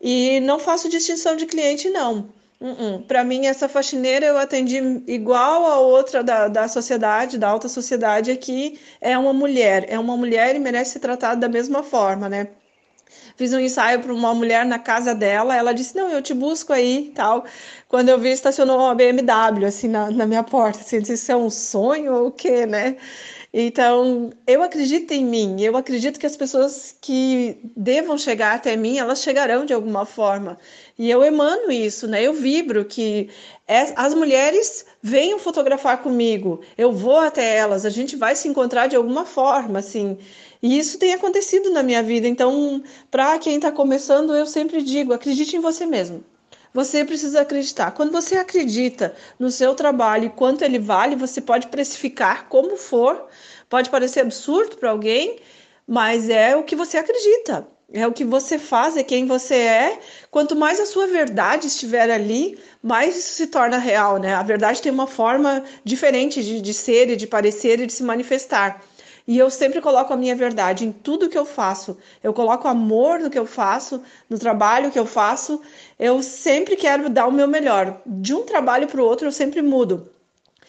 e 0.00 0.40
não 0.40 0.58
faço 0.58 0.88
distinção 0.88 1.36
de 1.36 1.46
cliente, 1.46 1.88
não. 1.90 2.28
Uh 2.60 2.66
-uh. 2.68 3.06
Para 3.06 3.22
mim, 3.24 3.46
essa 3.46 3.68
faxineira 3.68 4.26
eu 4.26 4.38
atendi 4.38 4.76
igual 5.06 5.66
a 5.66 5.78
outra 5.80 6.22
da, 6.24 6.48
da 6.48 6.68
sociedade, 6.68 7.38
da 7.38 7.48
alta 7.48 7.68
sociedade, 7.68 8.30
aqui 8.30 8.78
é 9.00 9.16
uma 9.18 9.32
mulher. 9.32 9.84
É 9.88 9.98
uma 9.98 10.16
mulher 10.16 10.56
e 10.56 10.58
merece 10.58 10.92
ser 10.92 11.00
tratada 11.00 11.40
da 11.40 11.48
mesma 11.48 11.82
forma, 11.82 12.28
né? 12.28 12.48
Fiz 13.36 13.52
um 13.52 13.58
ensaio 13.58 14.00
para 14.00 14.12
uma 14.12 14.32
mulher 14.34 14.64
na 14.64 14.78
casa 14.78 15.14
dela, 15.14 15.56
ela 15.56 15.72
disse, 15.72 15.96
não, 15.96 16.08
eu 16.08 16.22
te 16.22 16.32
busco 16.32 16.72
aí, 16.72 17.12
tal. 17.14 17.44
Quando 17.88 18.08
eu 18.08 18.18
vi, 18.18 18.30
estacionou 18.30 18.78
uma 18.78 18.94
BMW, 18.94 19.66
assim, 19.66 19.88
na, 19.88 20.10
na 20.10 20.26
minha 20.26 20.42
porta, 20.44 20.80
assim, 20.80 21.00
disse, 21.00 21.14
isso 21.14 21.32
é 21.32 21.36
um 21.36 21.50
sonho 21.50 22.14
ou 22.14 22.26
o 22.28 22.32
quê, 22.32 22.64
né? 22.66 22.96
Então, 23.56 24.30
eu 24.48 24.64
acredito 24.64 25.12
em 25.12 25.24
mim, 25.24 25.60
eu 25.60 25.76
acredito 25.76 26.18
que 26.18 26.26
as 26.26 26.36
pessoas 26.36 26.96
que 27.00 27.56
devam 27.76 28.18
chegar 28.18 28.54
até 28.54 28.76
mim, 28.76 28.98
elas 28.98 29.22
chegarão 29.22 29.64
de 29.64 29.72
alguma 29.72 30.04
forma. 30.04 30.58
E 30.98 31.08
eu 31.08 31.22
emano 31.22 31.70
isso, 31.70 32.08
né? 32.08 32.20
Eu 32.20 32.34
vibro 32.34 32.84
que 32.84 33.30
as 33.96 34.12
mulheres 34.12 34.84
venham 35.00 35.38
fotografar 35.38 36.02
comigo, 36.02 36.62
eu 36.76 36.92
vou 36.92 37.18
até 37.18 37.56
elas, 37.56 37.86
a 37.86 37.90
gente 37.90 38.16
vai 38.16 38.34
se 38.34 38.48
encontrar 38.48 38.88
de 38.88 38.96
alguma 38.96 39.24
forma, 39.24 39.78
assim. 39.78 40.18
E 40.64 40.78
isso 40.78 40.96
tem 40.98 41.12
acontecido 41.12 41.70
na 41.70 41.82
minha 41.82 42.02
vida. 42.02 42.26
Então, 42.26 42.82
para 43.10 43.38
quem 43.38 43.56
está 43.56 43.70
começando, 43.70 44.34
eu 44.34 44.46
sempre 44.46 44.80
digo: 44.80 45.12
acredite 45.12 45.54
em 45.54 45.60
você 45.60 45.84
mesmo. 45.84 46.24
Você 46.72 47.04
precisa 47.04 47.42
acreditar. 47.42 47.90
Quando 47.90 48.10
você 48.10 48.36
acredita 48.36 49.14
no 49.38 49.50
seu 49.50 49.74
trabalho 49.74 50.24
e 50.24 50.30
quanto 50.30 50.62
ele 50.62 50.78
vale, 50.78 51.16
você 51.16 51.42
pode 51.42 51.66
precificar 51.66 52.48
como 52.48 52.78
for. 52.78 53.26
Pode 53.68 53.90
parecer 53.90 54.20
absurdo 54.20 54.78
para 54.78 54.88
alguém, 54.88 55.38
mas 55.86 56.30
é 56.30 56.56
o 56.56 56.62
que 56.62 56.74
você 56.74 56.96
acredita. 56.96 57.68
É 57.92 58.06
o 58.06 58.12
que 58.12 58.24
você 58.24 58.58
faz, 58.58 58.96
é 58.96 59.02
quem 59.02 59.26
você 59.26 59.56
é. 59.56 60.00
Quanto 60.30 60.56
mais 60.56 60.80
a 60.80 60.86
sua 60.86 61.06
verdade 61.06 61.66
estiver 61.66 62.10
ali, 62.10 62.58
mais 62.82 63.18
isso 63.18 63.34
se 63.34 63.48
torna 63.48 63.76
real, 63.76 64.16
né? 64.18 64.34
A 64.34 64.42
verdade 64.42 64.80
tem 64.80 64.90
uma 64.90 65.06
forma 65.06 65.62
diferente 65.84 66.42
de, 66.42 66.62
de 66.62 66.72
ser 66.72 67.10
e 67.10 67.16
de 67.16 67.26
parecer 67.26 67.80
e 67.80 67.86
de 67.86 67.92
se 67.92 68.02
manifestar. 68.02 68.82
E 69.26 69.38
eu 69.38 69.48
sempre 69.50 69.80
coloco 69.80 70.12
a 70.12 70.16
minha 70.16 70.36
verdade 70.36 70.84
em 70.84 70.92
tudo 70.92 71.30
que 71.30 71.38
eu 71.38 71.46
faço. 71.46 71.96
Eu 72.22 72.34
coloco 72.34 72.68
amor 72.68 73.18
no 73.18 73.30
que 73.30 73.38
eu 73.38 73.46
faço, 73.46 74.02
no 74.28 74.38
trabalho 74.38 74.90
que 74.90 74.98
eu 74.98 75.06
faço. 75.06 75.62
Eu 75.98 76.22
sempre 76.22 76.76
quero 76.76 77.08
dar 77.08 77.26
o 77.26 77.32
meu 77.32 77.48
melhor. 77.48 78.02
De 78.04 78.34
um 78.34 78.42
trabalho 78.44 78.86
para 78.86 79.00
o 79.00 79.04
outro, 79.04 79.26
eu 79.26 79.32
sempre 79.32 79.62
mudo. 79.62 80.10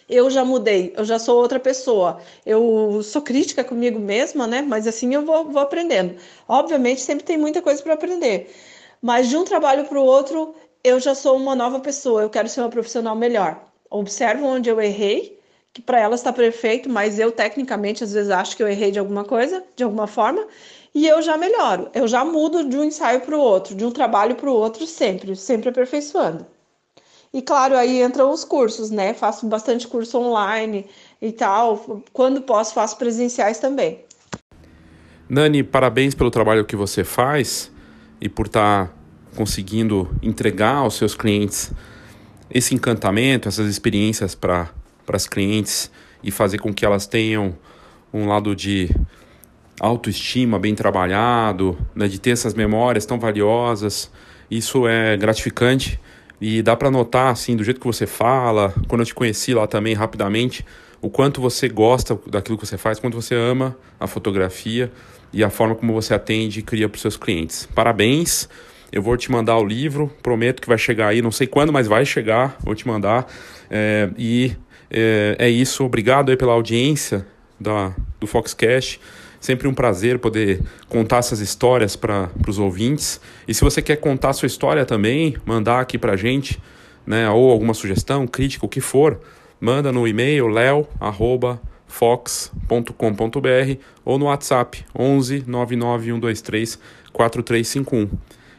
Eu 0.08 0.30
já 0.30 0.46
mudei, 0.46 0.94
eu 0.96 1.04
já 1.04 1.20
sou 1.20 1.38
outra 1.42 1.60
pessoa. 1.60 2.22
Eu 2.46 3.02
sou 3.04 3.22
crítica 3.22 3.64
comigo 3.64 4.00
mesma, 4.00 4.48
né? 4.48 4.62
Mas 4.62 4.88
assim 4.88 5.14
eu 5.14 5.26
vou, 5.26 5.46
vou 5.46 5.62
aprendendo. 5.62 6.16
Obviamente, 6.48 7.02
sempre 7.02 7.26
tem 7.26 7.38
muita 7.38 7.62
coisa 7.62 7.84
para 7.84 7.94
aprender. 7.94 8.56
Mas 9.02 9.28
de 9.28 9.36
um 9.36 9.44
trabalho 9.44 9.86
para 9.86 10.00
o 10.00 10.04
outro, 10.04 10.56
eu 10.84 11.00
já 11.00 11.14
sou 11.14 11.36
uma 11.36 11.56
nova 11.56 11.80
pessoa. 11.82 12.22
Eu 12.22 12.30
quero 12.30 12.48
ser 12.48 12.62
uma 12.62 12.70
profissional 12.70 13.16
melhor. 13.16 13.66
Observo 13.90 14.46
onde 14.46 14.70
eu 14.70 14.80
errei 14.80 15.36
que 15.76 15.82
para 15.82 16.00
ela 16.00 16.16
está 16.16 16.32
perfeito, 16.32 16.90
mas 16.90 17.20
eu 17.20 17.34
tecnicamente 17.34 18.02
às 18.02 18.14
vezes 18.14 18.32
acho 18.32 18.56
que 18.56 18.64
eu 18.64 18.68
errei 18.68 18.92
de 18.92 18.98
alguma 18.98 19.26
coisa, 19.26 19.62
de 19.76 19.84
alguma 19.84 20.08
forma, 20.08 20.48
e 20.94 21.06
eu 21.06 21.22
já 21.22 21.38
melhoro, 21.38 21.90
eu 21.94 22.08
já 22.08 22.24
mudo 22.24 22.64
de 22.64 22.78
um 22.78 22.84
ensaio 22.86 23.20
para 23.20 23.36
o 23.36 23.42
outro, 23.42 23.76
de 23.76 23.84
um 23.84 23.92
trabalho 23.92 24.36
para 24.36 24.50
o 24.50 24.54
outro 24.54 24.88
sempre, 24.88 25.36
sempre 25.36 25.68
aperfeiçoando. 25.68 26.46
E 27.34 27.42
claro, 27.42 27.76
aí 27.76 28.02
entram 28.02 28.32
os 28.32 28.46
cursos, 28.46 28.90
né? 28.90 29.14
Faço 29.14 29.46
bastante 29.48 29.86
curso 29.86 30.18
online 30.18 30.86
e 31.22 31.34
tal. 31.34 32.02
Quando 32.14 32.42
posso, 32.42 32.74
faço 32.74 32.98
presenciais 32.98 33.60
também. 33.60 34.06
Nani, 35.28 35.62
parabéns 35.62 36.16
pelo 36.16 36.32
trabalho 36.32 36.64
que 36.64 36.78
você 36.78 37.04
faz 37.04 37.70
e 38.22 38.30
por 38.30 38.46
estar 38.46 38.88
tá 38.88 38.94
conseguindo 39.36 40.10
entregar 40.24 40.76
aos 40.76 40.94
seus 40.94 41.14
clientes 41.14 41.74
esse 42.50 42.74
encantamento, 42.74 43.50
essas 43.50 43.68
experiências 43.68 44.34
para 44.34 44.70
para 45.06 45.16
as 45.16 45.28
clientes 45.28 45.92
e 46.24 46.32
fazer 46.32 46.58
com 46.58 46.74
que 46.74 46.86
elas 46.86 47.06
tenham 47.06 47.56
um 48.14 48.28
lado 48.28 48.56
de 48.56 48.90
autoestima 49.80 50.58
bem 50.58 50.74
trabalhado, 50.74 51.78
né, 51.94 52.08
de 52.08 52.20
ter 52.20 52.32
essas 52.32 52.54
memórias 52.54 53.06
tão 53.06 53.20
valiosas. 53.20 54.12
Isso 54.50 54.88
é 54.88 55.18
gratificante 55.18 56.00
e 56.40 56.62
dá 56.62 56.76
para 56.76 56.90
notar 56.90 57.32
assim 57.32 57.56
do 57.56 57.64
jeito 57.64 57.80
que 57.80 57.88
você 57.88 58.08
fala, 58.08 58.74
quando 58.88 59.02
eu 59.02 59.06
te 59.06 59.14
conheci 59.14 59.54
lá 59.54 59.68
também 59.68 59.94
rapidamente, 59.94 60.66
o 61.02 61.10
quanto 61.10 61.42
você 61.42 61.68
gosta 61.68 62.18
daquilo 62.28 62.58
que 62.58 62.66
você 62.66 62.78
faz, 62.78 63.00
quanto 63.00 63.22
você 63.22 63.36
ama 63.36 63.78
a 64.00 64.08
fotografia 64.08 64.92
e 65.32 65.44
a 65.44 65.50
forma 65.50 65.76
como 65.76 65.94
você 65.94 66.14
atende 66.14 66.60
e 66.60 66.64
cria 66.64 66.88
para 66.88 66.96
os 66.96 67.02
seus 67.02 67.18
clientes. 67.18 67.68
Parabéns. 67.76 68.50
Eu 68.92 69.02
vou 69.02 69.18
te 69.18 69.30
mandar 69.30 69.58
o 69.58 69.66
livro, 69.66 70.10
prometo 70.24 70.62
que 70.62 70.70
vai 70.70 70.78
chegar 70.78 71.08
aí, 71.08 71.22
não 71.22 71.32
sei 71.32 71.48
quando, 71.48 71.74
mas 71.74 71.86
vai 71.86 72.06
chegar, 72.06 72.56
vou 72.64 72.74
te 72.74 72.88
mandar. 72.88 73.28
É, 73.70 74.10
e 74.18 74.56
é, 74.90 75.36
é 75.40 75.50
isso, 75.50 75.84
obrigado 75.84 76.30
aí 76.30 76.38
pela 76.38 76.54
audiência 76.54 77.26
da, 77.60 77.94
do 78.20 78.28
Foxcast. 78.28 79.00
Sempre 79.40 79.68
um 79.68 79.74
prazer 79.74 80.18
poder 80.20 80.62
contar 80.90 81.18
essas 81.18 81.40
histórias 81.40 81.96
para 81.96 82.30
os 82.48 82.58
ouvintes. 82.58 83.22
E 83.48 83.54
se 83.54 83.64
você 83.64 83.82
quer 83.82 83.98
contar 83.98 84.34
sua 84.34 84.48
história 84.48 84.86
também, 84.86 85.38
mandar 85.46 85.82
aqui 85.82 85.98
para 85.98 86.14
a 86.14 86.16
gente, 86.16 86.60
né, 87.06 87.30
ou 87.30 87.52
alguma 87.52 87.74
sugestão, 87.74 88.26
crítica, 88.26 88.66
o 88.66 88.70
que 88.70 88.82
for, 88.82 89.20
manda 89.60 89.92
no 89.92 90.08
e-mail 90.08 90.48
leo@fox.com.br 90.48 91.60
ou 94.04 94.18
no 94.18 94.26
WhatsApp 94.26 94.84
11 94.98 95.44
99123 95.46 96.80
4351. 97.14 98.10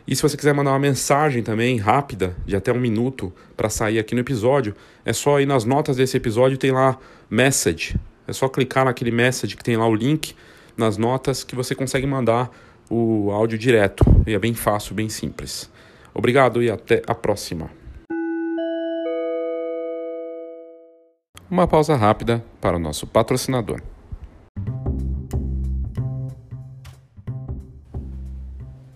E 0.07 0.15
se 0.15 0.23
você 0.23 0.37
quiser 0.37 0.55
mandar 0.55 0.71
uma 0.71 0.79
mensagem 0.79 1.43
também 1.43 1.79
rápida, 1.79 2.37
de 2.47 2.55
até 2.55 2.73
um 2.73 2.79
minuto, 2.79 3.33
para 3.57 3.69
sair 3.69 3.99
aqui 3.99 4.15
no 4.15 4.21
episódio, 4.21 4.75
é 5.05 5.13
só 5.13 5.41
ir 5.41 5.47
nas 5.47 5.65
notas 5.65 5.97
desse 5.97 6.17
episódio, 6.17 6.57
tem 6.57 6.71
lá 6.71 6.97
message. 7.29 7.97
É 8.27 8.33
só 8.33 8.49
clicar 8.49 8.85
naquele 8.85 9.11
message 9.11 9.57
que 9.57 9.65
tem 9.65 9.77
lá 9.77 9.87
o 9.87 9.95
link 9.95 10.35
nas 10.77 10.97
notas 10.97 11.43
que 11.43 11.57
você 11.57 11.75
consegue 11.75 12.07
mandar 12.07 12.51
o 12.89 13.31
áudio 13.33 13.59
direto. 13.59 14.05
E 14.27 14.33
é 14.33 14.39
bem 14.39 14.55
fácil, 14.55 14.95
bem 14.95 15.09
simples. 15.09 15.69
Obrigado 16.15 16.63
e 16.63 16.71
até 16.71 17.03
a 17.07 17.15
próxima. 17.15 17.69
Uma 21.51 21.67
pausa 21.67 21.97
rápida 21.97 22.45
para 22.61 22.77
o 22.77 22.81
nosso 22.81 23.07
patrocinador. 23.07 23.81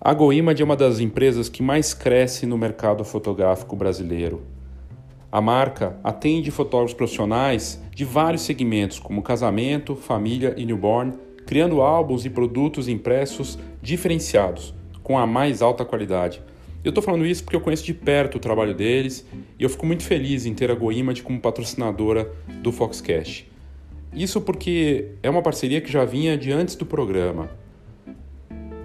A 0.02 0.14
GoImage 0.14 0.62
é 0.62 0.64
uma 0.64 0.76
das 0.76 0.98
empresas 0.98 1.50
que 1.50 1.62
mais 1.62 1.92
cresce 1.92 2.46
no 2.46 2.56
mercado 2.56 3.04
fotográfico 3.04 3.76
brasileiro. 3.76 4.40
A 5.30 5.42
marca 5.42 6.00
atende 6.02 6.50
fotógrafos 6.50 6.94
profissionais 6.94 7.78
de 7.94 8.02
vários 8.02 8.40
segmentos, 8.40 8.98
como 8.98 9.20
casamento, 9.20 9.94
família 9.94 10.54
e 10.56 10.64
newborn, 10.64 11.12
criando 11.44 11.82
álbuns 11.82 12.24
e 12.24 12.30
produtos 12.30 12.88
impressos 12.88 13.58
diferenciados, 13.82 14.72
com 15.02 15.18
a 15.18 15.26
mais 15.26 15.60
alta 15.60 15.84
qualidade. 15.84 16.42
Eu 16.82 16.88
estou 16.88 17.04
falando 17.04 17.26
isso 17.26 17.44
porque 17.44 17.56
eu 17.56 17.60
conheço 17.60 17.84
de 17.84 17.92
perto 17.92 18.36
o 18.36 18.40
trabalho 18.40 18.74
deles 18.74 19.26
e 19.58 19.62
eu 19.62 19.68
fico 19.68 19.84
muito 19.84 20.02
feliz 20.02 20.46
em 20.46 20.54
ter 20.54 20.70
a 20.70 20.74
GoImage 20.74 21.22
como 21.22 21.38
patrocinadora 21.38 22.32
do 22.62 22.72
Foxcast. 22.72 23.46
Isso 24.14 24.40
porque 24.40 25.08
é 25.22 25.28
uma 25.28 25.42
parceria 25.42 25.78
que 25.78 25.92
já 25.92 26.06
vinha 26.06 26.38
de 26.38 26.50
antes 26.50 26.74
do 26.74 26.86
programa. 26.86 27.50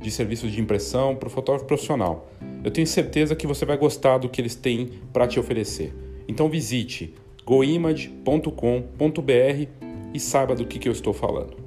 de 0.00 0.10
serviços 0.10 0.52
de 0.52 0.60
impressão 0.60 1.14
para 1.16 1.28
o 1.28 1.30
fotógrafo 1.30 1.66
profissional. 1.66 2.30
Eu 2.62 2.70
tenho 2.70 2.86
certeza 2.86 3.34
que 3.34 3.46
você 3.46 3.64
vai 3.64 3.76
gostar 3.76 4.18
do 4.18 4.28
que 4.28 4.40
eles 4.40 4.54
têm 4.54 4.90
para 5.12 5.26
te 5.26 5.38
oferecer. 5.38 5.94
Então 6.28 6.48
visite 6.48 7.14
goimage.com.br 7.44 8.50
e 10.12 10.20
saiba 10.20 10.54
do 10.54 10.66
que, 10.66 10.78
que 10.78 10.88
eu 10.88 10.92
estou 10.92 11.12
falando. 11.12 11.65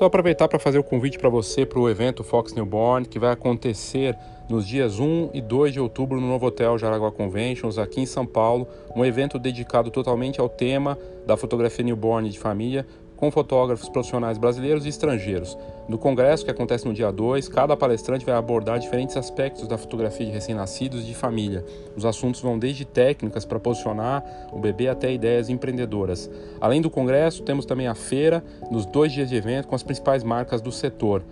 Então 0.00 0.06
aproveitar 0.06 0.48
para 0.48 0.58
fazer 0.58 0.78
o 0.78 0.82
convite 0.82 1.18
para 1.18 1.28
você 1.28 1.66
para 1.66 1.78
o 1.78 1.86
evento 1.86 2.24
Fox 2.24 2.54
Newborn 2.54 3.06
que 3.06 3.18
vai 3.18 3.32
acontecer 3.32 4.16
nos 4.48 4.66
dias 4.66 4.98
1 4.98 5.28
e 5.34 5.42
2 5.42 5.74
de 5.74 5.78
outubro 5.78 6.18
no 6.18 6.26
novo 6.26 6.46
hotel 6.46 6.78
Jaraguá 6.78 7.12
Conventions, 7.12 7.76
aqui 7.76 8.00
em 8.00 8.06
São 8.06 8.24
Paulo, 8.24 8.66
um 8.96 9.04
evento 9.04 9.38
dedicado 9.38 9.90
totalmente 9.90 10.40
ao 10.40 10.48
tema 10.48 10.96
da 11.26 11.36
fotografia 11.36 11.84
newborn 11.84 12.30
de 12.30 12.38
família, 12.38 12.86
com 13.20 13.30
fotógrafos 13.30 13.88
profissionais 13.90 14.38
brasileiros 14.38 14.86
e 14.86 14.88
estrangeiros. 14.88 15.56
No 15.86 15.98
congresso, 15.98 16.42
que 16.42 16.50
acontece 16.50 16.88
no 16.88 16.94
dia 16.94 17.12
2, 17.12 17.48
cada 17.50 17.76
palestrante 17.76 18.24
vai 18.24 18.34
abordar 18.34 18.78
diferentes 18.78 19.14
aspectos 19.16 19.68
da 19.68 19.76
fotografia 19.76 20.24
de 20.24 20.32
recém-nascidos 20.32 21.02
e 21.02 21.06
de 21.06 21.14
família. 21.14 21.62
Os 21.94 22.06
assuntos 22.06 22.40
vão 22.40 22.58
desde 22.58 22.86
técnicas 22.86 23.44
para 23.44 23.60
posicionar 23.60 24.24
o 24.50 24.58
bebê 24.58 24.88
até 24.88 25.12
ideias 25.12 25.50
empreendedoras. 25.50 26.30
Além 26.58 26.80
do 26.80 26.88
congresso, 26.88 27.42
temos 27.42 27.66
também 27.66 27.86
a 27.86 27.94
feira, 27.94 28.42
nos 28.70 28.86
dois 28.86 29.12
dias 29.12 29.28
de 29.28 29.36
evento, 29.36 29.68
com 29.68 29.74
as 29.74 29.82
principais 29.82 30.24
marcas 30.24 30.62
do 30.62 30.72
setor. 30.72 31.22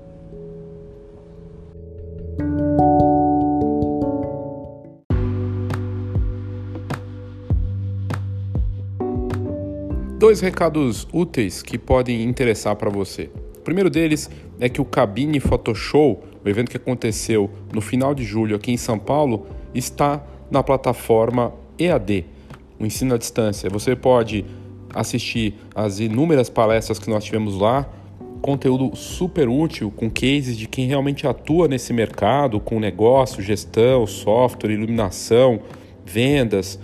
Dois 10.18 10.40
recados 10.40 11.06
úteis 11.12 11.62
que 11.62 11.76
podem 11.76 12.22
interessar 12.22 12.74
para 12.76 12.88
você. 12.88 13.30
O 13.58 13.60
primeiro 13.60 13.90
deles 13.90 14.30
é 14.58 14.68
que 14.68 14.80
o 14.80 14.84
Cabine 14.84 15.38
Photoshow, 15.38 16.22
o 16.42 16.48
evento 16.48 16.70
que 16.70 16.76
aconteceu 16.76 17.50
no 17.72 17.80
final 17.80 18.14
de 18.14 18.24
julho 18.24 18.56
aqui 18.56 18.72
em 18.72 18.76
São 18.76 18.98
Paulo, 18.98 19.46
está 19.74 20.24
na 20.50 20.62
plataforma 20.62 21.52
EAD, 21.78 22.24
o 22.78 22.86
ensino 22.86 23.14
à 23.14 23.18
distância. 23.18 23.68
Você 23.68 23.94
pode 23.94 24.46
assistir 24.94 25.54
as 25.74 26.00
inúmeras 26.00 26.48
palestras 26.48 26.98
que 26.98 27.10
nós 27.10 27.24
tivemos 27.24 27.58
lá, 27.58 27.86
conteúdo 28.44 28.94
super 28.94 29.48
útil, 29.48 29.90
com 29.90 30.10
cases 30.10 30.58
de 30.58 30.68
quem 30.68 30.86
realmente 30.86 31.26
atua 31.26 31.66
nesse 31.66 31.94
mercado, 31.94 32.60
com 32.60 32.78
negócio, 32.78 33.42
gestão, 33.42 34.06
software, 34.06 34.70
iluminação, 34.70 35.60
vendas, 36.04 36.78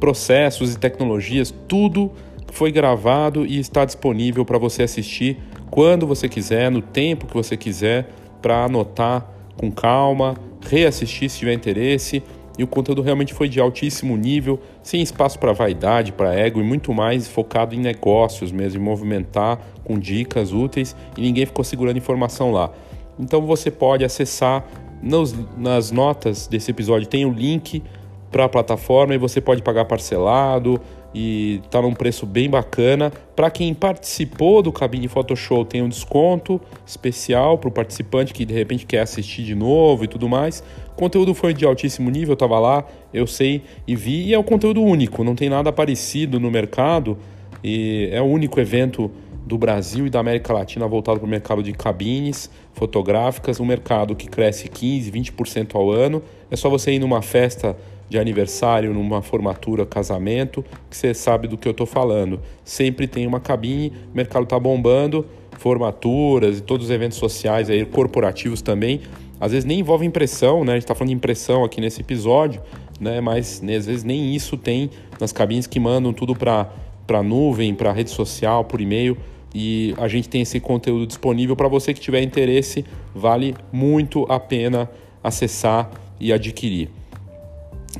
processos 0.00 0.74
e 0.74 0.78
tecnologias, 0.80 1.54
tudo 1.68 2.10
foi 2.50 2.72
gravado 2.72 3.46
e 3.46 3.56
está 3.60 3.84
disponível 3.84 4.44
para 4.44 4.58
você 4.58 4.82
assistir 4.82 5.38
quando 5.70 6.08
você 6.08 6.28
quiser, 6.28 6.72
no 6.72 6.82
tempo 6.82 7.26
que 7.26 7.34
você 7.34 7.56
quiser, 7.56 8.10
para 8.42 8.64
anotar 8.64 9.30
com 9.56 9.70
calma, 9.70 10.34
reassistir 10.60 11.30
se 11.30 11.38
tiver 11.38 11.52
interesse. 11.52 12.20
E 12.58 12.64
o 12.64 12.66
conteúdo 12.66 13.02
realmente 13.02 13.34
foi 13.34 13.48
de 13.48 13.60
altíssimo 13.60 14.16
nível, 14.16 14.60
sem 14.82 15.02
espaço 15.02 15.38
para 15.38 15.52
vaidade, 15.52 16.12
para 16.12 16.34
ego 16.34 16.60
e 16.60 16.62
muito 16.62 16.92
mais 16.92 17.28
focado 17.28 17.74
em 17.74 17.78
negócios 17.78 18.50
mesmo, 18.50 18.80
em 18.80 18.84
movimentar 18.84 19.58
com 19.84 19.98
dicas 19.98 20.52
úteis 20.52 20.96
e 21.16 21.20
ninguém 21.20 21.44
ficou 21.46 21.64
segurando 21.64 21.98
informação 21.98 22.50
lá. 22.50 22.70
Então 23.18 23.42
você 23.42 23.70
pode 23.70 24.04
acessar 24.04 24.64
nos, 25.02 25.34
nas 25.56 25.90
notas 25.90 26.46
desse 26.46 26.70
episódio, 26.70 27.06
tem 27.06 27.24
o 27.24 27.30
link 27.30 27.82
para 28.30 28.44
a 28.44 28.48
plataforma 28.48 29.14
e 29.14 29.18
você 29.18 29.40
pode 29.40 29.62
pagar 29.62 29.84
parcelado 29.84 30.80
e 31.18 31.62
tá 31.70 31.80
num 31.80 31.94
preço 31.94 32.26
bem 32.26 32.50
bacana. 32.50 33.10
Para 33.34 33.50
quem 33.50 33.72
participou 33.72 34.60
do 34.60 34.70
Cabine 34.70 35.08
Photoshop 35.08 35.70
tem 35.70 35.80
um 35.80 35.88
desconto 35.88 36.60
especial 36.86 37.56
para 37.56 37.70
o 37.70 37.72
participante 37.72 38.34
que 38.34 38.44
de 38.44 38.52
repente 38.52 38.84
quer 38.84 39.00
assistir 39.00 39.42
de 39.42 39.54
novo 39.54 40.04
e 40.04 40.08
tudo 40.08 40.28
mais. 40.28 40.62
O 40.92 40.94
conteúdo 40.94 41.32
foi 41.32 41.54
de 41.54 41.64
altíssimo 41.64 42.10
nível, 42.10 42.32
eu 42.32 42.36
tava 42.36 42.58
lá, 42.58 42.84
eu 43.14 43.26
sei 43.26 43.62
e 43.88 43.96
vi, 43.96 44.26
e 44.26 44.34
é 44.34 44.38
um 44.38 44.42
conteúdo 44.42 44.82
único, 44.82 45.24
não 45.24 45.34
tem 45.34 45.48
nada 45.48 45.72
parecido 45.72 46.38
no 46.38 46.50
mercado. 46.50 47.16
E 47.64 48.10
é 48.12 48.20
o 48.20 48.26
único 48.26 48.60
evento 48.60 49.10
do 49.46 49.56
Brasil 49.56 50.06
e 50.06 50.10
da 50.10 50.20
América 50.20 50.52
Latina 50.52 50.86
voltado 50.86 51.18
para 51.18 51.26
o 51.26 51.30
mercado 51.30 51.62
de 51.62 51.72
cabines 51.72 52.50
fotográficas, 52.74 53.58
um 53.58 53.64
mercado 53.64 54.14
que 54.14 54.26
cresce 54.28 54.68
15, 54.68 55.10
20% 55.10 55.76
ao 55.76 55.90
ano. 55.90 56.22
É 56.50 56.56
só 56.56 56.68
você 56.68 56.92
ir 56.92 56.98
numa 56.98 57.22
festa 57.22 57.74
de 58.08 58.18
aniversário, 58.18 58.92
numa 58.94 59.22
formatura, 59.22 59.84
casamento, 59.84 60.64
que 60.88 60.96
você 60.96 61.12
sabe 61.12 61.48
do 61.48 61.56
que 61.56 61.66
eu 61.66 61.72
estou 61.72 61.86
falando. 61.86 62.40
Sempre 62.64 63.06
tem 63.06 63.26
uma 63.26 63.40
cabine, 63.40 63.92
o 64.12 64.16
mercado 64.16 64.44
está 64.44 64.58
bombando, 64.58 65.26
formaturas 65.58 66.58
e 66.58 66.62
todos 66.62 66.86
os 66.86 66.92
eventos 66.92 67.18
sociais 67.18 67.68
aí, 67.68 67.84
corporativos 67.84 68.62
também. 68.62 69.00
Às 69.40 69.52
vezes 69.52 69.64
nem 69.64 69.80
envolve 69.80 70.06
impressão, 70.06 70.64
né? 70.64 70.72
A 70.72 70.74
gente 70.76 70.84
está 70.84 70.94
falando 70.94 71.10
de 71.10 71.16
impressão 71.16 71.64
aqui 71.64 71.80
nesse 71.80 72.00
episódio, 72.00 72.62
né? 73.00 73.20
Mas 73.20 73.60
né, 73.60 73.76
às 73.76 73.86
vezes 73.86 74.04
nem 74.04 74.34
isso 74.34 74.56
tem 74.56 74.90
nas 75.20 75.32
cabines 75.32 75.66
que 75.66 75.80
mandam 75.80 76.12
tudo 76.12 76.34
para 76.34 76.70
para 77.06 77.22
nuvem, 77.22 77.72
para 77.72 77.92
rede 77.92 78.10
social, 78.10 78.64
por 78.64 78.80
e-mail. 78.80 79.16
E 79.54 79.94
a 79.96 80.08
gente 80.08 80.28
tem 80.28 80.42
esse 80.42 80.58
conteúdo 80.58 81.06
disponível 81.06 81.54
para 81.54 81.68
você 81.68 81.94
que 81.94 82.00
tiver 82.00 82.20
interesse, 82.20 82.84
vale 83.14 83.54
muito 83.72 84.26
a 84.28 84.40
pena 84.40 84.90
acessar 85.22 85.90
e 86.20 86.32
adquirir. 86.32 86.90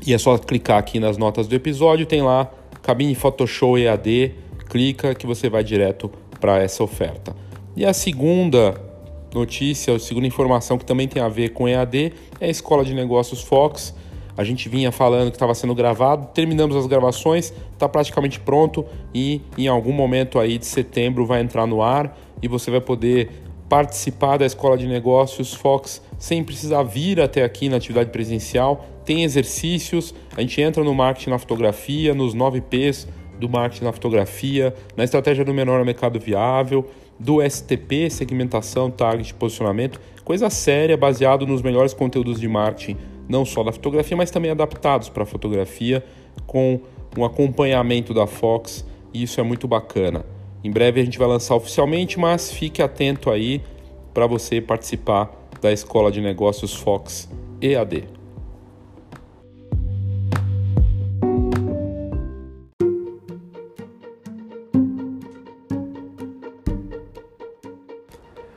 E 0.05 0.12
é 0.12 0.18
só 0.18 0.36
clicar 0.38 0.78
aqui 0.78 0.99
nas 0.99 1.16
notas 1.16 1.47
do 1.47 1.55
episódio, 1.55 2.07
tem 2.07 2.22
lá 2.22 2.51
cabine 2.82 3.14
Photoshop 3.14 3.80
EAD, 3.80 4.34
clica 4.68 5.14
que 5.14 5.26
você 5.26 5.49
vai 5.49 5.64
direto 5.64 6.11
para 6.40 6.62
essa 6.62 6.82
oferta. 6.82 7.34
E 7.76 7.84
a 7.84 7.92
segunda 7.92 8.80
notícia, 9.34 9.94
a 9.94 9.99
segunda 9.99 10.26
informação 10.26 10.78
que 10.78 10.84
também 10.84 11.09
tem 11.09 11.22
a 11.22 11.28
ver 11.28 11.51
com 11.51 11.68
EAD 11.68 12.12
é 12.40 12.47
a 12.47 12.49
Escola 12.49 12.84
de 12.84 12.94
Negócios 12.94 13.42
Fox. 13.42 13.94
A 14.36 14.44
gente 14.44 14.68
vinha 14.68 14.92
falando 14.92 15.30
que 15.30 15.36
estava 15.36 15.55
sendo 15.55 15.74
gravado, 15.74 16.28
terminamos 16.34 16.76
as 16.76 16.86
gravações, 16.86 17.53
está 17.72 17.88
praticamente 17.88 18.38
pronto 18.38 18.84
e 19.14 19.40
em 19.57 19.66
algum 19.66 19.92
momento 19.92 20.38
aí 20.38 20.59
de 20.59 20.66
setembro 20.66 21.24
vai 21.24 21.40
entrar 21.40 21.66
no 21.66 21.82
ar 21.82 22.18
e 22.42 22.49
você 22.49 22.70
vai 22.70 22.80
poder 22.80 23.30
participar 23.68 24.36
da 24.36 24.47
Escola 24.47 24.76
de 24.76 24.86
Negócios 24.86 25.55
Fox 25.55 26.03
sem 26.18 26.44
precisar 26.44 26.82
vir 26.82 27.20
até 27.20 27.42
aqui 27.42 27.68
na 27.68 27.76
atividade 27.76 28.11
presencial. 28.11 28.86
Tem 29.07 29.23
exercícios, 29.23 30.13
a 30.37 30.41
gente 30.41 30.61
entra 30.61 30.83
no 30.83 30.93
marketing 30.93 31.31
na 31.31 31.39
fotografia, 31.39 32.13
nos 32.13 32.35
9 32.35 32.61
P's 32.61 33.07
do 33.39 33.49
marketing 33.49 33.85
na 33.85 33.93
fotografia, 33.93 34.75
na 34.97 35.05
estratégia 35.05 35.45
do 35.45 35.55
menor 35.55 35.85
mercado 35.85 36.19
viável, 36.19 36.85
do 37.19 37.41
STP, 37.41 38.11
segmentação, 38.11 38.91
target, 38.91 39.33
posicionamento, 39.35 40.01
coisa 40.25 40.51
séria, 40.51 40.97
baseado 40.97 41.47
nos 41.47 41.63
melhores 41.63 41.95
conteúdos 41.95 42.41
de 42.41 42.49
marketing, 42.49 42.97
não 43.29 43.45
só 43.45 43.63
da 43.63 43.71
fotografia, 43.71 44.17
mas 44.17 44.31
também 44.31 44.51
adaptados 44.51 45.09
para 45.09 45.23
a 45.23 45.27
fotografia, 45.27 46.05
com 46.45 46.81
um 47.17 47.25
acompanhamento 47.25 48.13
da 48.13 48.27
Fox, 48.27 48.85
e 49.15 49.23
isso 49.23 49.39
é 49.39 49.43
muito 49.45 49.69
bacana. 49.69 50.27
Em 50.65 50.71
breve 50.71 51.01
a 51.01 51.05
gente 51.05 51.19
vai 51.19 51.29
lançar 51.29 51.55
oficialmente, 51.55 52.19
mas 52.19 52.51
fique 52.51 52.83
atento 52.83 53.31
aí 53.31 53.63
para 54.13 54.27
você 54.27 54.61
participar 54.61 55.31
da 55.63 55.73
Escola 55.73 56.11
de 56.11 56.21
Negócios 56.21 56.75
Fox 56.75 57.29
EAD. 57.61 58.16